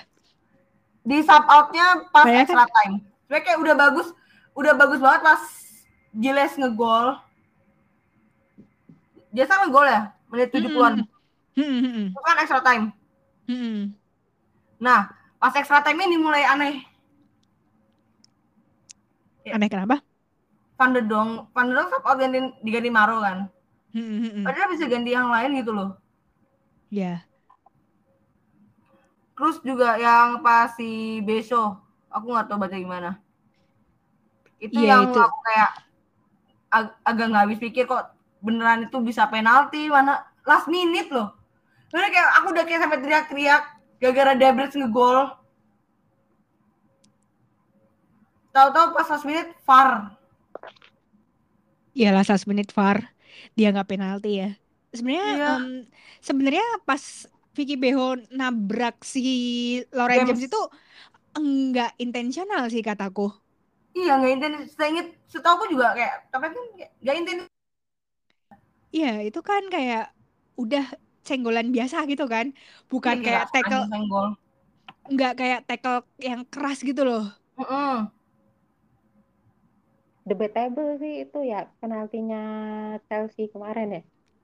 Di 1.01 1.19
sub 1.25 1.45
outnya 1.49 2.07
pas 2.13 2.25
Kayak 2.29 2.49
extra 2.49 2.65
time. 2.69 2.95
Sebenarnya 3.25 3.45
kayak 3.47 3.59
udah 3.61 3.75
bagus 3.77 4.09
udah 4.55 4.73
bagus 4.77 5.01
banget 5.01 5.21
pas 5.25 5.43
Giles 6.13 6.55
ngegol. 6.59 7.07
Dia 9.31 9.45
sama 9.47 9.71
ngegol 9.71 9.87
ya? 9.87 10.01
Menit 10.31 10.51
70-an 10.55 10.95
Hmm, 11.51 11.67
hmm, 11.67 11.83
hmm, 11.83 12.07
itu 12.15 12.21
kan 12.23 12.37
extra 12.41 12.61
time. 12.63 12.85
Hmm, 13.51 13.59
hmm. 13.59 13.85
nah 14.79 15.11
pas 15.43 15.53
extra 15.59 15.83
time 15.83 15.99
ini 16.07 16.17
mulai 16.17 16.47
aneh 16.47 16.87
Aneh 19.51 19.67
kenapa? 19.67 19.99
Van 20.79 20.95
de 20.95 21.03
Dong 21.03 21.51
Van 21.51 21.67
de 21.67 21.75
Dong 21.75 21.91
sub 21.91 22.07
out 22.07 22.17
ganti, 22.23 22.39
diganti 22.63 22.91
Maro 22.93 23.19
kan? 23.19 23.51
Hmm, 23.91 24.07
hmm, 24.07 24.31
hmm. 24.31 24.45
padahal 24.47 24.71
bisa 24.71 24.87
ganti 24.87 25.11
yang 25.11 25.27
lain 25.27 25.59
gitu 25.59 25.75
loh. 25.75 25.99
Ya, 26.87 27.27
terus 29.41 29.57
juga 29.65 29.97
yang 29.97 30.45
pas 30.45 30.69
si 30.77 31.25
Beso 31.25 31.81
aku 32.13 32.29
nggak 32.29 32.47
tahu 32.53 32.61
baca 32.61 32.77
gimana 32.77 33.17
itu 34.61 34.77
Iya, 34.77 35.01
yang 35.01 35.09
itu. 35.09 35.17
aku 35.17 35.39
kayak 35.49 35.71
ag- 36.69 36.97
agak 37.09 37.27
nggak 37.33 37.45
habis 37.49 37.57
pikir 37.57 37.89
kok 37.89 38.13
beneran 38.45 38.85
itu 38.85 39.01
bisa 39.01 39.25
penalti 39.33 39.89
mana 39.89 40.21
last 40.45 40.69
minute 40.69 41.09
loh 41.09 41.33
Sebenarnya 41.89 42.13
kayak 42.13 42.31
aku 42.39 42.47
udah 42.53 42.65
kayak 42.69 42.81
sampai 42.85 42.99
teriak-teriak 43.01 43.63
gara-gara 43.99 44.33
Debret 44.37 44.73
ngegol 44.77 45.19
tahu-tahu 48.53 48.87
pas 48.93 49.09
last 49.09 49.25
minute 49.27 49.51
VAR 49.65 49.89
ya 51.97 52.13
lah 52.13 52.23
last 52.23 52.45
menit 52.47 52.71
VAR 52.71 52.99
dia 53.57 53.73
nggak 53.73 53.89
penalti 53.89 54.43
ya. 54.43 54.49
Sebenarnya 54.93 55.27
Iya. 55.33 55.51
em, 55.57 55.67
sebenarnya 56.21 56.67
pas 56.85 57.03
Vicky 57.57 57.77
Beho 57.83 58.17
nabrak 58.39 58.97
si 59.13 59.21
Lauren 59.97 60.23
James. 60.27 60.29
James 60.29 60.43
itu 60.49 60.61
enggak 61.39 61.91
intensional 62.05 62.63
sih 62.73 62.83
kataku. 62.89 63.23
iya 63.99 64.11
nggak 64.19 64.33
intens 64.35 64.59
saya 64.77 64.89
inget 64.93 65.07
setahu 65.33 65.55
aku 65.57 65.65
juga 65.73 65.87
kayak 65.99 66.15
tapi 66.33 66.45
kan 66.55 66.65
kayak 66.79 66.91
nggak 67.03 67.17
intens 67.19 67.43
Iya, 68.97 69.07
itu 69.27 69.39
kan 69.49 69.63
kayak 69.75 70.01
udah 70.63 70.83
cenggolan 71.27 71.69
biasa 71.75 71.97
gitu 72.11 72.25
kan. 72.35 72.47
Bukan 72.91 73.17
Iya, 73.17 73.19
kayak 73.27 73.45
tackle 73.53 73.83
senggol 73.91 74.29
nggak 75.13 75.33
kayak 75.41 75.61
tackle 75.69 75.99
yang 76.29 76.41
keras 76.53 76.79
gitu 76.89 77.03
loh. 77.09 77.23
Mm-mm. 77.59 78.11
Debatable 80.31 80.89
sih 81.03 81.13
itu 81.25 81.39
ya 81.53 81.59
penaltinya 81.81 82.37
Chelsea 83.07 83.45
kemarin 83.55 83.89
ya. 83.97 84.01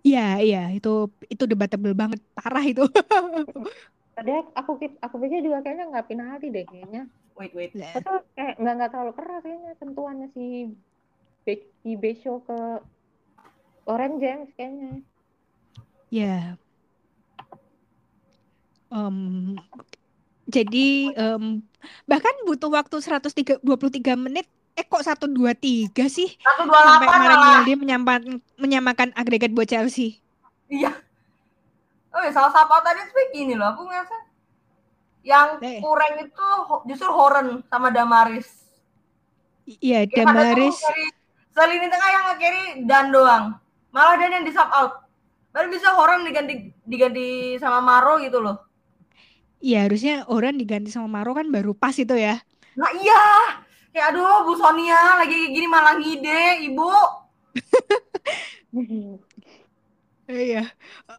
Iya, 0.06 0.38
iya, 0.38 0.60
itu 0.70 1.10
itu 1.26 1.44
debatable 1.50 1.90
banget, 1.98 2.22
parah 2.38 2.62
itu. 2.62 2.86
Tadi 4.16 4.32
aku 4.54 4.72
aku 5.02 5.16
pikir 5.18 5.42
juga 5.42 5.60
kayaknya 5.66 5.90
nggak 5.90 6.06
penalti 6.06 6.46
deh 6.54 6.62
kayaknya. 6.62 7.02
Wait, 7.36 7.52
wait. 7.52 7.74
Lah, 7.74 7.98
Betul 7.98 8.22
kayak 8.38 8.54
nggak 8.62 8.74
nggak 8.78 8.90
terlalu 8.94 9.12
keras 9.18 9.42
kayaknya 9.44 9.72
sentuhannya 9.76 10.28
si 10.32 10.46
Becky 11.44 11.92
Besho 12.00 12.40
ke 12.46 12.58
Orange 13.90 14.18
James 14.22 14.50
kayaknya. 14.56 15.04
Ya. 16.08 16.56
Em, 18.88 19.58
jadi 20.46 21.10
em, 21.18 21.66
bahkan 22.06 22.34
butuh 22.46 22.70
waktu 22.70 22.96
123 23.02 24.14
menit. 24.14 24.46
Eh 24.76 24.84
kok 24.84 25.00
123 25.00 25.32
sih? 26.06 26.36
Satu 26.36 26.68
dua 26.68 26.80
Sampai 26.84 27.08
delapan 27.08 27.16
kemarin 27.16 27.32
malah. 27.34 27.50
Yildi 27.56 27.72
menyamakan, 27.74 28.22
menyamakan 28.56 29.08
agregat 29.12 29.50
buat 29.50 29.64
Chelsea. 29.64 30.20
Iya. 30.68 30.92
Oh 32.12 32.20
ya, 32.20 32.30
salah 32.30 32.52
satu 32.52 32.76
tadi 32.80 33.00
tuh 33.06 33.24
gini 33.30 33.52
loh, 33.52 33.72
aku 33.72 33.84
ngerasa 33.84 34.16
yang 35.20 35.56
Eh. 35.58 35.80
kurang 35.80 36.12
itu 36.18 36.48
justru 36.86 37.08
Horen 37.08 37.64
sama 37.66 37.88
Damaris. 37.88 38.46
Iya, 39.66 40.06
Damaris. 40.06 40.78
dari 40.78 41.08
selini 41.50 41.88
tengah 41.88 42.08
yang 42.08 42.24
nge-carry 42.30 42.62
Dan 42.84 43.10
doang. 43.10 43.44
Malah 43.90 44.14
Dan 44.16 44.30
yang 44.32 44.44
di 44.44 44.52
sub 44.52 44.68
out. 44.70 45.02
Baru 45.50 45.66
bisa 45.68 45.88
Horen 45.92 46.22
diganti 46.22 46.70
diganti 46.84 47.26
sama 47.56 47.80
Maro 47.80 48.20
gitu 48.20 48.38
loh. 48.38 48.60
Iya, 49.58 49.88
harusnya 49.88 50.28
orang 50.28 50.54
diganti 50.54 50.92
sama 50.92 51.08
Maro 51.10 51.32
kan 51.32 51.48
baru 51.48 51.72
pas 51.72 51.96
itu 51.96 52.12
ya. 52.12 52.38
Nah 52.76 52.92
iya, 52.92 53.20
kayak 53.96 54.12
aduh 54.12 54.44
Bu 54.44 54.52
Sonia 54.60 55.00
lagi 55.16 55.32
kayak 55.40 55.52
gini 55.56 55.66
malah 55.72 55.94
ngide, 55.96 56.40
Ibu. 56.68 56.92
Iya. 60.26 60.58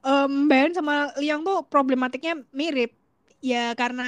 Em 0.03 0.31
Bayern 0.51 0.73
sama 0.75 0.93
Lyon 1.21 1.41
tuh 1.47 1.57
problematiknya 1.71 2.33
mirip. 2.51 2.91
Ya 3.39 3.71
karena 3.79 4.03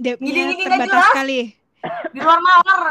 nggak 0.00 0.50
terbatas 0.66 1.02
sekali. 1.12 1.54
Di 2.14 2.18
luar 2.20 2.38
nalar. 2.40 2.82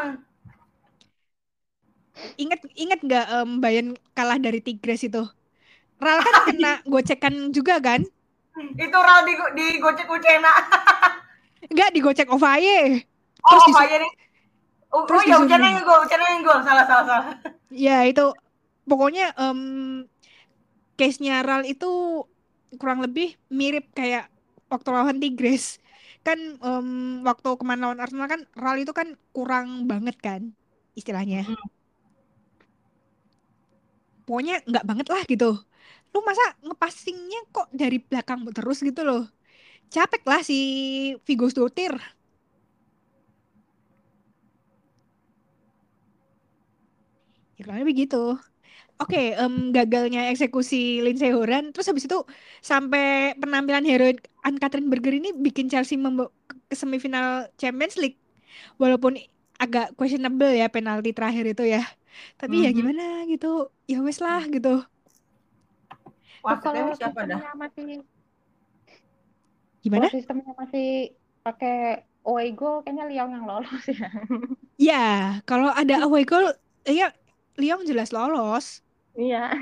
Ingat 2.38 2.60
ingat 2.78 3.00
nggak 3.02 3.26
em, 3.42 3.50
Bayern 3.64 3.90
kalah 4.18 4.38
dari 4.38 4.60
Tigres 4.62 5.02
itu? 5.10 5.24
Ral 6.04 6.20
kan 6.26 6.36
kena 6.48 6.72
gocekan 6.88 7.36
juga 7.56 7.76
kan? 7.82 8.02
Itu 8.78 8.98
Ral 9.08 9.26
di, 9.28 9.34
di 9.58 9.66
gocek 9.82 10.08
Ucena. 10.10 10.52
Enggak 11.72 11.90
digocek 11.96 12.28
Ovaye. 12.30 13.08
Oh, 13.44 13.50
Terus 13.50 13.64
disu- 13.68 13.80
Bayern. 13.80 14.06
Oh, 14.94 15.04
terus 15.10 15.26
oh 15.26 15.30
ya 15.30 15.42
Ucena 15.42 15.68
yang 15.74 15.82
gol, 15.82 16.00
Ucena 16.06 16.26
yang 16.30 16.42
gol. 16.46 16.60
Salah, 16.62 16.86
salah, 16.86 17.06
salah. 17.10 17.26
Ya 17.74 18.06
itu 18.06 18.30
pokoknya 18.86 19.34
em 19.34 19.60
case-nya 21.00 21.42
Ral 21.42 21.66
itu 21.66 22.22
kurang 22.78 23.02
lebih 23.02 23.34
mirip 23.50 23.90
kayak 23.98 24.30
waktu 24.70 24.90
lawan 24.94 25.18
Tigres. 25.18 25.82
Kan 26.22 26.40
em, 26.62 26.88
waktu 27.26 27.50
kemarin 27.60 27.82
lawan 27.84 28.00
Arsenal 28.00 28.30
kan 28.30 28.42
Ral 28.54 28.78
itu 28.78 28.94
kan 28.94 29.18
kurang 29.34 29.90
banget 29.90 30.16
kan 30.22 30.42
istilahnya. 30.94 31.50
Hmm. 31.50 31.58
Pokoknya 34.24 34.62
nggak 34.70 34.86
banget 34.88 35.08
lah 35.10 35.22
gitu. 35.26 35.52
Lu 36.14 36.20
masa 36.22 36.46
ngepassingnya 36.62 37.50
kok 37.50 37.68
dari 37.74 37.98
belakang 37.98 38.46
terus 38.54 38.80
gitu 38.86 39.02
loh. 39.02 39.26
Capek 39.90 40.24
lah 40.30 40.42
si 40.46 40.58
Vigo 41.26 41.50
Stutir. 41.50 41.98
Kurang 47.64 47.80
lebih 47.84 47.96
gitu. 48.06 48.18
Oke, 49.02 49.18
em, 49.42 49.54
gagalnya 49.76 50.20
eksekusi 50.32 50.76
Lindsey 51.06 51.30
Horan, 51.38 51.64
terus 51.74 51.88
habis 51.92 52.06
itu 52.10 52.18
sampai 52.72 53.04
penampilan 53.42 53.86
heroin 53.90 54.18
Anne-Catherine 54.48 54.90
Berger 54.92 55.14
ini 55.20 55.30
bikin 55.46 55.68
Chelsea 55.72 55.98
ke 56.70 56.76
semifinal 56.82 57.28
Champions 57.62 57.96
League. 58.02 58.18
Walaupun 58.82 59.14
agak 59.64 59.86
questionable 60.00 60.52
ya 60.62 60.66
penalti 60.76 61.10
terakhir 61.18 61.46
itu 61.54 61.64
ya. 61.76 61.82
Tapi 62.42 62.56
ya 62.66 62.70
Mhm. 62.70 62.74
gimana 62.80 63.04
gitu. 63.32 63.48
Ya 63.92 63.98
wes 64.08 64.20
lah 64.26 64.44
gitu. 64.56 64.70
Wah, 66.44 66.58
kalau 66.66 66.88
siapa 66.98 67.22
dah? 67.30 67.42
sistemnya 67.42 67.50
masih 67.62 67.88
Gimana? 69.84 70.08
kalau 70.08 70.08
sistemnya 70.14 70.52
masih 70.62 70.84
pakai 71.46 71.74
away 72.28 72.48
goal 72.58 72.76
kayaknya 72.84 73.06
Lyon 73.10 73.30
yang 73.36 73.46
lolos 73.50 73.84
ya. 73.94 74.08
Ya, 74.88 74.94
kalau 75.48 75.70
ada 75.80 75.94
away 76.06 76.24
goal, 76.30 76.46
ya 77.00 77.14
Lyon 77.56 77.86
jelas 77.86 78.10
lolos. 78.10 78.82
Iya. 79.14 79.54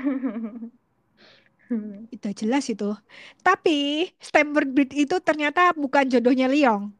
Itu 2.12 2.28
jelas 2.36 2.68
itu. 2.68 2.92
Tapi 3.40 4.04
Stamford 4.20 4.68
Bridge 4.68 4.92
itu 4.94 5.16
ternyata 5.24 5.72
bukan 5.72 6.04
jodohnya 6.04 6.44
Lyon. 6.44 6.92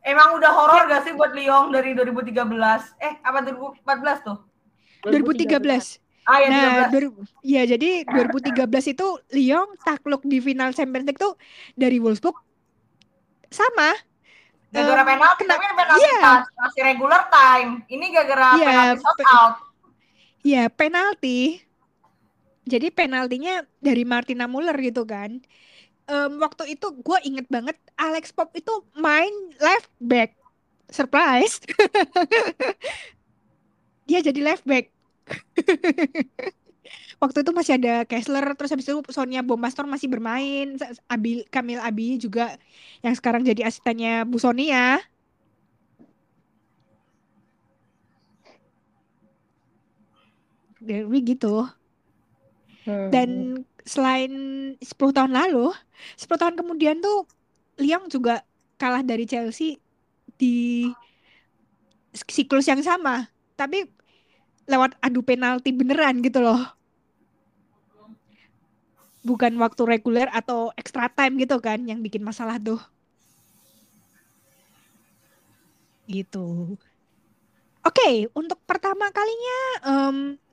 Emang 0.00 0.38
udah 0.38 0.48
horor 0.48 0.88
gak 0.88 1.04
sih 1.04 1.12
buat 1.12 1.36
Lyon 1.36 1.68
dari 1.68 1.92
2013? 1.92 2.40
Eh, 2.96 3.14
apa 3.20 3.38
2014 3.42 4.24
tuh? 4.24 4.38
2013. 5.04 6.00
Ah, 6.24 6.40
ya 6.40 6.48
Nah, 6.48 6.88
13. 6.88 7.04
dua- 7.06 7.28
ya 7.44 7.62
jadi 7.62 8.02
2013 8.02 8.88
itu 8.88 9.06
Lyon 9.30 9.76
takluk 9.78 10.24
di 10.24 10.40
final 10.40 10.72
Champions 10.72 11.06
League 11.06 11.20
tuh 11.20 11.36
dari 11.76 12.00
Wolfsburg 12.00 12.34
sama. 13.46 13.92
Gara-gara 14.72 15.04
em, 15.04 15.06
penalti, 15.06 15.42
kena- 15.44 15.52
tapi 15.54 15.64
penalti 15.70 16.02
iya. 16.02 16.18
pas 16.18 16.42
masih 16.64 16.80
regular 16.82 17.22
time. 17.28 17.70
Ini 17.86 18.04
gara-gara 18.10 18.48
Iya, 18.56 18.66
penalti 18.66 18.98
shot 19.04 19.20
out. 19.28 19.54
Ya, 20.50 20.64
penalti. 20.78 21.36
Jadi 22.66 22.90
penaltinya 22.90 23.62
dari 23.78 24.02
Martina 24.02 24.50
Muller 24.50 24.74
gitu 24.82 25.06
kan. 25.06 25.38
Em, 26.10 26.32
waktu 26.42 26.76
itu 26.78 26.86
gue 27.06 27.18
inget 27.28 27.46
banget 27.50 27.76
Alex 27.98 28.32
Pop 28.36 28.50
itu 28.58 28.72
main 28.98 29.32
left 29.62 29.90
back. 30.02 30.36
Surprise. 30.90 31.60
Dia 34.08 34.20
jadi 34.22 34.40
left 34.42 34.64
back. 34.66 34.90
Waktu 37.22 37.38
itu 37.44 37.52
masih 37.56 37.72
ada 37.80 37.92
Kessler, 38.04 38.44
terus 38.56 38.70
habis 38.72 38.86
itu 38.88 39.00
Sonia 39.12 39.40
Bombastor 39.40 39.84
masih 39.88 40.08
bermain, 40.12 40.76
Sa- 40.80 40.92
Abi, 41.08 41.44
Kamil 41.48 41.80
Abi 41.80 42.20
juga 42.20 42.56
yang 43.04 43.14
sekarang 43.16 43.42
jadi 43.46 43.64
asistennya 43.68 44.24
Bu 44.28 44.36
Sonia. 44.36 45.00
Dewi 50.86 51.18
gitu. 51.26 51.66
Hmm. 52.86 53.10
Dan 53.10 53.30
selain 53.82 54.32
10 54.78 55.12
tahun 55.14 55.34
lalu, 55.34 55.74
10 56.14 56.38
tahun 56.38 56.54
kemudian 56.54 57.02
tuh 57.02 57.26
Lyon 57.78 58.06
juga 58.08 58.46
kalah 58.80 59.02
dari 59.02 59.26
Chelsea 59.28 59.78
di 60.38 60.86
siklus 62.14 62.66
yang 62.70 62.80
sama. 62.80 63.28
Tapi 63.58 63.84
lewat 64.66 64.98
adu 65.02 65.22
penalti 65.22 65.70
beneran 65.74 66.22
gitu 66.22 66.42
loh. 66.42 66.62
Bukan 69.26 69.58
waktu 69.58 69.82
reguler 69.82 70.30
atau 70.30 70.70
extra 70.78 71.10
time 71.10 71.34
gitu 71.42 71.58
kan 71.58 71.82
yang 71.82 71.98
bikin 71.98 72.22
masalah 72.22 72.56
tuh. 72.62 72.78
Gitu. 76.06 76.78
Oke, 77.86 78.26
untuk 78.34 78.58
pertama 78.66 79.10
kalinya 79.14 79.58
i- 79.82 80.45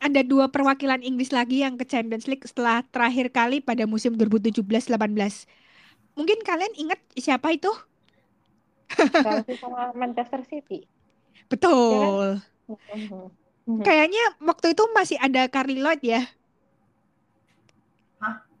ada 0.00 0.20
dua 0.24 0.48
perwakilan 0.48 1.04
Inggris 1.04 1.28
lagi 1.28 1.60
yang 1.60 1.76
ke 1.76 1.84
Champions 1.84 2.24
League 2.24 2.44
setelah 2.48 2.80
terakhir 2.88 3.28
kali 3.28 3.60
pada 3.60 3.84
musim 3.84 4.16
2017-18. 4.16 4.88
Mungkin 6.16 6.38
kalian 6.46 6.72
ingat 6.78 7.00
siapa 7.18 7.52
itu? 7.52 7.68
Chelsea 8.88 9.56
sama 9.62 9.92
Manchester 9.92 10.40
City. 10.48 10.88
Betul. 11.52 12.40
Mhm. 13.64 13.80
Kayaknya 13.84 14.24
waktu 14.44 14.76
itu 14.76 14.84
masih 14.92 15.16
ada 15.20 15.48
Carly 15.48 15.80
Lloyd 15.80 16.00
ya. 16.04 16.24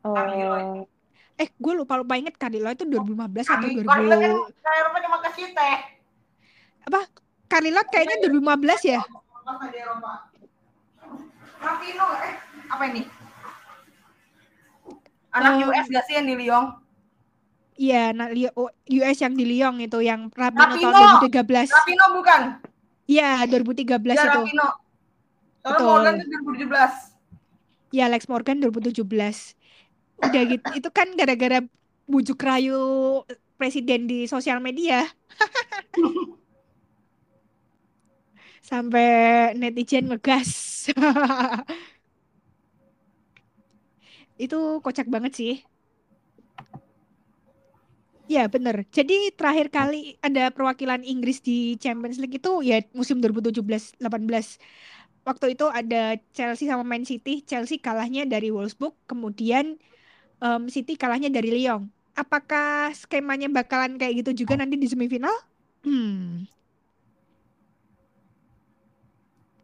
Carly 0.04 0.40
Lloyd. 0.44 0.68
Oh, 0.84 0.92
Eh, 1.34 1.50
gue 1.50 1.72
lupa-lupa 1.74 2.14
inget 2.14 2.38
Carly 2.38 2.62
Lloyd 2.62 2.78
itu 2.78 2.86
2015 2.86 3.50
atau 3.50 3.58
Kami 3.58 3.82
2000 3.82 3.90
kan 3.90 3.98
kan 4.06 4.32
kayak 4.62 4.78
Eropa 4.78 4.98
cuma 5.02 5.18
ke 5.18 5.30
apa? 6.84 7.00
Carly 7.50 7.70
Lloyd 7.74 7.88
kayaknya 7.90 8.16
2015 8.22 8.82
ya. 8.86 9.00
Rapino, 11.64 12.06
eh 12.20 12.34
apa 12.68 12.84
ini? 12.92 13.02
Anak 15.34 15.52
Oh. 15.58 15.66
US 15.72 15.86
gak 15.88 16.04
sih 16.06 16.14
yang 16.14 16.26
di 16.28 16.36
Lyon? 16.38 16.64
Iya, 17.74 18.14
nah 18.14 18.30
Li- 18.30 18.54
oh, 18.54 18.70
US 18.70 19.18
yang 19.18 19.34
di 19.34 19.42
Lyon 19.42 19.82
itu 19.82 19.98
yang 19.98 20.30
Rapino 20.30 20.78
tahun 20.78 20.94
Rapino. 20.94 21.18
2013. 21.18 21.68
Rapino 21.72 22.04
bukan? 22.14 22.40
Iya, 23.04 23.42
2013 23.50 24.14
Ya 24.14 24.24
itu. 24.30 24.40
Rapino. 24.40 24.66
Soalnya 25.58 25.72
Betul. 25.74 25.90
Morgan 25.90 26.14
itu 26.14 26.26
2017. 26.30 26.92
Ya 27.90 28.02
Alex 28.06 28.22
Morgan 28.28 28.56
2017. 28.60 29.56
Udah 30.22 30.42
gitu. 30.46 30.66
Itu 30.78 30.88
kan 30.94 31.08
gara-gara 31.18 31.58
bujuk 32.04 32.38
rayu 32.38 32.78
presiden 33.56 34.06
di 34.06 34.28
sosial 34.30 34.60
media. 34.62 35.02
Sampai 38.64 39.06
netizen 39.58 40.08
ngegas. 40.08 40.73
Itu 44.44 44.56
kocak 44.84 45.06
banget 45.14 45.32
sih. 45.38 45.52
Ya, 48.24 48.48
bener. 48.48 48.88
Jadi 48.88 49.36
terakhir 49.36 49.68
kali 49.68 50.16
ada 50.24 50.48
perwakilan 50.48 51.04
Inggris 51.04 51.44
di 51.44 51.76
Champions 51.76 52.16
League 52.16 52.40
itu 52.40 52.64
ya 52.64 52.80
musim 52.96 53.20
2017-18. 53.20 54.56
Waktu 55.28 55.46
itu 55.56 55.64
ada 55.68 56.16
Chelsea 56.36 56.64
sama 56.68 56.84
Man 56.88 57.04
City. 57.04 57.44
Chelsea 57.44 57.76
kalahnya 57.80 58.24
dari 58.24 58.48
Wolfsburg, 58.48 58.96
kemudian 59.08 59.76
em, 60.44 60.62
City 60.72 60.94
kalahnya 61.00 61.30
dari 61.32 61.50
Lyon. 61.54 61.90
Apakah 62.16 62.92
skemanya 62.96 63.48
bakalan 63.52 63.96
kayak 64.00 64.24
gitu 64.24 64.44
juga 64.46 64.54
nanti 64.60 64.76
di 64.80 64.88
semifinal? 64.90 65.34
Hmm, 65.84 66.48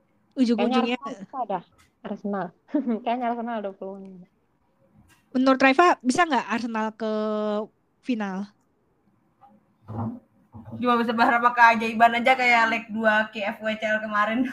Kayaknya 0.01 0.20
ujung-ujungnya 0.35 0.99
dah. 1.47 1.63
Arsenal. 2.01 2.51
Kayaknya 3.05 3.27
Arsenal 3.29 3.57
ada 3.61 3.71
peluang. 3.71 4.25
menurut 5.31 5.61
Reva 5.61 5.95
bisa 6.01 6.25
nggak 6.25 6.47
Arsenal 6.49 6.91
ke 6.91 7.13
final? 8.01 8.51
Cuma 10.81 10.95
bisa 10.97 11.13
berharap 11.13 11.45
keajaiban 11.51 12.17
aja 12.17 12.33
kayak 12.35 12.65
leg 12.69 12.85
2 12.89 13.03
KFWCL 13.31 13.99
kemarin. 14.01 14.47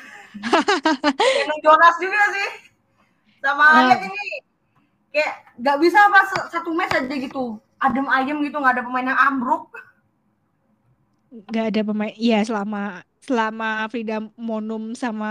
Yang 1.50 1.60
Jonas 1.64 1.96
juga 1.98 2.22
sih. 2.30 2.50
Sama 3.38 3.64
Ah. 3.64 3.74
lihat 3.86 4.02
ini 4.04 4.24
kayak 5.10 5.34
nggak 5.58 5.78
bisa 5.80 5.98
apa 6.04 6.20
satu 6.50 6.70
match 6.74 6.94
aja 6.94 7.16
gitu. 7.16 7.58
Adem 7.78 8.10
ayem 8.10 8.42
gitu 8.42 8.58
nggak 8.58 8.78
ada 8.78 8.84
pemain 8.84 9.06
yang 9.08 9.18
ambruk. 9.18 9.70
Nggak 11.32 11.66
ada 11.70 11.82
pemain 11.88 12.14
iya 12.16 12.36
selama 12.48 13.04
selama 13.26 13.66
Frida 13.92 14.16
Monum 14.40 14.96
sama 14.96 15.28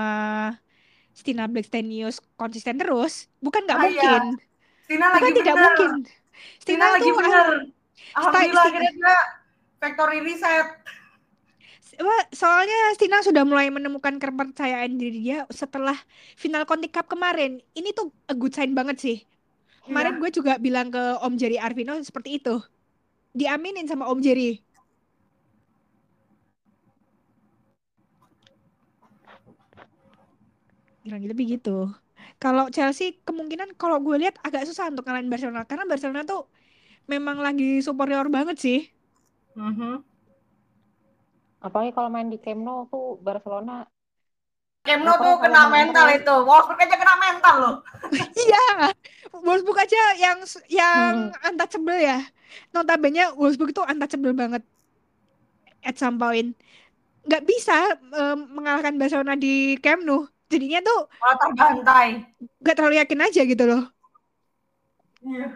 Stina 1.16 1.48
Blackstenius 1.48 2.20
konsisten 2.36 2.76
terus 2.76 3.26
bukan 3.40 3.64
nggak 3.64 3.78
Ah, 3.78 3.86
iya. 3.88 4.02
mungkin 4.02 4.22
Tina 4.88 5.06
bukan 5.14 5.22
lagi 5.26 5.40
tidak 5.40 5.54
bener. 5.56 5.64
mungkin 5.64 5.92
Tina 6.66 6.86
Stina 6.86 6.86
lagi 6.94 7.10
tuh 7.10 7.16
bener. 7.18 7.46
ah, 8.16 8.20
Alhamdulillah 8.20 8.64
Sti- 8.64 8.70
akhirnya 8.70 8.92
dia 8.98 9.16
factory 9.80 10.18
reset. 10.26 10.66
Soalnya 12.34 12.76
Stina 12.96 13.18
sudah 13.24 13.42
mulai 13.48 13.72
menemukan 13.72 14.20
kepercayaan 14.20 15.00
diri 15.00 15.18
dia 15.24 15.38
setelah 15.48 15.96
final 16.36 16.68
Conti 16.68 16.88
Cup 16.92 17.06
kemarin 17.08 17.62
ini 17.72 17.90
tuh 17.96 18.12
a 18.28 18.34
good 18.36 18.52
sign 18.52 18.76
banget 18.76 18.96
sih 19.00 19.16
kemarin 19.86 20.18
Iya. 20.18 20.20
gue 20.20 20.30
juga 20.34 20.52
bilang 20.60 20.88
ke 20.94 21.00
Om 21.24 21.34
Jerry 21.40 21.58
Arvino 21.60 21.94
seperti 22.02 22.38
itu 22.42 22.60
diaminin 23.36 23.86
sama 23.88 24.08
Om 24.10 24.20
Jerry 24.24 24.60
kurang 31.06 31.24
lebih 31.30 31.46
gitu. 31.58 31.70
Kalau 32.42 32.66
Chelsea 32.76 33.06
kemungkinan 33.28 33.68
kalau 33.80 33.98
gue 34.06 34.16
lihat 34.22 34.36
agak 34.46 34.66
susah 34.68 34.90
untuk 34.92 35.04
ngalahin 35.06 35.30
Barcelona 35.32 35.62
karena 35.70 35.84
Barcelona 35.92 36.22
tuh 36.32 36.42
memang 37.12 37.38
lagi 37.46 37.80
superior 37.86 38.26
banget 38.36 38.56
sih. 38.64 38.78
Mhm. 39.56 40.04
Apalagi 41.66 41.92
kalau 41.96 42.08
main 42.14 42.28
di 42.32 42.38
Camp 42.44 42.60
Nou 42.66 42.78
tuh 42.92 43.06
Barcelona 43.26 43.84
Camp 44.86 45.02
Nou 45.04 45.16
tuh 45.24 45.34
kena 45.42 45.62
mental 45.76 46.06
itu. 46.18 46.34
Wolfsburg 46.48 46.80
aja 46.84 46.96
kena 47.02 47.14
mental 47.24 47.54
loh. 47.62 47.74
Iya, 48.38 48.58
Wolfsburg 49.44 49.78
aja 49.84 49.98
yang 50.22 50.38
yang 50.70 51.14
Hmm. 51.14 51.30
untouchable 51.46 51.98
ya. 51.98 52.18
Notabene 52.74 53.22
Wolfsburg 53.38 53.70
itu 53.74 53.82
untouchable 53.84 54.34
banget 54.36 54.62
at 55.84 55.96
some 55.98 56.18
point. 56.20 56.56
Nggak 57.26 57.44
bisa 57.48 57.76
em, 58.14 58.38
mengalahkan 58.56 58.96
Barcelona 59.00 59.34
di 59.38 59.76
Camp 59.84 60.02
Nou. 60.06 60.28
Jadinya 60.46 60.78
tuh 60.80 61.00
Malah 61.18 61.36
terbantai. 61.42 62.08
nggak 62.62 62.74
terlalu 62.78 62.94
yakin 63.02 63.20
aja 63.26 63.40
gitu 63.42 63.64
loh. 63.66 63.82
Iya. 65.26 65.46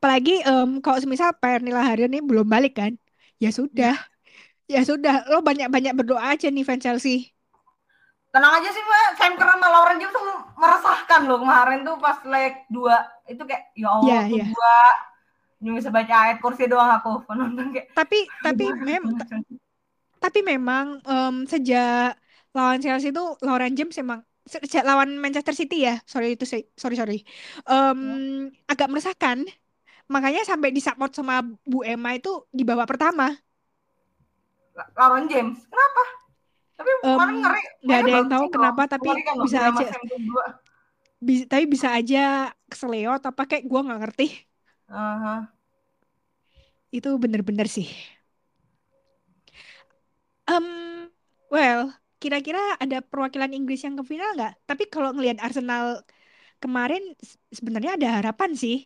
Apalagi 0.00 0.40
em, 0.42 0.80
kalau 0.80 0.98
semisal 0.98 1.36
Pernilla 1.36 1.84
Harden 1.84 2.10
ini 2.16 2.24
belum 2.24 2.48
balik 2.48 2.80
kan. 2.80 2.92
Ya 3.36 3.52
sudah. 3.52 3.94
Ya 4.68 4.84
sudah, 4.84 5.24
lo 5.32 5.40
banyak-banyak 5.40 5.96
berdoa 5.96 6.36
aja 6.36 6.48
nih 6.48 6.64
fans 6.64 6.84
Chelsea. 6.84 7.32
Tenang 8.28 8.60
aja 8.60 8.68
sih 8.68 8.82
Mbak, 8.84 9.06
Sam 9.16 9.32
Kerr 9.40 9.48
sama 9.56 9.68
Lauren 9.72 9.96
James 9.96 10.12
tuh 10.12 10.24
meresahkan 10.60 11.20
loh 11.24 11.40
kemarin 11.40 11.80
tuh 11.80 11.96
pas 11.96 12.20
leg 12.28 12.68
2 12.68 12.92
itu 13.24 13.40
kayak 13.48 13.72
ya 13.72 13.88
Allah 13.88 14.28
Iya, 14.28 14.44
tuh 14.44 14.44
cuma 14.52 14.72
bisa 15.80 15.88
baca 15.88 16.14
ayat 16.28 16.38
kursi 16.44 16.68
doang 16.68 16.92
aku 16.92 17.24
penonton 17.24 17.72
kayak 17.72 17.88
Tapi 17.96 18.28
tapi 18.44 18.68
mem 18.84 19.04
tapi 20.20 20.40
memang 20.44 21.00
em, 21.00 21.34
sejak 21.48 22.12
lawan 22.58 22.82
Chelsea 22.82 23.14
itu 23.14 23.22
Lauren 23.46 23.78
James 23.78 23.94
emang 23.94 24.26
sejak 24.48 24.82
lawan 24.82 25.14
Manchester 25.22 25.54
City 25.54 25.86
ya? 25.86 26.02
Sorry 26.08 26.34
itu 26.34 26.42
sorry 26.74 26.96
sorry. 26.98 27.18
Em, 27.68 28.00
agak 28.66 28.90
meresahkan. 28.90 29.46
Makanya 30.08 30.42
sampai 30.42 30.72
disupport 30.72 31.12
sama 31.12 31.44
Bu 31.68 31.84
Emma 31.84 32.16
itu 32.16 32.48
di 32.50 32.64
babak 32.66 32.88
pertama. 32.90 33.30
Lauren 34.96 35.28
James. 35.28 35.60
Kenapa? 35.68 36.02
Tapi 36.78 36.90
kemarin 37.02 37.36
ngeri. 37.42 37.62
nggak 37.82 37.98
ada 37.98 38.12
yang 38.14 38.28
tahu 38.30 38.44
kenapa, 38.54 38.82
loh. 38.86 38.90
tapi 38.94 39.08
Mengerikan 39.10 39.34
loh, 39.34 39.44
bisa 39.44 39.58
aja. 39.68 39.86
Sam 39.90 40.02
berdua. 40.06 40.46
Bi- 41.18 41.46
tapi 41.50 41.64
bisa 41.66 41.88
aja 41.90 42.24
keseleo 42.70 43.10
apa 43.18 43.42
kayak 43.44 43.66
gue 43.66 43.80
nggak 43.86 44.00
ngerti. 44.02 44.26
Aha. 44.88 45.52
itu 46.88 47.12
bener-bener 47.20 47.68
sih. 47.68 47.84
Em, 50.48 50.64
well 51.52 51.92
kira-kira 52.22 52.60
ada 52.82 52.96
perwakilan 53.10 53.50
Inggris 53.56 53.80
yang 53.86 53.94
ke 54.00 54.04
final 54.12 54.28
nggak? 54.36 54.52
Tapi 54.68 54.82
kalau 54.94 55.10
ngelihat 55.14 55.38
Arsenal 55.46 55.84
kemarin 56.62 57.02
se- 57.30 57.38
sebenarnya 57.58 57.92
ada 57.98 58.08
harapan 58.18 58.50
sih. 58.62 58.76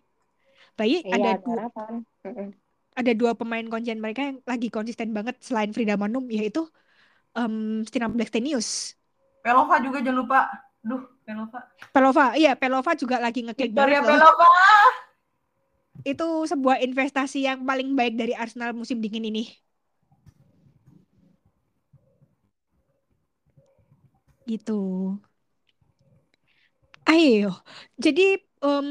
Baik 0.78 1.00
iya 1.08 1.14
ada 1.16 1.28
ada 1.32 1.40
dua 1.44 1.54
harapan. 1.54 1.92
Ada 2.92 3.12
dua 3.16 3.32
pemain 3.40 3.64
kuncian 3.72 4.00
mereka 4.04 4.20
yang 4.28 4.38
lagi 4.44 4.68
konsisten 4.68 5.16
banget 5.16 5.36
selain 5.40 5.72
Frida 5.72 5.96
Manum 5.96 6.24
yaitu 6.28 6.68
em 7.38 7.54
Stina 7.88 8.08
Blackstenius. 8.12 8.68
Pelova 9.42 9.76
juga 9.82 9.98
jangan 10.02 10.18
lupa. 10.22 10.38
Duh 10.82 11.02
Pelova. 11.22 11.60
Pelova 11.94 12.24
iya 12.40 12.52
Pelova 12.58 12.92
juga 12.98 13.16
lagi 13.22 13.40
ngeklik 13.46 13.70
Victoria 13.70 14.00
Pelova! 14.02 14.46
Itu 16.10 16.24
sebuah 16.50 16.78
investasi 16.86 17.38
yang 17.48 17.58
paling 17.68 17.88
baik 17.98 18.14
dari 18.20 18.34
Arsenal 18.42 18.70
musim 18.80 18.98
dingin 19.04 19.24
ini 19.30 19.42
gitu. 24.52 24.72
Ayo 27.10 27.50
jadi 28.04 28.22
em, 28.64 28.88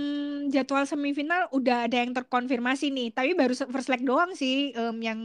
jadwal 0.53 0.83
semifinal 0.91 1.41
udah 1.57 1.75
ada 1.87 1.95
yang 2.03 2.11
terkonfirmasi 2.17 2.85
nih 2.95 3.07
tapi 3.15 3.29
baru 3.39 3.53
first 3.73 3.89
leg 3.91 4.01
doang 4.09 4.31
sih 4.41 4.75
em, 4.79 4.95
yang 5.07 5.19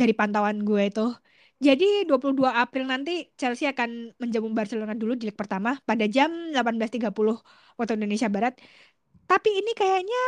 dari 0.00 0.12
pantauan 0.18 0.58
gue 0.68 0.82
itu. 0.90 1.00
Jadi 1.58 1.84
22 2.08 2.50
April 2.62 2.84
nanti 2.92 3.10
Chelsea 3.40 3.66
akan 3.66 4.14
menjamu 4.22 4.48
Barcelona 4.54 4.94
dulu 4.94 5.12
di 5.18 5.24
leg 5.28 5.36
pertama 5.42 5.70
pada 5.88 6.04
jam 6.06 6.30
18.30 6.54 7.36
waktu 7.78 7.92
Indonesia 7.98 8.28
Barat. 8.30 8.54
Tapi 9.30 9.50
ini 9.60 9.72
kayaknya 9.80 10.20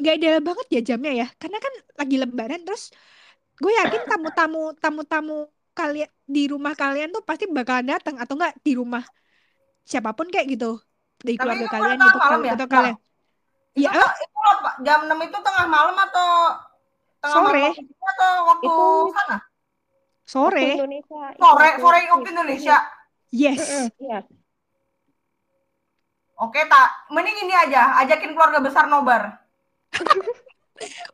nggak 0.00 0.14
ideal 0.18 0.40
banget 0.48 0.66
ya 0.74 0.80
jamnya 0.88 1.12
ya 1.22 1.26
karena 1.40 1.58
kan 1.64 1.74
lagi 2.00 2.16
lebaran 2.22 2.60
terus 2.66 2.82
gue 3.62 3.72
yakin 3.80 4.02
tamu-tamu 4.10 4.58
tamu-tamu 4.82 5.34
kalian 5.76 6.08
di 6.24 6.48
rumah 6.48 6.72
kalian 6.72 7.12
tuh 7.12 7.20
pasti 7.20 7.44
bakalan 7.46 7.86
datang 7.86 8.16
atau 8.16 8.34
enggak 8.34 8.56
di 8.58 8.72
rumah 8.72 9.04
siapa 9.84 10.10
pun 10.10 10.26
kayak 10.26 10.48
gitu 10.50 10.80
dari 11.16 11.36
Tapi 11.36 11.44
keluarga 11.44 11.60
itu 11.60 11.70
kalian 11.70 11.98
gitu 12.00 12.18
malam 12.18 12.40
ya? 12.40 12.52
atau 12.52 12.66
Nah, 12.66 12.72
kalian 12.72 12.96
itu, 12.96 13.84
ya 13.84 13.90
tuh- 13.92 14.14
itu 14.18 14.38
loh, 14.40 14.56
Pak, 14.58 14.74
jam 14.80 14.98
6 15.04 15.18
itu 15.22 15.38
tengah 15.38 15.66
malam 15.66 15.96
atau 16.00 16.28
tengah 17.18 17.36
Sore. 17.36 17.60
malam 17.62 17.74
atau 18.08 18.32
waktu 18.46 18.64
Itu- 18.64 19.12
sana 19.14 19.38
Waktu 19.38 19.44
sore 20.26 20.64
Indonesia. 20.74 21.20
itu 21.30 21.38
sore 21.38 21.66
waktu- 21.70 21.78
sore 21.78 21.98
waktu 22.10 22.28
Indonesia 22.32 22.76
yes 23.30 23.60
Mm-mm, 23.62 23.86
Iya. 24.00 24.18
Oke, 26.36 26.60
tak. 26.62 26.88
Mending 27.08 27.38
ini 27.40 27.54
aja, 27.54 27.96
ajakin 27.96 28.32
keluarga 28.32 28.60
besar 28.60 28.84
nobar. 28.86 29.40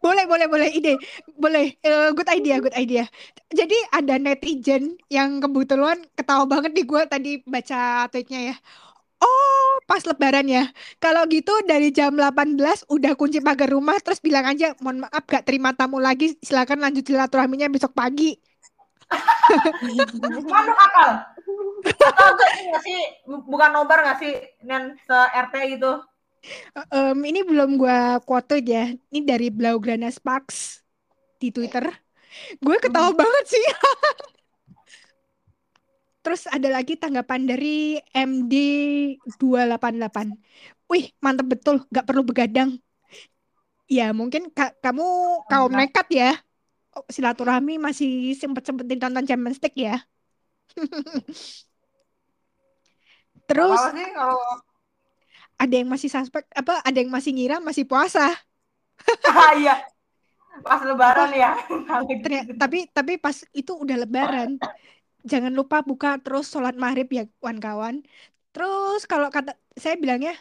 boleh 0.05 0.25
boleh 0.31 0.47
boleh 0.51 0.69
ide 0.79 0.93
boleh 1.39 1.65
Eh, 1.83 2.09
good 2.17 2.29
idea 2.31 2.59
good 2.63 2.75
idea 2.77 3.05
jadi 3.53 3.77
ada 3.95 4.15
netizen 4.19 4.97
yang 5.13 5.39
kebetulan 5.43 5.99
ketawa 6.19 6.45
banget 6.49 6.73
di 6.77 6.83
gue 6.87 7.03
tadi 7.09 7.31
baca 7.45 8.07
tweetnya 8.13 8.41
ya 8.55 8.57
Oh, 9.23 9.79
pas 9.87 10.03
lebaran 10.03 10.47
ya. 10.51 10.67
Kalau 10.99 11.25
gitu 11.31 11.53
dari 11.65 11.95
jam 11.95 12.13
18 12.19 12.83
udah 12.91 13.15
kunci 13.15 13.39
pagar 13.39 13.71
rumah 13.71 13.97
terus 14.03 14.19
bilang 14.19 14.45
aja, 14.51 14.75
mohon 14.83 15.07
maaf 15.07 15.25
gak 15.31 15.47
terima 15.49 15.71
tamu 15.79 16.03
lagi, 16.03 16.35
silakan 16.43 16.83
lanjut 16.83 17.07
silaturahminya 17.07 17.71
besok 17.71 17.95
pagi. 17.95 18.35
Manuk 20.53 20.79
akal. 20.79 21.11
Atau 22.09 22.81
sih, 22.87 23.01
bu- 23.29 23.45
bukan 23.47 23.71
nobar 23.75 23.99
nggak 24.05 24.19
sih, 24.23 24.33
Nen, 24.67 24.97
se-RT 25.07 25.55
gitu. 25.77 25.93
Em, 26.91 27.19
ini 27.23 27.47
belum 27.47 27.79
gua 27.79 28.19
quote 28.25 28.59
ya. 28.65 28.91
Ini 29.13 29.21
dari 29.23 29.53
Blaugrana 29.53 30.11
Sparks 30.11 30.83
di 31.39 31.55
Twitter. 31.55 31.87
Gue 32.63 32.79
ketawa 32.81 33.13
banget 33.13 33.45
sih. 33.51 33.61
Terus 36.23 36.47
ada 36.47 36.71
lagi 36.71 36.95
tanggapan 36.95 37.51
dari 37.51 37.99
MD288. 38.15 40.31
Wih, 40.87 41.11
mantep 41.19 41.51
betul, 41.51 41.83
gak 41.91 42.07
perlu 42.07 42.23
begadang. 42.23 42.79
Ya 43.91 44.15
mungkin 44.15 44.55
ka- 44.55 44.79
kamu 44.81 45.05
kaum 45.51 45.75
nekat 45.75 46.07
ya. 46.15 46.31
Oh, 46.93 47.09
silaturahmi 47.09 47.81
masih 47.81 48.37
sempet-sempetin 48.39 49.01
nonton 49.03 49.27
Champions 49.27 49.59
League 49.65 49.81
ya. 49.81 49.97
Terus 53.49 53.77
apa-apa 53.77 53.99
sih 53.99 54.09
kalau 54.15 54.39
ada 55.63 55.75
yang 55.79 55.87
masih 55.87 56.11
suspek 56.11 56.43
apa 56.51 56.83
ada 56.83 56.99
yang 56.99 57.11
masih 57.15 57.31
ngira 57.31 57.63
masih 57.63 57.87
puasa. 57.87 58.35
Ah, 59.31 59.55
iya 59.55 59.93
pas 60.61 60.81
lebaran 60.85 61.31
ya. 61.33 61.57
Ternyata, 62.25 62.53
tapi 62.61 62.79
tapi 62.93 63.13
pas 63.17 63.37
itu 63.57 63.73
udah 63.73 63.97
lebaran. 64.05 64.61
Jangan 65.25 65.53
lupa 65.55 65.81
buka 65.81 66.19
terus 66.21 66.51
sholat 66.53 66.77
maghrib 66.77 67.09
ya 67.09 67.25
kawan-kawan. 67.41 68.05
Terus 68.53 69.09
kalau 69.09 69.33
kata 69.33 69.57
saya 69.79 69.97
bilangnya 69.97 70.37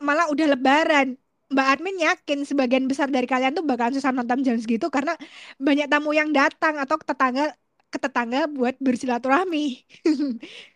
malah 0.00 0.32
udah 0.32 0.56
lebaran. 0.56 1.20
Mbak 1.46 1.66
Admin 1.78 1.96
yakin 2.02 2.38
sebagian 2.42 2.84
besar 2.90 3.06
dari 3.06 3.28
kalian 3.30 3.54
tuh 3.54 3.62
bakalan 3.62 3.94
susah 3.94 4.10
nonton 4.10 4.42
jam 4.42 4.58
segitu 4.58 4.90
karena 4.90 5.14
banyak 5.62 5.86
tamu 5.86 6.10
yang 6.10 6.34
datang 6.34 6.74
atau 6.82 6.98
ke 6.98 7.06
tetangga 7.06 7.54
ke 7.86 7.98
tetangga 8.02 8.50
buat 8.50 8.74
bersilaturahmi. 8.82 9.86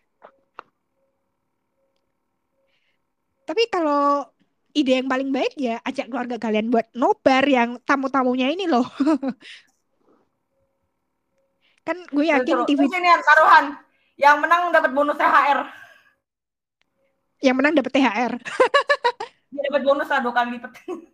Tapi 3.45 3.63
kalau 3.67 4.25
ide 4.71 5.03
yang 5.03 5.09
paling 5.11 5.29
baik 5.35 5.53
ya 5.59 5.83
ajak 5.83 6.07
keluarga 6.07 6.39
kalian 6.39 6.71
buat 6.71 6.87
nobar 6.95 7.43
yang 7.43 7.79
tamu-tamunya 7.83 8.47
ini 8.51 8.65
loh. 8.67 8.87
Kan 11.87 11.97
gue 12.13 12.25
yakin. 12.29 12.63
TV 12.69 12.79
ini 12.87 13.07
yang 13.09 13.23
taruhan. 13.25 13.65
Yang 14.15 14.35
menang 14.37 14.61
dapat 14.69 14.91
bonus 14.93 15.17
THR. 15.17 15.59
yang 17.41 17.57
menang 17.57 17.73
dapat 17.73 17.89
THR. 17.89 18.33
Dia 19.51 19.61
dapat 19.65 19.81
bonus 19.81 20.05
lah 20.05 20.21
dua 20.21 20.33
kali 20.33 20.49
lipat. 20.57 20.71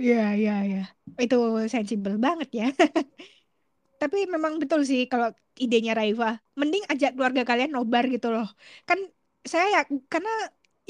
Iya, 0.00 0.32
iya, 0.32 0.54
iya. 0.64 0.82
Itu 1.20 1.36
sensible 1.68 2.16
banget 2.16 2.48
ya. 2.56 2.66
Tapi 4.00 4.16
memang 4.34 4.52
betul 4.62 4.80
sih 4.90 5.00
kalau 5.12 5.28
idenya 5.64 5.92
Raifa. 5.98 6.26
Mending 6.60 6.84
ajak 6.92 7.10
keluarga 7.14 7.42
kalian 7.50 7.70
nobar 7.74 8.04
gitu 8.14 8.26
loh. 8.34 8.46
Kan 8.88 8.98
saya 9.50 9.66
ya 9.74 9.80
karena 10.12 10.30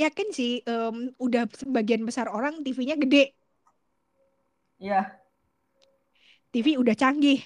yakin 0.03 0.29
sih 0.39 0.51
em, 0.71 0.97
udah 1.25 1.43
sebagian 1.61 2.03
besar 2.09 2.27
orang 2.37 2.55
TV-nya 2.65 2.97
gede. 3.03 3.19
Iya. 4.79 5.19
TV 6.53 6.67
udah 6.83 6.95
canggih. 7.01 7.39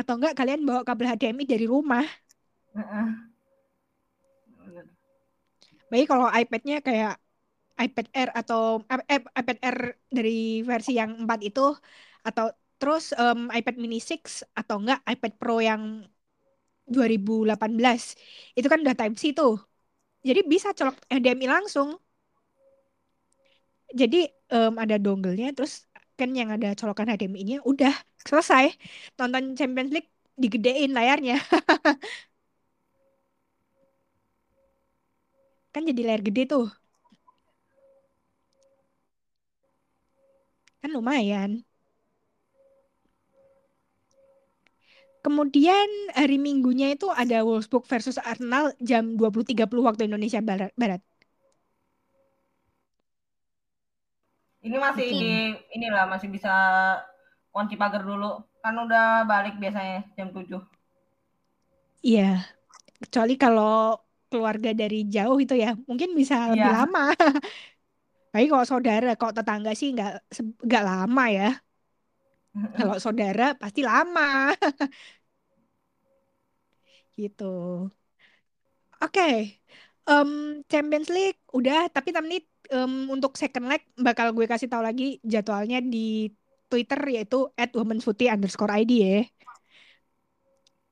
Atau 0.00 0.14
enggak 0.20 0.34
kalian 0.38 0.60
bawa 0.68 0.80
kabel 0.88 1.06
HDMI 1.10 1.44
dari 1.48 1.66
rumah. 1.72 2.04
Baik 5.90 6.06
kalau 6.10 6.26
iPad-nya 6.42 6.76
kayak 6.86 7.12
iPad 7.84 8.06
Air 8.18 8.30
atau 8.40 8.60
eh, 8.92 9.00
eh, 9.12 9.22
iPad 9.40 9.58
Air 9.66 9.78
dari 10.16 10.64
versi 10.70 10.92
yang 11.00 11.10
4 11.24 11.40
itu 11.48 11.60
atau 12.28 12.44
terus 12.80 13.04
em, 13.20 13.38
iPad 13.58 13.74
mini 13.82 13.96
6 14.02 14.30
atau 14.60 14.76
enggak 14.82 14.98
iPad 15.12 15.32
Pro 15.40 15.56
yang 15.70 15.82
2018 16.94 18.00
itu 18.58 18.66
kan 18.72 18.78
udah 18.84 18.94
Type 18.98 19.16
C 19.20 19.24
tuh. 19.38 19.52
Jadi 20.28 20.40
bisa 20.52 20.68
colok 20.78 20.96
HDMI 21.12 21.46
langsung. 21.56 21.88
Jadi 24.00 24.16
em, 24.52 24.72
ada 24.82 24.96
dongle-nya 25.04 25.46
terus 25.56 25.72
kan 26.18 26.30
yang 26.38 26.48
ada 26.54 26.68
colokan 26.78 27.06
HDMI-nya 27.12 27.56
udah 27.70 27.92
selesai. 28.26 28.64
Nonton 29.18 29.44
Champions 29.58 29.90
League 29.94 30.10
digedein 30.36 30.90
layarnya. 30.96 31.36
Kan 35.74 35.82
jadi 35.88 36.00
layar 36.06 36.22
gede 36.26 36.42
tuh. 36.52 36.64
Kan 40.80 40.90
lumayan. 40.96 41.50
Kemudian 45.26 45.88
hari 46.18 46.36
Minggunya 46.46 46.86
itu 46.94 47.06
ada 47.22 47.36
Wolfsburg 47.46 47.84
versus 47.92 48.16
Arsenal 48.30 48.64
jam 48.90 49.04
20.30 49.18 49.82
waktu 49.88 50.02
Indonesia 50.08 50.40
Barat. 50.48 50.70
Barat. 50.82 51.00
Ini 54.66 54.76
masih 54.84 55.08
Mungkin. 55.08 55.22
di 55.22 55.32
inilah 55.76 56.04
masih 56.12 56.28
bisa 56.34 56.52
kunci 57.54 57.74
pagar 57.80 58.02
dulu. 58.10 58.30
Kan 58.62 58.74
udah 58.84 59.04
balik 59.30 59.54
biasanya 59.62 59.98
jam 60.16 60.28
7. 60.34 60.60
Iya. 62.06 62.22
Kecuali 63.02 63.32
kalau 63.42 63.64
keluarga 64.30 64.70
dari 64.80 64.96
jauh 65.14 65.38
itu 65.44 65.54
ya, 65.64 65.68
mungkin 65.88 66.10
bisa 66.20 66.34
lebih 66.52 66.70
Iya. 66.70 66.76
lama. 66.78 67.00
Tapi 68.32 68.44
kalau 68.52 68.66
saudara, 68.72 69.08
kalau 69.20 69.32
tetangga 69.38 69.70
sih 69.80 69.88
nggak 69.96 70.10
nggak 70.66 70.82
lama 70.90 71.24
ya. 71.38 71.46
Kalau 72.76 72.96
saudara 73.04 73.44
pasti 73.60 73.80
lama. 73.84 74.52
Gitu. 77.16 77.44
Oke. 79.02 79.22
Em, 80.06 80.30
Champions 80.70 81.08
League 81.10 81.40
udah, 81.50 81.90
tapi 81.90 82.14
tapi 82.14 82.36
em, 82.70 82.92
untuk 83.10 83.34
second 83.34 83.66
leg 83.70 83.82
bakal 83.98 84.30
gue 84.36 84.46
kasih 84.46 84.70
tahu 84.70 84.82
lagi 84.86 85.18
jadwalnya 85.26 85.78
di 85.82 86.30
Twitter 86.70 87.00
yaitu 87.14 87.50
@womenfooty 87.78 88.30
underscore 88.30 88.72
id 88.82 88.92
ya. 88.94 89.16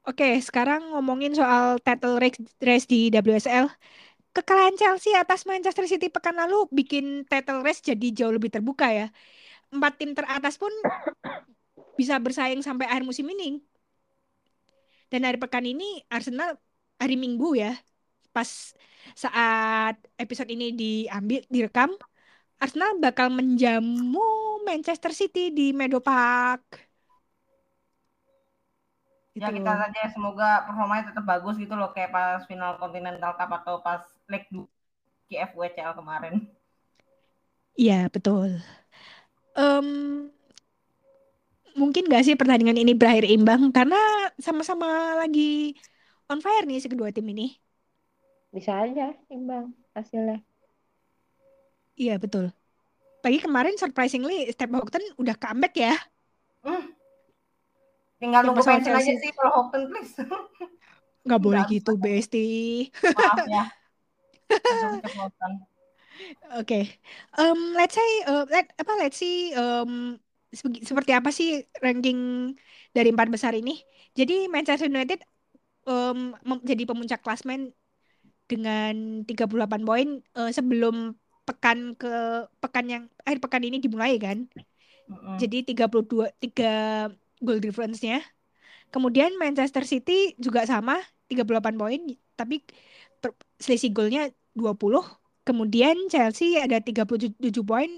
Oke, 0.05 0.37
sekarang 0.45 0.93
ngomongin 0.93 1.33
soal 1.33 1.81
title 1.81 2.21
race 2.61 2.87
di 2.93 3.09
WSL. 3.09 3.67
Kekalahan 4.37 4.77
Chelsea 4.77 5.15
atas 5.17 5.47
Manchester 5.49 5.87
City 5.89 6.11
pekan 6.13 6.37
lalu 6.37 6.69
bikin 6.75 7.25
title 7.31 7.65
race 7.65 7.81
jadi 7.81 8.07
jauh 8.13 8.35
lebih 8.35 8.51
terbuka 8.53 8.91
ya. 8.93 9.07
Empat 9.75 9.93
tim 10.01 10.13
teratas 10.19 10.57
pun 10.63 10.73
bisa 11.99 12.15
bersaing 12.19 12.63
sampai 12.63 12.87
akhir 12.91 13.05
musim 13.07 13.27
ini. 13.31 13.63
Dan 15.11 15.21
hari 15.27 15.39
pekan 15.43 15.65
ini 15.73 15.85
Arsenal 16.15 16.51
hari 17.01 17.15
Minggu 17.23 17.47
ya, 17.63 17.71
pas 18.35 18.51
saat 19.23 19.95
episode 20.23 20.51
ini 20.55 20.67
diambil 20.81 21.41
direkam, 21.55 21.91
Arsenal 22.63 22.91
bakal 23.05 23.29
menjamu 23.39 24.21
Manchester 24.69 25.13
City 25.21 25.41
di 25.59 25.63
Meadow 25.79 26.01
Park. 26.05 26.65
Ya 29.43 29.49
Gitu. 29.49 29.57
kita 29.57 29.73
saja 29.83 30.01
semoga 30.15 30.49
performanya 30.67 31.05
tetap 31.11 31.25
bagus 31.33 31.55
gitu 31.63 31.75
loh 31.81 31.89
kayak 31.95 32.11
pas 32.17 32.41
final 32.51 32.73
Continental 32.83 33.33
Cup 33.39 33.51
atau 33.59 33.75
pas 33.87 34.03
leg 34.33 34.43
2 34.55 34.67
KFWCL 35.29 35.93
kemarin. 35.99 36.35
Iya, 37.81 38.09
betul. 38.15 38.51
Em, 39.57 40.31
mungkin 41.81 42.03
gak 42.13 42.23
sih 42.27 42.35
pertandingan 42.41 42.79
ini 42.83 42.93
berakhir 43.01 43.25
imbang 43.35 43.61
karena 43.77 43.97
sama-sama 44.47 44.87
lagi 45.21 45.41
on 46.31 46.39
fire 46.45 46.65
nih 46.69 46.79
si 46.83 46.89
kedua 46.93 47.11
tim 47.17 47.27
ini. 47.33 47.45
Bisa 48.55 48.73
aja 48.85 49.07
imbang 49.37 49.67
hasilnya. 49.95 50.37
Iya, 52.01 52.13
betul. 52.23 52.45
Pagi 53.23 53.39
kemarin 53.45 53.77
surprisingly 53.83 54.35
Step 54.55 54.71
Houghton 54.77 55.05
udah 55.23 55.37
comeback 55.43 55.75
ya. 55.85 55.93
Hmm. 56.65 56.95
Tinggal 58.21 58.43
Yang 58.45 58.47
nunggu 58.47 58.63
pensiun 58.69 58.97
aja 59.01 59.13
Chelsea. 59.13 59.17
sih 59.23 59.31
kalau 59.37 59.51
Houghton 59.55 59.83
please. 59.91 60.15
Nggak 61.25 61.41
boleh 61.45 61.63
gitu, 61.73 61.91
Besti. 62.05 62.39
Maaf 63.15 63.43
ya. 63.47 63.63
Oke, 66.59 66.99
Em, 67.39 67.59
let's 67.75 67.95
say, 67.95 68.11
eh, 68.27 68.45
let 68.51 68.67
apa 68.79 68.93
let's 69.01 69.17
see 69.19 69.53
em, 69.53 70.21
sebe- 70.61 70.85
seperti 70.91 71.13
apa 71.19 71.31
sih 71.39 71.49
ranking 71.85 72.19
dari 72.97 73.09
empat 73.15 73.29
besar 73.35 73.53
ini. 73.61 73.73
Jadi 74.19 74.33
Manchester 74.55 74.89
United 74.93 75.19
em, 75.89 76.19
mem- 76.49 76.65
jadi 76.71 76.83
pemuncak 76.91 77.21
klasmen 77.27 77.61
dengan 78.51 78.95
38 79.29 79.83
poin 79.89 80.09
eh, 80.39 80.51
sebelum 80.59 80.95
pekan 81.49 81.79
ke 82.01 82.09
pekan 82.63 82.87
yang 82.93 83.05
akhir 83.27 83.39
pekan 83.45 83.63
ini 83.69 83.79
dimulai 83.85 84.15
kan. 84.21 84.39
Mm-mm. 85.11 85.41
Jadi 85.41 85.57
32 85.69 86.27
3 86.43 86.65
goal 87.45 87.59
difference-nya. 87.65 88.23
Kemudian 88.93 89.31
Manchester 89.43 89.85
City 89.93 90.13
juga 90.41 90.65
sama 90.69 90.95
38 91.31 91.75
poin 91.81 92.01
tapi 92.39 92.63
per- 93.23 93.37
selisih 93.65 93.91
golnya 93.97 94.23
20. 94.57 95.03
Kemudian 95.45 96.09
Chelsea 96.09 96.57
ada 96.57 96.81
37 96.81 97.37
poin 97.69 97.89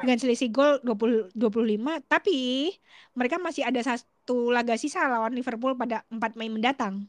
dengan 0.00 0.16
selisih 0.16 0.48
gol 0.48 0.80
20 0.80 1.36
25 1.36 2.08
tapi 2.08 2.72
mereka 3.12 3.36
masih 3.36 3.68
ada 3.68 3.84
satu 3.84 4.48
laga 4.48 4.72
sisa 4.80 5.04
lawan 5.04 5.36
Liverpool 5.36 5.76
pada 5.76 6.08
4 6.08 6.32
Mei 6.40 6.48
mendatang. 6.48 7.04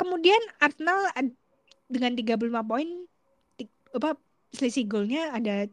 Kemudian 0.00 0.40
Arsenal 0.56 1.12
dengan 1.84 2.16
35 2.16 2.64
poin 2.64 2.88
apa 3.92 4.16
selisih 4.56 4.88
golnya 4.88 5.28
ada 5.36 5.68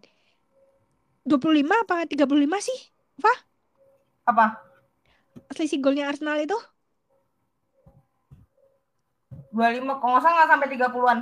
25 1.24 1.40
apa 1.72 2.04
35 2.04 2.68
sih? 2.68 2.80
Apa? 3.24 3.34
Selisih 5.56 5.80
golnya 5.80 6.12
Arsenal 6.12 6.36
itu 6.44 6.60
25 9.56 9.88
kalau 10.04 10.12
nggak 10.20 10.24
salah 10.28 10.36
nggak 10.36 10.50
sampai 10.52 10.68
30-an. 10.76 11.20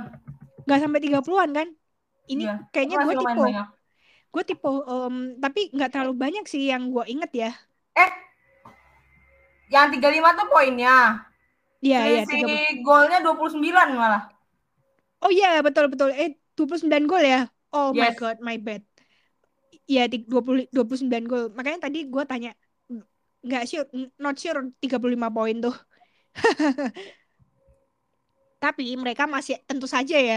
Nggak 0.64 0.78
sampai 0.82 1.00
30-an 1.04 1.50
kan? 1.58 1.68
Ini 2.32 2.42
Iya, 2.42 2.52
kayaknya 2.72 2.96
gue 3.04 3.14
tipe, 3.20 3.42
gue 4.34 4.42
tipe, 4.48 4.68
em, 4.92 5.14
tapi 5.42 5.60
nggak 5.74 5.90
terlalu 5.92 6.14
banyak 6.24 6.44
sih 6.52 6.62
yang 6.72 6.82
gue 6.94 7.04
inget 7.12 7.30
ya. 7.42 7.50
Eh, 7.96 8.10
yang 9.72 9.86
35 9.92 10.30
tuh 10.38 10.46
poinnya. 10.52 10.96
Iya, 11.84 11.98
iya, 12.10 12.20
30. 12.30 12.58
golnya 12.86 13.18
29 13.24 13.88
malah. 14.00 14.22
Oh 15.24 15.30
iya, 15.36 15.46
betul 15.66 15.84
betul. 15.92 16.08
Eh, 16.20 16.28
29 16.56 17.04
gol 17.10 17.22
ya. 17.32 17.38
Oh 17.74 17.88
my 18.00 18.10
Yes. 18.10 18.16
god, 18.20 18.36
my 18.46 18.56
bad. 18.66 18.82
Iya, 19.90 20.02
di- 20.12 20.24
20 20.32 20.62
29 20.74 21.24
gol. 21.30 21.44
Makanya 21.56 21.78
tadi 21.86 21.98
gue 22.12 22.22
tanya 22.30 22.50
nggak 23.46 23.62
sure, 23.70 23.86
not 24.24 24.34
sure 24.42 24.58
35 24.82 25.28
poin 25.36 25.56
tuh. 25.64 25.74
Tapi 28.64 28.82
mereka 29.02 29.24
masih 29.34 29.54
tentu 29.68 29.86
saja 29.96 30.16
ya, 30.30 30.36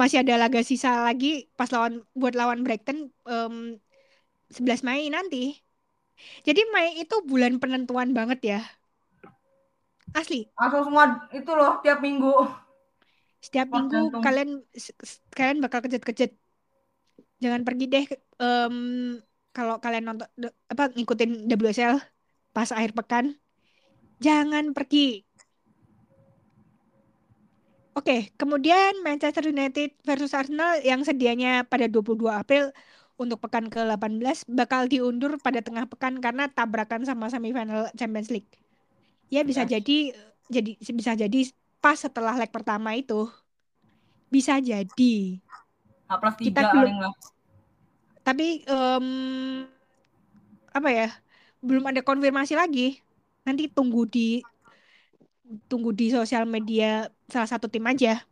masih 0.00 0.16
ada 0.22 0.34
laga 0.42 0.60
sisa 0.70 0.88
lagi 1.06 1.26
pas 1.58 1.68
lawan 1.74 1.94
buat 2.20 2.34
lawan 2.40 2.60
Brighton 2.64 2.98
em, 3.30 3.54
11 4.56 4.80
Mei 4.88 5.02
nanti. 5.16 5.38
Jadi 6.46 6.60
Mei 6.72 6.88
itu 7.02 7.14
bulan 7.30 7.52
penentuan 7.62 8.08
banget 8.18 8.38
ya. 8.50 8.58
Asli, 10.14 10.50
Langsung 10.60 10.82
semua 10.88 11.04
itu 11.38 11.50
loh 11.58 11.72
tiap 11.84 11.98
minggu. 12.04 12.32
setiap 13.44 13.68
Wah, 13.70 13.84
minggu 13.90 13.96
jantung. 13.96 14.24
kalian 14.24 14.50
kalian 15.36 15.58
bakal 15.64 15.80
kejet-kejet. 15.84 16.30
Jangan 17.42 17.62
pergi 17.66 17.84
deh 17.92 18.04
em, 18.42 18.76
kalau 19.56 19.74
kalian 19.84 20.04
nonton 20.08 20.28
apa 20.72 20.82
ngikutin 20.96 21.30
WSL 21.50 21.94
pas 22.56 22.68
akhir 22.76 22.92
pekan. 22.98 23.24
Jangan 24.26 24.64
pergi. 24.76 24.98
Oke, 27.96 28.28
kemudian 28.36 29.00
Manchester 29.00 29.48
United 29.48 29.96
versus 30.04 30.36
Arsenal 30.36 30.84
yang 30.84 31.00
sedianya 31.00 31.64
pada 31.64 31.88
22 31.88 32.28
April 32.28 32.68
untuk 33.16 33.40
pekan 33.40 33.72
ke-18 33.72 34.44
bakal 34.52 34.84
diundur 34.84 35.40
pada 35.40 35.64
tengah 35.64 35.88
pekan 35.88 36.20
karena 36.20 36.44
tabrakan 36.52 37.08
sama 37.08 37.32
semifinal 37.32 37.88
Champions 37.96 38.28
League. 38.28 38.52
Ya 39.32 39.40
bisa 39.48 39.64
Yes. 39.64 39.80
jadi 39.80 39.98
jadi 40.52 40.70
bisa 40.92 41.16
jadi 41.16 41.40
pas 41.80 41.96
setelah 41.96 42.36
leg 42.36 42.52
pertama 42.52 42.92
itu. 42.92 43.32
Bisa 44.28 44.60
jadi. 44.60 45.40
Plus 46.06 46.34
Kita 46.36 46.68
3 46.68 46.76
belum- 46.76 46.84
paling 46.84 46.98
lah. 47.00 47.12
Tapi 48.20 48.46
em, 48.68 49.06
apa 50.68 50.88
ya? 50.92 51.08
Belum 51.64 51.88
ada 51.88 52.04
konfirmasi 52.04 52.60
lagi. 52.60 53.00
Nanti 53.48 53.72
tunggu 53.72 54.04
di 54.04 54.44
tunggu 55.72 55.96
di 55.96 56.12
sosial 56.12 56.44
media 56.44 57.08
salah 57.30 57.48
satu 57.50 57.66
tim 57.66 57.84
aja. 57.86 58.22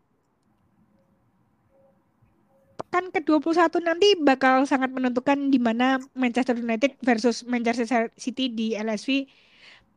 Pekan 2.75 3.11
ke-21 3.11 3.71
nanti 3.83 4.09
bakal 4.19 4.67
sangat 4.67 4.91
menentukan 4.91 5.51
di 5.51 5.59
mana 5.59 5.99
Manchester 6.15 6.59
United 6.59 6.99
versus 7.03 7.43
Manchester 7.47 8.11
City 8.15 8.51
di 8.51 8.75
LSV 8.79 9.27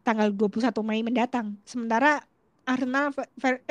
tanggal 0.02 0.34
21 0.34 0.74
Mei 0.86 1.02
mendatang. 1.06 1.58
Sementara 1.66 2.26
Arsenal 2.68 3.16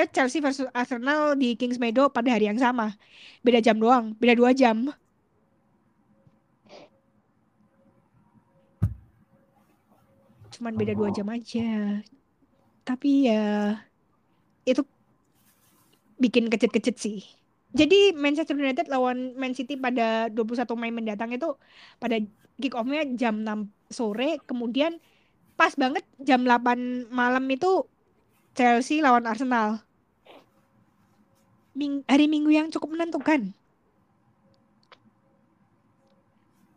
eh, 0.00 0.08
Chelsea 0.08 0.40
versus 0.40 0.66
Arsenal 0.72 1.36
di 1.36 1.52
Kings 1.52 1.76
Meadow 1.76 2.08
pada 2.08 2.32
hari 2.32 2.48
yang 2.48 2.56
sama. 2.56 2.96
Beda 3.44 3.60
jam 3.60 3.76
doang, 3.76 4.16
beda 4.16 4.32
dua 4.32 4.56
jam. 4.56 4.88
Cuman 10.56 10.72
beda 10.80 10.96
dua 10.96 11.12
jam 11.12 11.28
aja. 11.28 12.00
Tapi 12.88 13.28
ya 13.28 13.76
itu 14.64 14.80
bikin 16.16 16.48
kecet-kecet 16.48 16.96
sih. 16.96 17.20
Jadi 17.76 18.16
Manchester 18.16 18.56
United 18.56 18.88
lawan 18.88 19.36
Man 19.36 19.52
City 19.52 19.76
pada 19.76 20.32
21 20.32 20.64
Mei 20.80 20.88
mendatang 20.88 21.28
itu 21.34 21.56
pada 22.00 22.16
kick 22.56 22.72
off-nya 22.72 23.04
jam 23.20 23.44
6 23.44 23.68
sore, 23.92 24.40
kemudian 24.48 24.96
pas 25.60 25.76
banget 25.76 26.04
jam 26.20 26.40
8 26.40 27.08
malam 27.12 27.44
itu 27.52 27.84
Chelsea 28.56 29.04
lawan 29.04 29.28
Arsenal. 29.28 29.84
Ming- 31.76 32.08
hari 32.08 32.24
Minggu 32.32 32.48
yang 32.48 32.72
cukup 32.72 32.96
menentukan. 32.96 33.52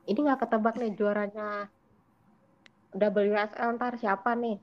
Ini 0.03 0.19
nggak 0.19 0.41
ketebak 0.43 0.75
nih 0.75 0.91
juaranya 0.99 1.71
WSL 2.91 3.79
ntar 3.79 3.95
siapa 3.95 4.35
nih? 4.35 4.57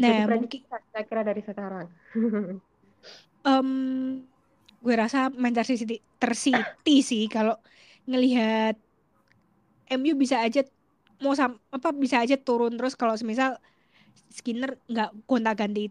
Nah, 0.00 0.26
mungkin 0.30 0.64
saya 0.64 1.04
kira 1.04 1.22
dari 1.26 1.42
sekarang. 1.44 1.86
em, 3.44 3.68
gue 4.84 4.94
rasa 5.02 5.18
Manchester 5.42 5.76
City 5.80 5.96
tersiti 6.20 7.00
sih 7.10 7.22
kalau 7.34 7.54
ngelihat 8.10 8.74
MU 9.90 10.14
bisa 10.22 10.36
aja 10.46 10.60
mau 11.22 11.34
sam 11.38 11.52
apa 11.76 11.88
bisa 12.04 12.16
aja 12.24 12.36
turun 12.46 12.72
terus 12.78 12.94
kalau 13.00 13.14
semisal 13.20 13.50
Skinner 14.36 14.72
nggak 14.90 15.08
gonta 15.30 15.52
ganti 15.60 15.82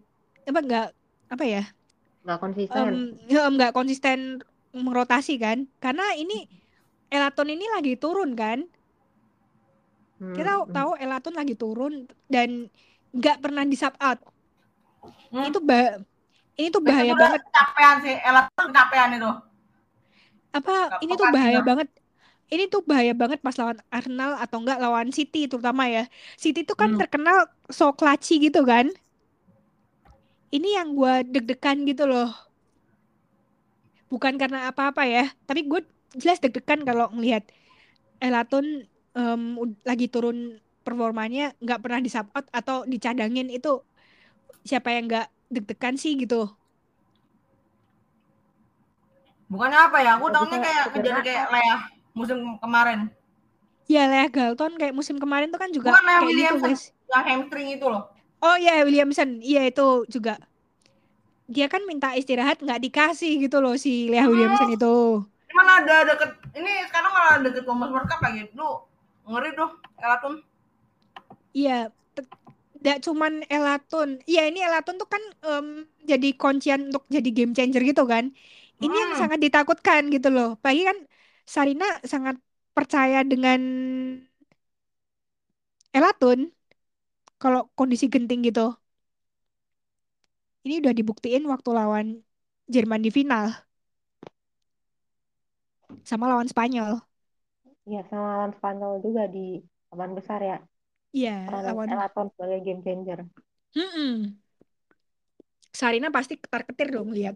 apa 0.50 0.60
nggak 0.68 0.86
apa 1.34 1.46
ya 1.48 1.64
Nggak 2.24 2.40
konsisten. 2.44 2.90
ya, 3.32 3.42
nggak 3.54 3.72
konsisten 3.78 4.20
merotasi 4.74 5.38
kan 5.38 5.58
karena 5.84 6.04
ini 6.18 6.50
Elaton 7.14 7.50
ini 7.56 7.66
lagi 7.76 7.94
turun 8.02 8.32
kan 8.38 8.60
Hmm, 10.20 10.36
kita 10.36 10.66
tahu 10.74 10.92
Elaton 11.04 11.36
lagi 11.40 11.54
turun 11.62 11.94
dan 12.34 12.50
nggak 13.14 13.38
pernah 13.44 13.64
di 13.70 13.78
sub 13.78 13.94
out 14.02 14.20
Hmm. 15.32 15.44
itu 15.48 15.60
bah 15.70 16.00
ini 16.60 16.68
tuh 16.76 16.84
Itu 16.90 16.90
bahaya 16.90 17.14
banget 17.22 17.42
kecapean 17.48 17.96
sih. 18.06 18.16
Elat 18.28 18.46
tuh 18.58 18.66
kecapean 18.72 19.10
itu. 19.18 19.30
apa 20.58 20.72
Nggak 20.88 21.02
ini 21.04 21.14
tuh 21.22 21.28
bahaya 21.36 21.60
juga. 21.60 21.62
banget 21.68 21.88
ini 22.54 22.64
tuh 22.74 22.82
bahaya 22.90 23.14
banget 23.22 23.40
pas 23.46 23.56
lawan 23.62 23.78
Arsenal 23.98 24.32
atau 24.44 24.58
enggak 24.62 24.78
lawan 24.84 25.10
City 25.18 25.40
terutama 25.52 25.84
ya 25.96 26.02
City 26.44 26.60
tuh 26.70 26.76
kan 26.82 26.90
Hmm. 26.90 27.00
terkenal 27.00 27.38
so 27.78 27.86
clutchy 28.00 28.34
gitu 28.46 28.60
kan 28.72 28.86
ini 30.56 30.70
yang 30.78 30.90
gua 30.98 31.14
deg-degan 31.34 31.78
gitu 31.90 32.04
loh 32.12 32.30
bukan 34.12 34.34
karena 34.42 34.58
apa-apa 34.70 35.04
ya 35.16 35.24
tapi 35.48 35.62
gue 35.72 35.82
jelas 36.22 36.38
deg-degan 36.44 36.82
kalau 36.88 37.06
ngelihat 37.16 37.44
Elaton 38.24 38.66
ud- 39.62 39.82
lagi 39.90 40.06
turun 40.14 40.38
performanya 40.86 41.42
nggak 41.64 41.80
pernah 41.84 42.00
di 42.04 42.10
sub 42.12 42.28
out 42.38 42.48
atau 42.52 42.84
dicadangin 42.92 43.48
itu 43.58 43.70
siapa 44.70 44.90
yang 44.96 45.06
nggak 45.10 45.28
deg-degan 45.54 45.96
sih 45.96 46.18
gitu 46.18 46.50
Bukannya 49.54 49.80
apa 49.86 49.98
ya? 50.02 50.18
Aku 50.18 50.34
tahunya 50.34 50.58
kayak 50.58 50.84
kejar 50.98 51.22
kejadian 51.22 51.22
kayak 51.22 51.46
Lea 51.54 51.78
musim 52.18 52.58
kemarin. 52.58 53.00
ya 53.86 54.10
Lea 54.10 54.26
Galton 54.32 54.74
kayak 54.82 54.98
musim 54.98 55.22
kemarin 55.22 55.54
tuh 55.54 55.62
kan 55.62 55.70
juga 55.70 55.94
Bukan 55.94 56.06
Lea 56.08 56.10
kayak 56.10 56.22
gitu 56.26 56.30
Williamson 56.34 56.74
guys 56.74 56.84
yang 57.14 57.24
hamstring 57.30 57.70
itu 57.78 57.86
loh. 57.86 58.10
Oh 58.42 58.56
iya 58.58 58.82
Williamson, 58.82 59.40
iya 59.46 59.70
itu 59.70 60.10
juga. 60.10 60.42
Dia 61.46 61.70
kan 61.70 61.86
minta 61.86 62.18
istirahat 62.18 62.60
nggak 62.66 62.82
dikasih 62.90 63.38
gitu 63.46 63.62
loh 63.62 63.78
si 63.78 64.10
Lea 64.10 64.26
Williamson 64.26 64.74
itu. 64.74 65.22
Mana 65.54 65.86
ada 65.86 66.02
deket 66.10 66.34
ini 66.58 66.82
sekarang 66.90 67.14
malah 67.14 67.38
deket 67.46 67.62
Thomas 67.62 67.94
World 67.94 68.10
Cup 68.10 68.26
lagi. 68.26 68.50
Lu 68.58 68.90
ngeri 69.30 69.54
tuh 69.54 69.70
Elatun. 70.02 70.42
Iya, 71.54 71.94
nggak 72.84 72.98
cuman 73.08 73.34
Elaton. 73.54 74.10
Iya 74.30 74.42
ini 74.52 74.60
Elaton 74.68 74.96
tuh 75.02 75.08
kan 75.14 75.24
em, 75.48 75.68
jadi 76.12 76.28
kuncian 76.42 76.80
untuk 76.92 77.04
jadi 77.16 77.30
game 77.38 77.54
changer 77.58 77.82
gitu 77.90 78.04
kan. 78.14 78.26
Ini 78.84 78.96
yang 79.04 79.12
Hmm. 79.12 79.22
sangat 79.22 79.40
ditakutkan 79.46 80.02
gitu 80.14 80.28
loh. 80.36 80.48
Apalagi 80.60 80.84
kan 80.90 80.98
Sarina 81.56 81.86
sangat 82.12 82.36
percaya 82.76 83.20
dengan 83.32 83.60
Elaton 85.98 86.40
kalau 87.42 87.62
kondisi 87.80 88.06
genting 88.14 88.42
gitu. 88.48 88.66
Ini 90.66 90.74
udah 90.84 90.94
dibuktiin 91.00 91.44
waktu 91.52 91.70
lawan 91.80 92.08
Jerman 92.74 93.02
di 93.06 93.12
final 93.18 93.46
sama 96.08 96.26
lawan 96.32 96.48
Spanyol. 96.52 97.04
Iya, 97.88 98.00
sama 98.10 98.26
lawan 98.34 98.52
Spanyol 98.58 98.94
juga 99.06 99.24
di 99.36 99.40
taman 99.90 100.12
besar 100.18 100.40
ya. 100.50 100.56
Iya, 101.18 101.30
Peran 101.46 101.64
lawan 101.68 101.90
Elaton 101.94 102.28
sebagai 102.34 102.60
game 102.66 102.82
changer. 102.86 103.20
Mm-mm. 103.76 104.38
Sarina 105.80 106.08
pasti 106.16 106.34
ketar-ketir 106.44 106.88
dong 106.96 107.10
lihat 107.18 107.36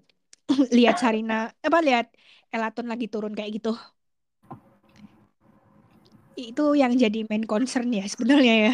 lihat 0.77 0.95
Sarina 1.01 1.33
apa 1.67 1.79
lihat 1.87 2.05
Elaton 2.53 2.87
lagi 2.91 3.05
turun 3.13 3.33
kayak 3.37 3.51
gitu. 3.57 3.69
Itu 6.37 6.77
yang 6.81 6.93
jadi 7.03 7.19
main 7.29 7.43
concern 7.51 7.89
ya 7.97 8.05
sebenarnya 8.13 8.53
ya. 8.65 8.73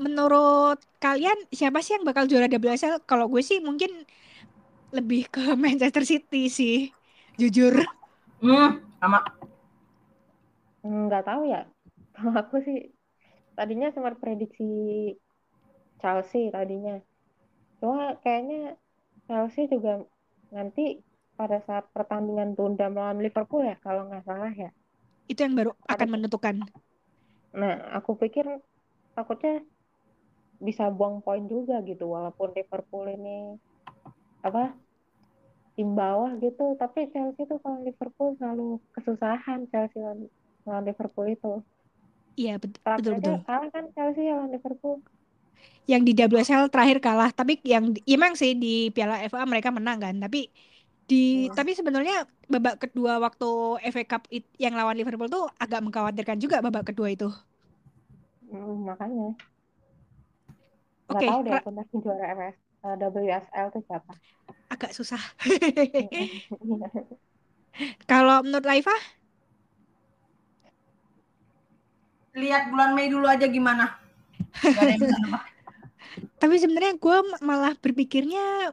Menurut 0.00 0.80
kalian 1.04 1.38
siapa 1.52 1.78
sih 1.84 1.92
yang 2.00 2.04
bakal 2.08 2.24
juara 2.30 2.48
WSL? 2.48 3.04
Kalau 3.04 3.28
gue 3.28 3.42
sih 3.44 3.60
mungkin 3.60 3.90
lebih 4.96 5.30
ke 5.30 5.42
Manchester 5.64 6.02
City 6.06 6.50
sih, 6.50 6.76
jujur. 7.38 7.74
Hmm, 8.40 8.80
sama. 9.00 9.18
Nggak 10.84 11.24
tahu 11.28 11.42
ya. 11.48 11.68
Kalau 12.16 12.32
aku 12.36 12.56
sih 12.64 12.78
tadinya 13.54 13.92
sempat 13.92 14.16
prediksi 14.20 14.64
Chelsea 16.00 16.48
tadinya. 16.48 17.00
Cuma 17.80 18.16
kayaknya 18.24 18.76
Chelsea 19.28 19.68
juga 19.68 20.04
nanti 20.50 21.00
pada 21.36 21.60
saat 21.64 21.88
pertandingan 21.92 22.52
tunda 22.52 22.92
melawan 22.92 23.20
Liverpool 23.20 23.64
ya 23.64 23.76
kalau 23.80 24.08
nggak 24.08 24.24
salah 24.24 24.52
ya. 24.52 24.70
Itu 25.28 25.40
yang 25.46 25.56
baru 25.56 25.72
akan 25.88 26.06
Ada- 26.08 26.12
menentukan. 26.12 26.56
Nah, 27.50 27.74
aku 27.98 28.14
pikir 28.14 28.46
takutnya 29.16 29.64
bisa 30.60 30.92
buang 30.92 31.24
poin 31.24 31.48
juga 31.48 31.80
gitu 31.88 32.12
walaupun 32.12 32.52
Liverpool 32.52 33.08
ini 33.08 33.56
apa 34.44 34.76
tim 35.72 35.96
bawah 35.96 36.36
gitu 36.36 36.76
tapi 36.76 37.08
Chelsea 37.08 37.48
tuh 37.48 37.56
kalau 37.64 37.80
Liverpool 37.80 38.36
selalu 38.36 38.76
kesusahan 38.92 39.64
Chelsea 39.72 40.04
lawan 40.66 40.84
Liverpool 40.88 41.26
itu 41.34 41.48
Iya, 42.40 42.52
bet- 42.62 42.80
terakhir 42.84 42.96
betul 42.96 43.12
betul. 43.18 43.36
kalah 43.46 43.68
kan 43.74 43.84
Chelsea 43.94 44.24
lawan 44.32 44.50
Liverpool 44.54 44.96
Yang 45.90 46.02
di 46.08 46.12
WSL 46.18 46.64
terakhir 46.72 46.98
kalah, 47.02 47.30
tapi 47.34 47.58
yang 47.66 47.84
emang 48.06 48.32
sih 48.40 48.54
di 48.62 48.68
Piala 48.94 49.16
FA 49.26 49.42
mereka 49.48 49.70
menang 49.74 49.98
kan, 50.04 50.14
tapi 50.22 50.38
di 51.10 51.16
Hmm. 51.32 51.54
tapi 51.58 51.72
sebenarnya 51.78 52.14
babak 52.52 52.74
kedua 52.82 53.12
waktu 53.24 53.46
FA 53.92 54.04
Cup 54.10 54.22
it- 54.36 54.50
yang 54.64 54.74
lawan 54.78 54.96
Liverpool 54.98 55.30
tuh 55.30 55.44
agak 55.62 55.80
mengkhawatirkan 55.86 56.38
juga 56.44 56.56
babak 56.66 56.84
kedua 56.94 57.08
itu. 57.16 57.26
Hmm, 58.50 58.84
makanya 58.88 59.26
Oke, 61.10 61.26
tahu 61.26 61.38
deh 61.46 61.54
Ra- 61.54 61.58
aku 61.58 61.68
nanti 61.76 61.94
juara 62.04 62.24
MS, 62.36 62.56
eh, 62.84 62.94
WSL 63.14 63.66
tuh 63.74 63.82
siapa 63.88 64.12
agak 64.70 64.92
susah. 64.96 65.20
Kalau 68.10 68.42
menurut 68.44 68.66
Laifa, 68.68 68.92
Lihat 72.40 72.72
bulan 72.72 72.96
Mei 72.96 73.12
dulu 73.12 73.28
aja 73.28 73.44
gimana. 73.44 74.00
Tapi 76.40 76.54
sebenarnya 76.56 76.96
gue 76.96 77.18
malah 77.44 77.76
berpikirnya 77.76 78.72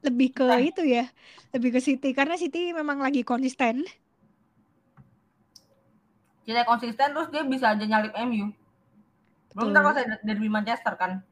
lebih 0.00 0.32
ke 0.32 0.46
Eh. 0.56 0.72
itu 0.72 0.82
ya, 0.84 1.04
lebih 1.52 1.76
ke 1.76 1.80
City 1.84 2.16
karena 2.16 2.40
City 2.40 2.72
memang 2.72 3.00
lagi 3.00 3.20
konsisten. 3.20 3.84
Kita 6.44 6.64
konsisten 6.68 7.12
terus 7.12 7.28
dia 7.32 7.44
bisa 7.44 7.72
aja 7.72 7.84
nyalip 7.84 8.12
MU. 8.24 8.52
Belum 9.54 9.70
pas 9.72 9.96
ada 9.96 10.18
derby 10.20 10.50
Manchester 10.50 10.92
kan. 10.98 11.22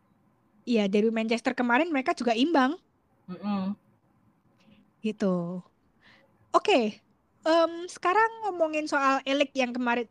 Iya, 0.62 0.86
dari 0.86 1.10
Manchester 1.10 1.58
kemarin 1.58 1.90
mereka 1.90 2.14
juga 2.14 2.32
imbang 2.38 2.78
Mm-mm. 3.26 3.74
gitu. 5.02 5.58
Oke, 6.54 7.02
em, 7.42 7.72
sekarang 7.90 8.46
ngomongin 8.46 8.86
soal 8.86 9.18
Elik 9.26 9.50
yang 9.58 9.74
kemarin. 9.74 10.06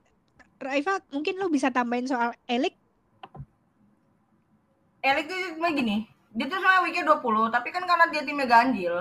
Raifa, 0.66 0.94
mungkin 1.14 1.36
lo 1.42 1.48
bisa 1.56 1.74
tambahin 1.76 2.08
soal 2.12 2.30
Elik? 2.48 2.76
Elik 5.10 5.26
tuh 5.30 5.38
cuma 5.58 5.70
gini, 5.78 5.98
dia 6.38 6.46
tuh 6.50 6.58
sebenarnya 6.58 6.84
weeknya 6.86 7.04
20, 7.10 7.46
tapi 7.56 7.68
kan 7.76 7.84
karena 7.90 8.06
dia 8.14 8.22
timnya 8.28 8.48
ganjil. 8.54 8.96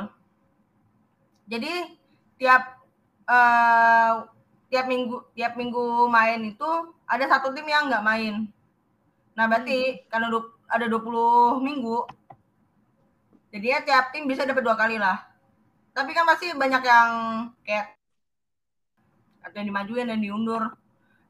Jadi 1.50 1.72
tiap 2.40 2.62
eh 3.30 4.12
tiap 4.70 4.86
minggu 4.92 5.16
tiap 5.36 5.52
minggu 5.60 5.84
main 6.16 6.40
itu 6.52 6.68
ada 7.12 7.24
satu 7.32 7.48
tim 7.54 7.66
yang 7.68 7.90
nggak 7.90 8.06
main. 8.06 8.34
Nah, 9.36 9.44
berarti 9.50 9.78
karena 10.12 10.28
du- 10.34 10.54
ada 10.70 10.86
20 10.92 11.58
minggu 11.66 11.96
jadi 13.50 13.66
ya 13.74 13.78
tiap 13.86 14.04
tim 14.14 14.24
bisa 14.30 14.46
dapat 14.46 14.62
dua 14.62 14.76
kali 14.78 14.96
lah. 14.98 15.16
Tapi 15.96 16.10
kan 16.16 16.24
masih 16.26 16.54
banyak 16.54 16.82
yang 16.86 17.10
kayak 17.66 17.86
ada 19.44 19.54
yang 19.60 19.68
dimajuin 19.72 20.06
dan 20.08 20.20
diundur. 20.24 20.62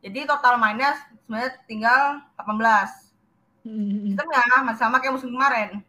Jadi 0.01 0.25
total 0.25 0.57
mainnya 0.57 0.97
sebenarnya 1.25 1.51
tinggal 1.69 2.01
18 2.41 3.11
Hmm, 3.61 4.09
sistemnya 4.09 4.41
masih 4.65 4.81
sama 4.81 5.05
kayak 5.05 5.21
musim 5.21 5.37
kemarin. 5.37 5.85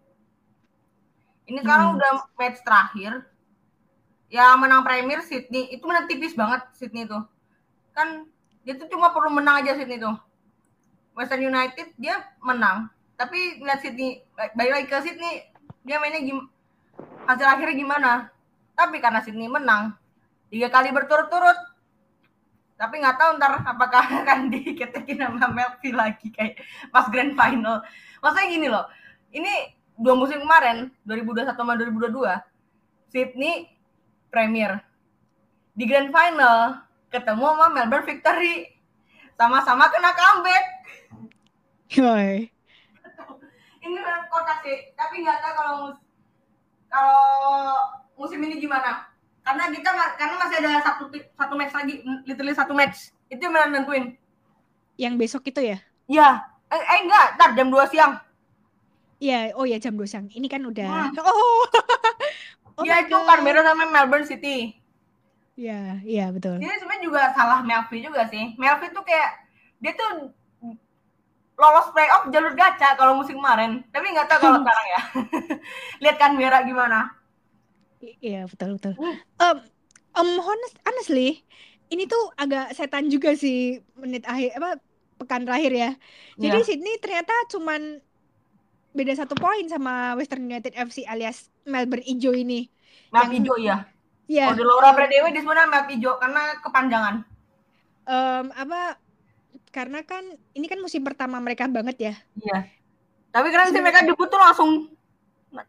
Ini 1.47 1.63
sekarang 1.63 1.95
Hmm. 1.95 1.97
udah 1.97 2.11
match 2.35 2.59
terakhir. 2.67 3.23
Yang 4.27 4.55
menang 4.59 4.83
Premier 4.83 5.19
Sydney 5.23 5.71
itu 5.71 5.83
menang 5.87 6.07
tipis 6.07 6.35
banget 6.35 6.67
Sydney 6.75 7.07
itu. 7.07 7.15
Kan 7.95 8.27
dia 8.67 8.75
tuh 8.75 8.91
cuma 8.91 9.15
perlu 9.15 9.31
menang 9.31 9.63
aja 9.63 9.79
Sydney 9.79 10.03
itu. 10.03 10.11
Western 11.15 11.43
United 11.43 11.95
dia 11.95 12.23
menang, 12.39 12.91
tapi 13.15 13.59
ngeliat 13.59 13.79
Sydney 13.83 14.23
balik 14.55 14.71
lagi 14.71 14.87
ke 14.87 14.97
Sydney 15.03 15.33
dia 15.83 15.99
mainnya 15.99 16.23
gim 16.23 16.47
hasil 17.27 17.47
akhirnya 17.47 17.75
gimana? 17.75 18.11
Tapi 18.75 18.99
karena 18.99 19.23
Sydney 19.23 19.47
menang 19.47 19.95
tiga 20.51 20.67
kali 20.67 20.91
berturut-turut 20.91 21.55
tapi 22.81 22.97
nggak 22.97 23.17
tahu 23.21 23.37
ntar 23.37 23.61
apakah 23.61 24.01
akan 24.25 24.49
diketekin 24.49 25.21
sama 25.21 25.45
Melvi 25.53 25.93
lagi 25.93 26.33
kayak 26.33 26.57
pas 26.89 27.05
grand 27.13 27.37
final. 27.37 27.85
Maksudnya 28.17 28.47
gini 28.49 28.67
loh, 28.73 28.89
ini 29.29 29.77
dua 30.01 30.17
musim 30.17 30.41
kemarin 30.41 30.89
2021 31.05 31.53
sama 31.53 31.77
2022 31.77 32.25
Sydney 33.13 33.69
Premier 34.33 34.81
di 35.77 35.85
grand 35.85 36.09
final 36.09 36.81
ketemu 37.13 37.45
sama 37.45 37.67
Melbourne 37.69 38.07
Victory 38.09 38.81
sama-sama 39.37 39.93
kena 39.93 40.17
comeback. 40.17 40.65
Yoi. 41.91 42.49
Ini 43.81 43.97
kocak 44.29 44.61
sih, 44.65 44.93
tapi 44.93 45.21
nggak 45.25 45.37
tahu 45.41 45.53
kalau 45.57 45.73
mus- 45.85 46.05
kalau 46.87 47.25
musim 48.17 48.41
ini 48.41 48.57
gimana. 48.57 49.10
Karena 49.41 49.63
kita 49.73 49.89
karena 50.17 50.35
masih 50.37 50.57
ada 50.61 50.71
satu 50.85 51.03
satu 51.11 51.53
match 51.57 51.73
lagi, 51.73 51.93
literally 52.29 52.53
satu 52.53 52.73
match. 52.77 53.09
Itu 53.27 53.41
yang 53.49 53.73
nentuin. 53.73 54.15
Yang 54.99 55.13
besok 55.17 55.43
itu 55.49 55.61
ya? 55.65 55.77
Iya, 56.05 56.29
eh, 56.69 56.83
eh 56.83 56.99
enggak, 57.01 57.25
ntar 57.39 57.49
jam 57.57 57.67
2 57.73 57.89
siang. 57.89 58.13
Iya, 59.21 59.53
oh 59.57 59.65
ya 59.65 59.77
jam 59.81 59.97
2 59.97 60.05
siang. 60.05 60.25
Ini 60.29 60.47
kan 60.49 60.61
udah. 60.65 61.11
Hmm. 61.11 61.13
Oh. 62.73 62.81
oh 62.81 62.83
Iya 62.87 63.03
my 63.03 63.09
itu. 63.09 63.17
Canberra 63.27 63.61
sama 63.67 63.85
Melbourne 63.89 64.25
City. 64.25 64.77
Iya, 65.59 65.99
iya 66.07 66.25
betul. 66.31 66.57
Ini 66.57 66.79
sebenarnya 66.79 67.03
juga 67.05 67.21
salah 67.35 67.59
Melvi 67.61 68.01
juga 68.01 68.25
sih. 68.31 68.55
Melvi 68.57 68.89
tuh 68.95 69.03
kayak 69.03 69.29
dia 69.83 69.93
tuh 69.93 70.31
lolos 71.61 71.87
playoff 71.93 72.25
jalur 72.33 72.53
gacha 72.57 72.97
kalau 72.97 73.13
musim 73.19 73.37
kemarin. 73.37 73.85
Tapi 73.93 74.05
nggak 74.09 74.27
tahu 74.31 74.39
kalau 74.41 74.57
sekarang 74.63 74.87
ya. 74.89 75.01
Lihat 76.01 76.15
Canberra 76.17 76.59
gimana. 76.65 77.13
Iya, 78.01 78.49
betul 78.49 78.77
betul. 78.77 78.93
Um, 79.37 79.57
um, 80.15 80.29
honest, 80.39 80.75
honestly, 80.81 81.45
ini 81.87 82.05
tuh 82.05 82.33
agak 82.35 82.73
setan 82.73 83.07
juga 83.07 83.33
sih 83.33 83.79
menit 83.93 84.25
akhir 84.25 84.57
apa 84.57 84.69
pekan 85.17 85.45
terakhir 85.45 85.71
ya. 85.71 85.91
Jadi 86.35 86.57
Iya. 86.57 86.65
Sydney 86.65 86.97
ternyata 86.97 87.33
cuman 87.47 88.01
beda 88.91 89.13
satu 89.15 89.37
poin 89.37 89.63
sama 89.65 90.17
Western 90.17 90.43
United 90.43 90.73
FC 90.73 91.05
alias 91.05 91.47
Melbourne 91.63 92.03
Ijo 92.03 92.33
ini. 92.33 92.67
Map 93.09 93.27
Yang- 93.27 93.33
hijau 93.39 93.57
ya. 93.57 93.77
Ya, 94.25 94.47
Oh, 94.47 94.55
di 94.55 94.63
Laura 94.63 94.95
Predewi 94.95 95.29
di 95.29 95.39
sebenarnya 95.39 95.67
map 95.67 95.85
hijau 95.87 96.15
karena 96.15 96.55
kepanjangan. 96.59 97.15
em, 98.01 98.45
apa? 98.49 98.97
Karena 99.69 100.01
kan 100.01 100.23
ini 100.51 100.65
kan 100.65 100.79
musim 100.79 100.99
pertama 100.99 101.37
mereka 101.37 101.67
banget 101.67 101.97
ya. 102.01 102.13
Iya. 102.35 102.59
Tapi 103.29 103.47
keren 103.47 103.69
sih 103.69 103.79
mereka 103.79 104.01
debut 104.01 104.25
tuh 104.25 104.35
langsung 104.35 104.91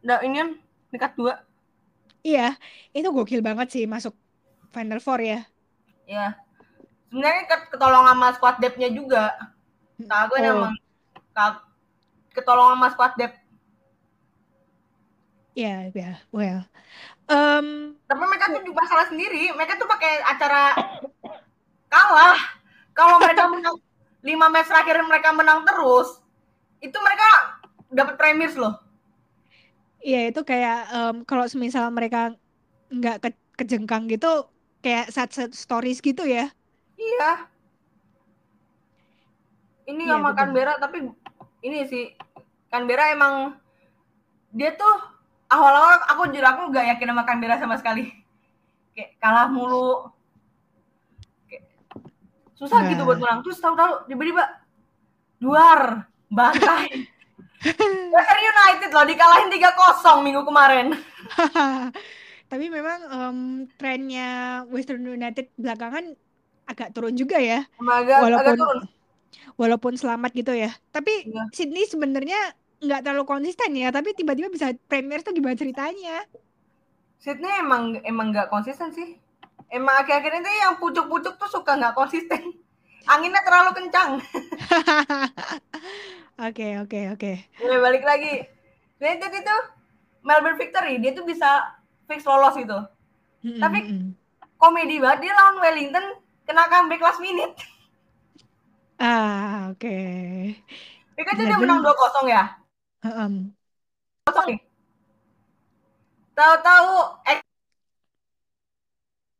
da, 0.00 0.18
ini 0.22 0.34
kan 0.36 0.48
peringkat 0.88 1.12
dua. 1.14 1.34
Iya, 2.22 2.54
itu 2.94 3.08
gokil 3.10 3.42
banget 3.42 3.68
sih 3.74 3.84
masuk 3.84 4.14
Final 4.70 5.02
Four 5.02 5.20
ya. 5.20 5.42
Ya. 6.06 6.38
Sebenarnya 7.10 7.42
ket- 7.50 7.68
ketolong 7.74 8.06
sama 8.08 8.26
squad 8.32 8.56
depth-nya 8.62 8.88
juga. 8.94 9.36
Kagak 10.00 10.38
Oh. 10.38 10.50
emang 10.64 10.74
ketolong 12.32 12.72
sama 12.74 12.88
squad 12.94 13.12
depth. 13.18 13.38
Iya, 15.52 15.92
ya, 15.92 16.12
well. 16.32 16.64
Em, 17.28 17.92
Tapi 18.08 18.24
mereka 18.24 18.48
tuh 18.48 18.64
juga 18.64 18.82
salah 18.88 19.04
sendiri. 19.04 19.52
Mereka 19.52 19.76
tuh 19.76 19.84
pakai 19.84 20.24
acara 20.24 20.72
kalah. 21.92 22.38
Kalau 22.96 23.20
mereka 23.20 23.48
menang 23.52 23.76
lima 24.24 24.46
match 24.48 24.70
terakhir 24.72 25.02
mereka 25.04 25.28
menang 25.36 25.64
terus, 25.68 26.22
itu 26.80 26.96
mereka 26.96 27.28
dapat 27.92 28.14
premiers 28.16 28.56
loh. 28.56 28.81
Iya 30.02 30.20
itu 30.28 30.40
kayak 30.42 30.78
em, 30.90 31.16
kalau 31.22 31.46
semisal 31.46 31.86
mereka 31.88 32.34
nggak 32.90 33.16
ke 33.22 33.28
kejengkang 33.54 34.10
gitu 34.10 34.50
kayak 34.82 35.14
sad 35.14 35.30
sad 35.30 35.54
stories 35.54 36.02
gitu 36.02 36.26
ya. 36.26 36.50
Iya. 36.98 37.46
Ini 39.84 40.02
Iya, 40.02 40.12
sama 40.14 40.30
betul. 40.30 40.38
Canberra 40.38 40.74
tapi 40.78 40.98
ini 41.62 41.78
sih 41.86 42.04
Canberra 42.66 43.14
emang 43.14 43.54
dia 44.50 44.74
tuh 44.74 44.94
awal-awal 45.46 46.02
aku 46.08 46.22
jujur 46.30 46.44
aku 46.44 46.62
nggak 46.70 46.86
yakin 46.96 47.08
sama 47.14 47.22
Canberra 47.22 47.56
sama 47.58 47.76
sekali. 47.78 48.10
Kayak 48.92 49.10
kalah 49.18 49.46
mulu. 49.48 50.10
Kayak 51.46 51.62
susah 52.58 52.82
Nah. 52.82 52.90
gitu 52.90 53.02
buat 53.06 53.18
menang. 53.18 53.40
Terus 53.42 53.58
tahu-tahu 53.58 54.06
tiba-tiba 54.06 54.44
luar 55.38 56.10
bantai. 56.26 56.90
Western 58.10 58.42
United 58.42 58.90
loh 58.90 59.04
dikalahin 59.04 59.48
3-0 59.48 59.72
minggu 60.20 60.42
kemarin. 60.42 60.86
Tapi 62.50 62.66
memang 62.68 62.98
em, 63.08 63.38
trennya 63.74 64.28
Western 64.68 65.00
United 65.00 65.48
belakangan 65.56 66.04
agak 66.64 66.92
turun 66.92 67.14
juga 67.14 67.36
ya, 67.36 67.64
agak, 67.80 67.88
agak 67.96 68.18
walaupun 68.20 68.56
turun. 68.56 68.78
walaupun 69.56 69.92
selamat 69.94 70.30
gitu 70.32 70.52
ya. 70.52 70.70
Tapi 70.88 71.24
Iya. 71.24 71.42
Sydney 71.50 71.86
sebenarnya 71.86 72.38
nggak 72.78 73.02
terlalu 73.02 73.24
konsisten 73.24 73.72
ya, 73.72 73.88
tapi 73.88 74.12
tiba-tiba 74.12 74.46
bisa 74.46 74.74
Premier 74.86 75.22
tuh 75.22 75.32
gimana 75.32 75.54
ceritanya? 75.54 76.26
Sydney 77.16 77.52
emang 77.56 78.02
emang 78.02 78.30
nggak 78.30 78.50
konsisten 78.50 78.90
sih. 78.90 79.16
Emang 79.68 79.96
akhir-akhir 79.96 80.32
ini 80.36 80.52
yang 80.60 80.76
pucuk-pucuk 80.76 81.38
tuh 81.38 81.48
suka 81.48 81.72
nggak 81.72 81.96
konsisten. 81.96 82.52
Anginnya 83.04 83.40
terlalu 83.40 83.70
kencang. 83.74 84.20
Oke, 86.42 86.66
oke, 86.82 87.00
oke. 87.14 87.32
Boleh 87.62 87.78
balik 87.78 88.02
lagi. 88.02 88.42
United 88.98 89.30
itu 89.30 89.56
Melbourne 90.22 90.58
Victory 90.58 90.98
dia 90.98 91.14
tuh 91.14 91.22
bisa 91.22 91.78
fix 92.10 92.26
lolos 92.26 92.54
gitu. 92.58 92.78
Mm-mm, 93.46 93.58
Tapi-. 93.62 93.86
Komedi 94.58 95.02
banget 95.02 95.26
dia 95.26 95.32
lawan 95.34 95.58
Wellington 95.58 96.06
kena 96.46 96.70
comeback 96.70 97.02
last 97.02 97.18
minute. 97.18 97.50
Ah, 99.02 99.74
oke. 99.74 99.98
Dia 101.18 101.22
kan 101.26 101.34
dia 101.34 101.50
Melbourne- 101.50 101.66
menang 101.66 101.82
2-0 101.82 102.26
ya. 102.30 102.44
Heem. 103.02 103.32
Kosong 104.22 104.46
nih. 104.54 104.58
Tahu-tahu 106.38 106.94
eh 107.26 107.38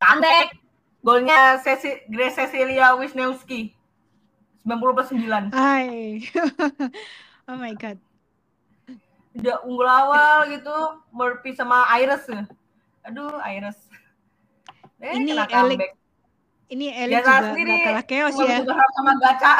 comeback. 0.03 0.59
Golnya 1.03 1.59
Ceci, 1.59 2.03
Grace 2.11 2.39
Cecilia 2.39 2.95
Wisniewski. 2.95 3.75
90 4.63 4.95
plus 4.95 5.09
9. 5.11 5.51
Hai. 5.51 6.23
oh 7.51 7.59
my 7.59 7.75
god. 7.75 7.99
Udah 9.35 9.57
unggul 9.67 9.89
awal 9.89 10.47
gitu. 10.53 10.77
Murphy 11.11 11.57
sama 11.57 11.89
Iris. 11.99 12.23
Aduh, 13.03 13.43
Iris. 13.43 13.79
Eh, 15.03 15.19
Ini 15.19 15.35
Elik. 15.35 15.99
Ini 16.73 16.87
Eli 16.95 17.13
Dia 17.13 17.21
juga 17.21 17.37
sendiri. 17.53 17.69
nggak 17.75 17.85
kalah 17.85 18.07
chaos 18.07 18.37
ya. 18.39 18.59
sama 18.97 19.13
gacha. 19.19 19.53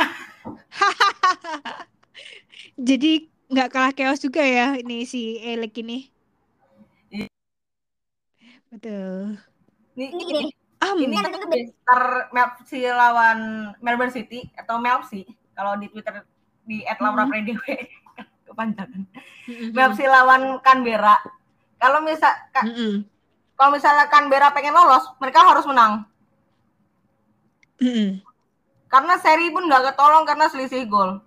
Jadi 2.89 3.13
nggak 3.53 3.69
kalah 3.69 3.93
chaos 3.93 4.21
juga 4.23 4.41
ya 4.41 4.79
ini 4.79 5.05
si 5.05 5.37
Elik 5.43 5.83
ini. 5.83 6.09
Iya. 7.11 7.27
Betul. 8.71 9.37
Ini, 9.93 10.07
ini, 10.09 10.62
Am. 10.83 10.99
ini 10.99 11.15
Star 11.73 12.03
Mel 12.31 12.49
si 12.65 12.83
lawan 12.83 13.39
Melbourne 13.79 14.11
City 14.11 14.43
atau 14.53 14.77
Melsi 14.77 15.23
kalau 15.53 15.79
di 15.79 15.87
Twitter 15.87 16.27
di 16.63 16.83
@laura 16.99 17.23
Mhm. 17.23 17.31
PDW 17.33 17.65
kepanjangan. 18.47 19.03
Mm-mm. 19.47 19.71
Melsi 19.71 20.05
lawan 20.05 20.59
Canberra. 20.61 21.17
Kalau 21.77 21.99
misal 22.01 22.31
ka- 22.51 22.63
Mm-mm. 22.63 23.07
kalau 23.55 23.71
misalnya 23.71 24.07
Canberra 24.07 24.51
pengen 24.51 24.73
lolos, 24.73 25.07
mereka 25.17 25.43
harus 25.43 25.63
menang. 25.65 26.03
Karena 28.87 29.15
seri 29.17 29.49
pun 29.49 29.67
nggak 29.67 29.91
ketolong 29.91 30.23
karena 30.23 30.47
selisih 30.47 30.85
gol. 30.85 31.19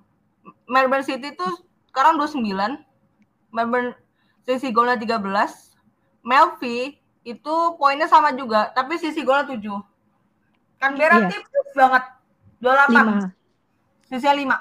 Melbourne 0.65 1.03
City 1.03 1.31
itu 1.31 1.47
sekarang 1.89 2.15
29. 2.15 2.79
Melbourne 3.49 3.91
selisih 4.43 4.71
golnya 4.71 4.95
13. 4.95 5.73
Melfi 6.21 6.97
itu 7.25 7.55
poinnya 7.75 8.05
sama 8.05 8.29
juga, 8.31 8.69
tapi 8.71 8.95
sisi 8.95 9.25
golnya 9.25 9.49
7. 9.49 9.81
Canberra 10.77 11.25
Iya. 11.25 11.27
tipis 11.33 11.73
banget. 11.73 12.03
28. 12.61 12.93
Lima. 12.93 13.13
Sisinya 14.05 14.35
5. 14.37 14.57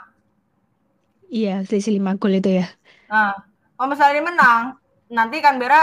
Iya, 1.28 1.54
selisih 1.62 1.98
lima 1.98 2.14
gol 2.14 2.38
itu 2.38 2.46
ya. 2.48 2.66
Nah, 3.10 3.34
kalau 3.74 3.88
misalnya 3.90 4.14
dia 4.14 4.24
menang, 4.24 4.62
nanti 5.10 5.42
Canberra 5.42 5.82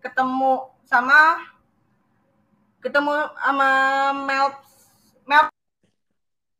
ketemu 0.00 0.66
sama 0.82 1.38
ketemu 2.80 3.12
sama 3.38 3.68
Melps 4.16 4.90
Melps 5.22 5.52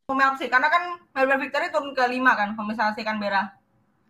Melps 0.07 0.39
sih 0.39 0.47
karena 0.47 0.69
kan 0.69 0.83
Melbourne 1.11 1.41
Victory 1.41 1.73
turun 1.73 1.91
ke 1.91 2.05
5 2.05 2.37
kan 2.37 2.49
kalau 2.53 2.69
misalnya 2.69 2.93
si 2.93 3.03
Canberra 3.03 3.57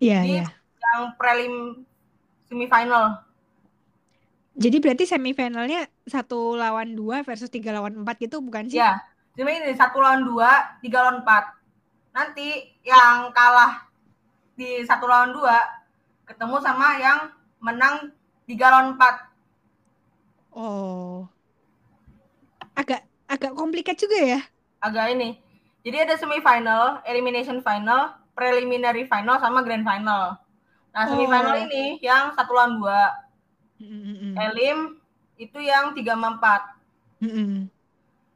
Iya, 0.03 0.19
Di- 0.21 0.31
iya. 0.37 0.45
yang 0.83 1.15
prelim 1.15 1.87
semifinal 2.45 3.23
Jadi 4.61 4.77
berarti 4.77 5.05
semifinalnya 5.09 5.89
satu 6.05 6.53
lawan 6.53 6.93
dua 6.93 7.25
versus 7.25 7.49
tiga 7.49 7.73
lawan 7.73 8.05
empat 8.05 8.17
gitu 8.21 8.45
bukan 8.45 8.69
sih? 8.69 8.77
ya 8.77 9.01
jadi 9.33 9.49
ini 9.63 9.73
satu 9.73 9.99
lawan 10.05 10.23
dua 10.27 10.51
tiga 10.85 11.01
lawan 11.07 11.25
empat 11.25 11.45
nanti 12.13 12.49
yang 12.85 13.31
kalah 13.33 13.89
di 14.59 14.85
satu 14.85 15.07
lawan 15.09 15.33
dua 15.33 15.57
ketemu 16.29 16.57
sama 16.61 16.99
yang 17.01 17.19
menang 17.63 18.13
tiga 18.45 18.69
lawan 18.69 18.99
empat 18.99 19.15
Oh. 20.51 21.31
Agak 22.75 23.01
agak 23.31 23.53
komplikat 23.55 23.95
juga 23.95 24.19
ya. 24.19 24.41
agak 24.81 25.13
ini. 25.15 25.37
Jadi 25.85 25.97
ada 26.05 26.15
semifinal, 26.17 27.01
elimination 27.09 27.61
final, 27.65 28.17
preliminary 28.37 29.05
final, 29.09 29.37
sama 29.41 29.61
grand 29.65 29.85
final. 29.85 30.37
Nah 30.93 31.05
semifinal 31.07 31.55
Oh. 31.57 31.65
ini 31.69 32.01
yang 32.03 32.33
satu 32.35 32.53
lawan 32.53 32.81
dua, 32.81 33.01
Mm-mm. 33.81 34.37
elim 34.37 35.01
itu 35.41 35.59
yang 35.59 35.97
tiga 35.97 36.13
sama 36.13 36.37
empat. 36.37 36.63
Mm-mm. 37.25 37.73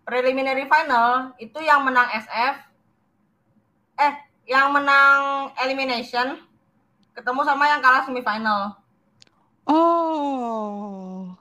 Preliminary 0.05 0.65
final 0.69 1.33
itu 1.41 1.61
yang 1.61 1.85
menang 1.85 2.09
SF, 2.13 2.55
eh 4.01 4.15
yang 4.49 4.73
menang 4.73 5.53
elimination 5.61 6.41
ketemu 7.17 7.41
sama 7.45 7.69
yang 7.69 7.81
kalah 7.81 8.05
semifinal. 8.05 8.77
Oh. 9.65 11.33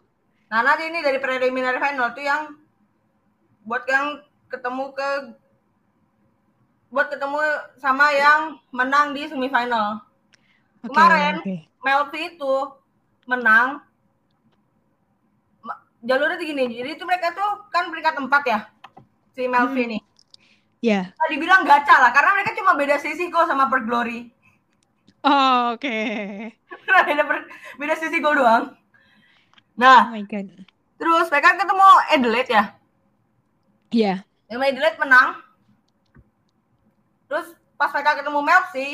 Nah 0.47 0.59
nanti 0.63 0.87
ini 0.87 1.03
dari 1.03 1.19
preliminary 1.19 1.79
final 1.81 2.13
itu 2.15 2.23
yang 2.23 2.55
buat 3.67 3.83
yang 3.87 4.23
ketemu 4.47 4.93
ke 4.95 5.09
buat 6.93 7.09
ketemu 7.09 7.39
sama 7.81 8.13
yang 8.13 8.61
menang 8.69 9.17
di 9.17 9.25
semifinal. 9.25 10.05
Oke, 10.85 10.93
Kemarin 10.93 11.41
oke. 11.41 11.55
Melvi 11.81 12.21
itu 12.37 12.55
menang 13.25 13.81
jalurnya 16.03 16.35
tuh 16.35 16.45
gini 16.45 16.67
jadi 16.69 16.89
itu 16.93 17.03
mereka 17.03 17.31
tuh 17.31 17.67
kan 17.69 17.87
peringkat 17.87 18.15
empat 18.17 18.43
ya 18.43 18.59
si 19.31 19.47
Melvi 19.47 19.81
Hmm. 19.81 19.91
nih 19.91 20.03
Ya. 20.83 21.01
nah, 21.09 21.27
dibilang 21.27 21.63
gacha 21.63 21.95
lah 21.95 22.11
karena 22.11 22.35
mereka 22.35 22.51
cuma 22.53 22.75
beda 22.75 22.99
sisi 22.99 23.27
kok 23.27 23.47
sama 23.47 23.67
per 23.67 23.81
glory 23.81 24.27
Oh, 25.23 25.71
oke. 25.71 25.87
beda 27.07 27.23
per- 27.23 27.47
beda 27.73 27.95
sisi 27.95 28.19
gol 28.19 28.35
doang 28.35 28.67
Oh 28.67 28.77
nah 29.73 30.11
my 30.11 30.21
god. 30.21 30.51
terus 30.93 31.31
mereka 31.31 31.55
ketemu 31.55 31.87
Adelaide 32.11 32.51
ya 32.51 32.63
Iya. 33.89 34.13
yang 34.47 34.59
Adelaide 34.61 34.99
menang 34.99 35.39
terus 37.25 37.47
pas 37.73 37.89
mereka 37.89 38.19
ketemu 38.19 38.39
Melvi 38.39 38.89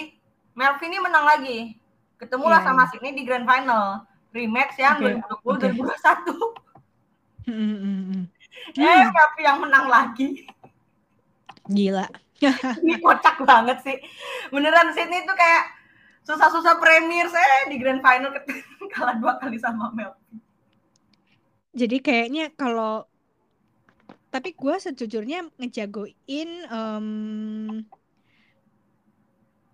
Melvi 0.54 0.86
ini 0.86 1.00
menang 1.00 1.26
lagi 1.26 1.60
ketemulah 2.16 2.62
Iya, 2.62 2.68
sama 2.70 2.84
iya. 2.86 2.90
Sydney 2.94 3.14
di 3.14 3.24
grand 3.26 3.44
final 3.44 4.06
rematch 4.30 4.78
yang 4.78 5.02
Oke, 5.02 5.18
2020 5.42 5.50
oke. 5.50 5.68
2021 5.74 5.90
Mm-mm. 5.90 6.69
Eh 7.48 9.06
Melvi 9.08 9.42
yang 9.46 9.60
menang 9.64 9.88
lagi 9.88 10.48
Gila. 11.70 12.10
Ini 12.82 12.98
kocak 12.98 13.46
banget 13.46 13.78
sih. 13.86 13.98
Beneran 14.50 14.90
Sydney 14.90 15.22
itu 15.22 15.34
kayak 15.38 15.70
susah-susah 16.26 16.82
premier 16.82 17.30
saya 17.30 17.70
di 17.70 17.78
grand 17.78 18.02
final 18.02 18.34
kalah 18.94 19.16
dua 19.22 19.38
kali 19.38 19.62
sama 19.62 19.94
Mel. 19.94 20.18
Jadi 21.78 22.02
kayaknya 22.02 22.50
kalau 22.58 23.06
tapi 24.34 24.54
gue 24.54 24.76
sejujurnya 24.82 25.46
ngejagoin 25.58 26.50
em, 26.70 27.08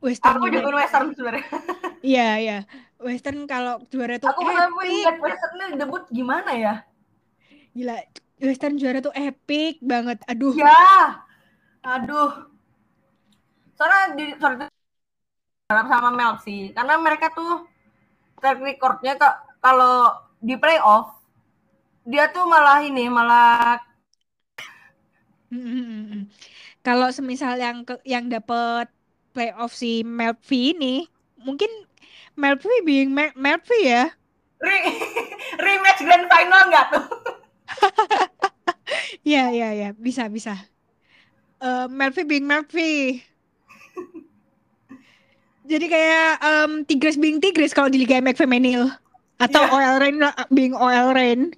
Western 0.04 0.36
Aku 0.40 0.48
juga. 0.52 0.76
Western 0.76 1.16
sebenarnya. 1.16 1.48
Iya, 2.06 2.30
iya. 2.38 2.58
Western 3.02 3.50
kalau 3.50 3.82
juara 3.90 4.22
tuh 4.22 4.30
Aku 4.30 4.46
lihat 4.84 5.18
Western 5.18 5.80
debut 5.80 6.06
gimana 6.14 6.54
ya? 6.54 6.76
Gila, 7.76 7.98
Western 8.42 8.76
juara 8.82 9.00
tuh 9.06 9.14
epic 9.16 9.74
banget. 9.84 10.18
Aduh. 10.32 10.56
Ya, 10.56 10.76
aduh. 11.84 12.32
Soalnya 13.78 14.04
di 14.18 14.26
sorry, 14.40 14.56
sama 15.92 16.10
Mel 16.14 16.34
sih, 16.46 16.62
karena 16.76 16.96
mereka 17.06 17.28
tuh 17.38 17.66
track 18.42 18.60
recordnya 18.68 19.14
kalau 19.66 19.96
di 20.48 20.56
playoff 20.62 21.08
dia 22.12 22.26
tuh 22.36 22.46
malah 22.54 22.80
ini 22.90 23.06
malah 23.18 23.80
Mm, 25.54 25.62
mm, 25.62 26.04
mm. 26.14 26.22
Kalau 26.86 27.10
semisal 27.14 27.56
yang 27.60 27.86
ke, 27.88 27.96
yang 28.06 28.26
dapet 28.34 28.90
playoff 29.36 29.74
si 29.76 30.02
Melvi 30.06 30.74
ini, 30.78 30.96
mungkin 31.42 31.70
Melvi 32.38 32.76
being 32.88 33.12
Mel 33.14 33.32
Melvi 33.38 33.80
ya. 33.90 34.14
re- 34.60 34.86
rematch 35.66 36.02
grand 36.04 36.28
final 36.32 36.62
nggak 36.70 36.86
tuh? 36.94 37.04
Iya, 39.26 39.50
iya, 39.50 39.70
iya, 39.74 39.90
bisa, 39.98 40.30
bisa. 40.30 40.54
Eh 41.58 41.86
Melvi 41.90 42.22
being 42.24 42.46
Melvi. 42.46 43.22
Jadi 45.66 45.86
kayak 45.90 46.38
em, 46.46 46.72
Tigres 46.86 47.18
being 47.18 47.42
Tigres 47.42 47.74
kalau 47.74 47.90
di 47.90 47.98
Liga 47.98 48.22
MX 48.22 48.38
Femenil 48.38 48.86
atau 49.42 49.66
Iya. 49.66 49.74
Oil 49.74 49.96
Rain 49.98 50.18
being 50.54 50.78
Oil 50.78 51.10
Rain. 51.10 51.58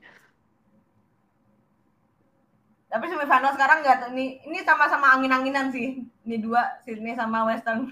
Tapi 2.88 3.04
semifinal 3.12 3.52
sekarang 3.52 3.84
nggak. 3.84 4.16
Ini, 4.16 4.26
ini 4.48 4.58
sama-sama 4.64 5.12
angin-anginan 5.12 5.68
sih. 5.76 6.08
Ini 6.24 6.40
dua, 6.40 6.80
Sydney 6.88 7.20
sama 7.20 7.44
Western. 7.44 7.92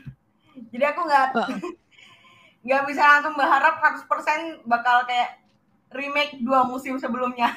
Jadi 0.71 0.83
aku 0.87 1.03
nggak 1.03 1.27
Oh. 1.35 1.47
nggak 2.65 2.81
bisa 2.89 3.03
langsung 3.03 3.35
berharap 3.35 3.75
100% 3.77 4.63
bakal 4.65 5.03
kayak 5.05 5.43
remake 5.91 6.39
dua 6.41 6.63
musim 6.63 6.95
sebelumnya. 6.95 7.53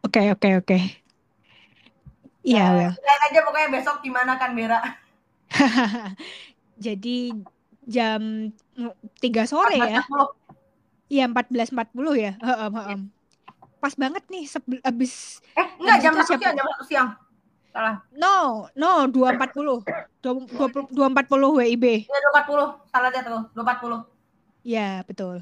Oke, 0.00 0.32
oke, 0.32 0.48
oke. 0.64 0.78
Iya, 2.40 2.64
Nah, 2.72 2.92
lihat 2.96 3.20
aja 3.28 3.40
pokoknya 3.44 3.68
besok 3.68 3.96
gimana 4.00 4.40
kan 4.40 4.56
Bera. 4.56 4.80
Jadi 6.84 7.36
jam 7.84 8.48
3 9.20 9.44
sore 9.44 9.76
ya. 9.76 10.00
14.40. 10.00 11.12
Iya, 11.12 11.24
14.40 11.28 12.16
ya. 12.16 12.32
Heeh, 12.40 12.68
heeh. 12.72 12.98
Pas 13.76 13.92
banget 13.96 14.24
nih 14.32 14.44
sebel- 14.48 14.84
abis 14.84 15.44
Eh, 15.52 15.66
enggak 15.76 15.96
Habis 16.00 16.04
jam 16.04 16.12
itu 16.12 16.20
1 16.20 16.28
siapa? 16.28 16.40
siang, 16.40 16.54
jam 16.56 16.66
1 16.66 16.84
siang. 16.88 17.08
Salah. 17.70 17.96
no, 18.10 18.66
no 18.74 19.06
2.40. 19.06 19.84
2.40 20.24 20.90
2.40 20.90 21.54
WIB. 21.60 21.84
Ya 22.08 22.18
240. 22.32 22.88
Salah 22.88 23.08
dia 23.12 23.22
tuh, 23.22 23.40
240. 23.54 24.00
Ya, 24.60 24.90
betul. 25.06 25.40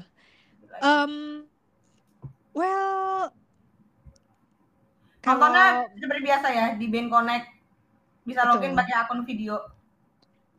Um, 0.79 1.43
well, 2.53 3.33
Nontonnya 5.29 5.67
seperti 5.93 6.21
biasa 6.25 6.47
ya 6.49 6.65
di 6.73 6.85
Band 6.89 7.09
Connect. 7.09 7.45
Bisa 8.25 8.41
Betul. 8.43 8.51
login 8.57 8.73
pakai 8.73 8.95
akun 8.97 9.21
video. 9.25 9.55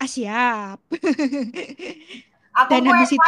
ah, 0.01 0.09
siap. 0.09 0.79
Aku 2.59 2.71
Dan 2.73 2.89
habis 2.89 3.13
itu- 3.13 3.21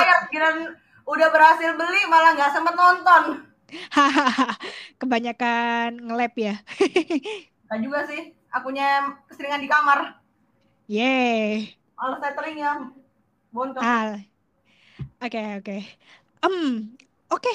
udah 1.02 1.28
berhasil 1.34 1.70
beli 1.76 2.02
malah 2.08 2.32
nggak 2.32 2.52
sempet 2.54 2.74
nonton. 2.74 3.22
Hahaha, 3.92 4.56
kebanyakan 5.00 6.00
nge-lab 6.00 6.34
ya. 6.36 6.54
Kan 7.68 7.80
juga 7.80 8.04
sih, 8.04 8.32
akunya 8.52 9.16
keseringan 9.28 9.64
di 9.64 9.68
kamar. 9.68 10.20
Yeay. 10.88 11.72
Kalau 11.96 12.16
setting 12.20 12.56
ya. 12.60 12.72
Ah. 13.80 14.16
Oke, 15.20 15.40
oke. 15.60 15.76
Em, 16.42 16.56
oke. 17.28 17.52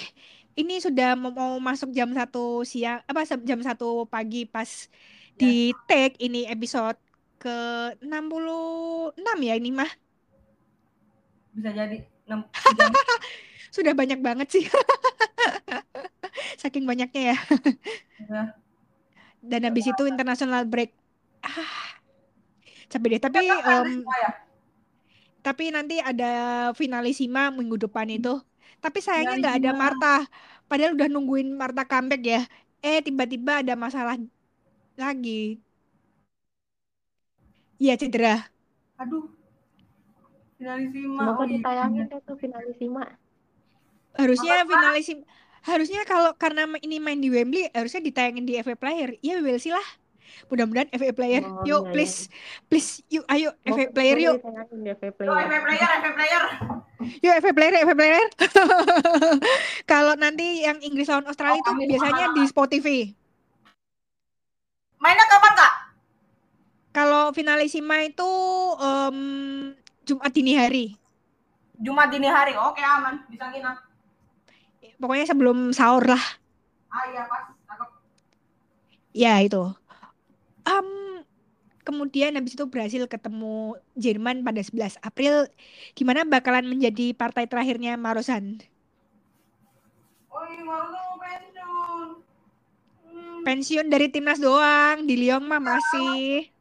Ini 0.58 0.82
sudah 0.82 1.14
mau, 1.14 1.62
masuk 1.62 1.94
jam 1.94 2.10
satu 2.18 2.66
siang, 2.66 3.06
apa 3.06 3.22
jam 3.46 3.62
satu 3.62 4.10
pagi 4.10 4.50
pas 4.50 4.90
di 5.38 5.70
take 5.86 6.18
ini 6.18 6.50
episode 6.50 6.98
ke 7.38 7.58
66 8.02 9.14
ya 9.46 9.54
ini 9.54 9.70
mah. 9.70 9.92
Bisa 11.54 11.70
jadi 11.70 12.02
6 12.26 12.42
jam. 12.74 12.92
Sudah 13.76 13.94
banyak 13.94 14.18
banget 14.18 14.50
sih. 14.50 14.66
Saking 16.62 16.90
banyaknya 16.90 17.38
ya. 17.38 17.38
Ya. 18.26 18.44
Dan 19.46 19.70
habis 19.70 19.86
itu 19.86 20.04
international 20.10 20.66
break. 20.66 20.90
Ah. 21.46 22.02
Capek 22.90 23.08
deh, 23.14 23.22
tapi 23.22 23.46
semua 23.46 24.16
ya? 24.26 24.32
tapi 25.46 25.72
nanti 25.72 26.02
ada 26.04 26.72
finalisima 26.74 27.54
minggu 27.54 27.78
depan 27.78 28.10
itu. 28.10 28.42
Tapi 28.84 29.00
sayangnya 29.02 29.36
nggak 29.42 29.56
ada. 29.64 29.72
Marta. 29.74 30.14
Padahal 30.70 30.94
udah 30.98 31.08
nungguin 31.10 31.50
Marta 31.56 31.84
comeback 31.88 32.22
ya. 32.24 32.42
Eh 32.84 33.00
tiba-tiba 33.06 33.64
ada 33.64 33.74
masalah 33.74 34.16
lagi. 34.98 35.60
Iya 37.78 37.94
cedera. 38.02 38.50
Aduh. 38.98 39.30
Finalisima. 40.58 41.22
Semoga 41.22 41.38
Oh, 41.38 41.46
iya. 41.46 41.54
ditayangin 41.62 42.04
deh 42.10 42.20
tuh 42.26 42.36
finalisima. 42.42 43.04
Harusnya 44.18 44.66
finalisima. 44.66 45.24
Harusnya 45.62 46.02
kalau 46.08 46.32
karena 46.34 46.64
ini 46.82 46.98
main 46.98 47.20
di 47.22 47.30
Wembley 47.30 47.70
harusnya 47.76 48.02
ditayangin 48.02 48.46
di 48.48 48.58
FA 48.58 48.74
Player. 48.74 49.10
Iya 49.22 49.44
well 49.46 49.60
sih 49.62 49.74
lah. 49.76 49.86
Mudah-mudahan 50.48 50.90
FA 50.90 51.12
Player. 51.12 51.42
Oh, 51.42 51.64
yuk 51.64 51.82
iya, 51.84 51.92
please. 51.92 52.18
Please 52.66 52.90
yuk 53.08 53.26
ayo 53.28 53.52
FA 53.62 53.72
Semoga- 53.84 53.92
Player 53.92 54.18
yuk. 54.18 54.38
FA 54.40 55.10
Player. 55.12 55.32
FA 55.38 55.60
player, 55.60 55.90
FA 55.94 56.12
player. 56.14 56.44
Yuk 57.20 57.34
FA 57.36 57.52
Player, 57.52 57.74
FA 57.82 57.94
Player. 57.94 58.26
kalau 59.92 60.14
nanti 60.16 60.62
yang 60.62 60.78
Inggris 60.80 61.08
lawan 61.08 61.26
Australia 61.26 61.54
Oh, 61.54 61.60
itu 61.60 61.70
kami 61.70 61.84
biasanya 61.88 62.26
di 62.32 62.44
Spotify. 62.46 63.00
Mainnya 64.98 65.26
kapan, 65.26 65.54
Kak? 65.54 65.74
Kalau 66.90 67.30
finalisima 67.30 68.02
itu 68.02 68.32
em, 68.80 69.18
Jumat 70.02 70.32
dini 70.32 70.54
hari. 70.54 70.86
Jumat 71.78 72.10
dini 72.10 72.26
hari. 72.26 72.58
Oke, 72.58 72.82
aman. 72.82 73.22
Bisa 73.28 73.46
nginap. 73.48 73.78
Pokoknya 74.98 75.30
sebelum 75.30 75.70
sahur 75.70 76.02
lah. 76.04 76.24
Ah, 76.90 77.06
iya, 77.08 77.30
pas. 77.30 77.54
Ya 79.14 79.38
itu. 79.38 79.62
Em, 80.68 81.24
kemudian 81.88 82.36
habis 82.36 82.60
itu 82.60 82.68
Brasil 82.68 83.08
ketemu 83.08 83.80
Jerman 83.96 84.44
pada 84.44 84.60
11 84.60 85.00
April. 85.00 85.48
Gimana 85.96 86.28
bakalan 86.28 86.68
menjadi 86.68 87.16
partai 87.16 87.48
terakhirnya 87.48 87.96
Marosan? 87.96 88.60
Mau 90.68 91.16
pensiun. 91.24 92.08
Hmm. 93.08 93.40
Pensiun 93.48 93.88
dari 93.88 94.12
timnas 94.12 94.44
doang. 94.44 95.08
Di 95.08 95.16
Lyon 95.16 95.48
mah 95.48 95.64
masih. 95.64 96.52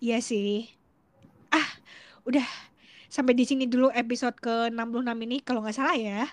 Iya 0.00 0.20
sih. 0.20 0.68
Ah, 1.48 1.68
udah. 2.28 2.44
Sampai 3.10 3.34
di 3.34 3.42
sini 3.42 3.66
dulu 3.66 3.90
episode 3.90 4.38
ke-66 4.38 5.18
ini 5.26 5.36
kalau 5.42 5.64
nggak 5.64 5.74
salah 5.74 5.96
ya. 5.96 6.28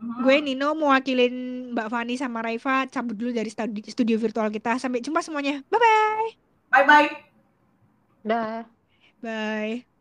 Gue 0.00 0.36
Nino 0.44 0.76
mewakilin 0.76 1.70
Mbak 1.72 1.88
Fani 1.88 2.14
sama 2.18 2.44
Raifa 2.44 2.84
cabut 2.90 3.16
dulu 3.16 3.32
dari 3.32 3.48
studi- 3.48 3.88
studio 3.88 4.16
virtual 4.20 4.50
kita. 4.52 4.76
Sampai 4.76 5.00
jumpa 5.00 5.24
semuanya. 5.24 5.64
Bye-bye. 5.70 6.28
Bye-bye. 6.74 7.08
Dah. 8.24 8.64
Bye. 9.24 9.93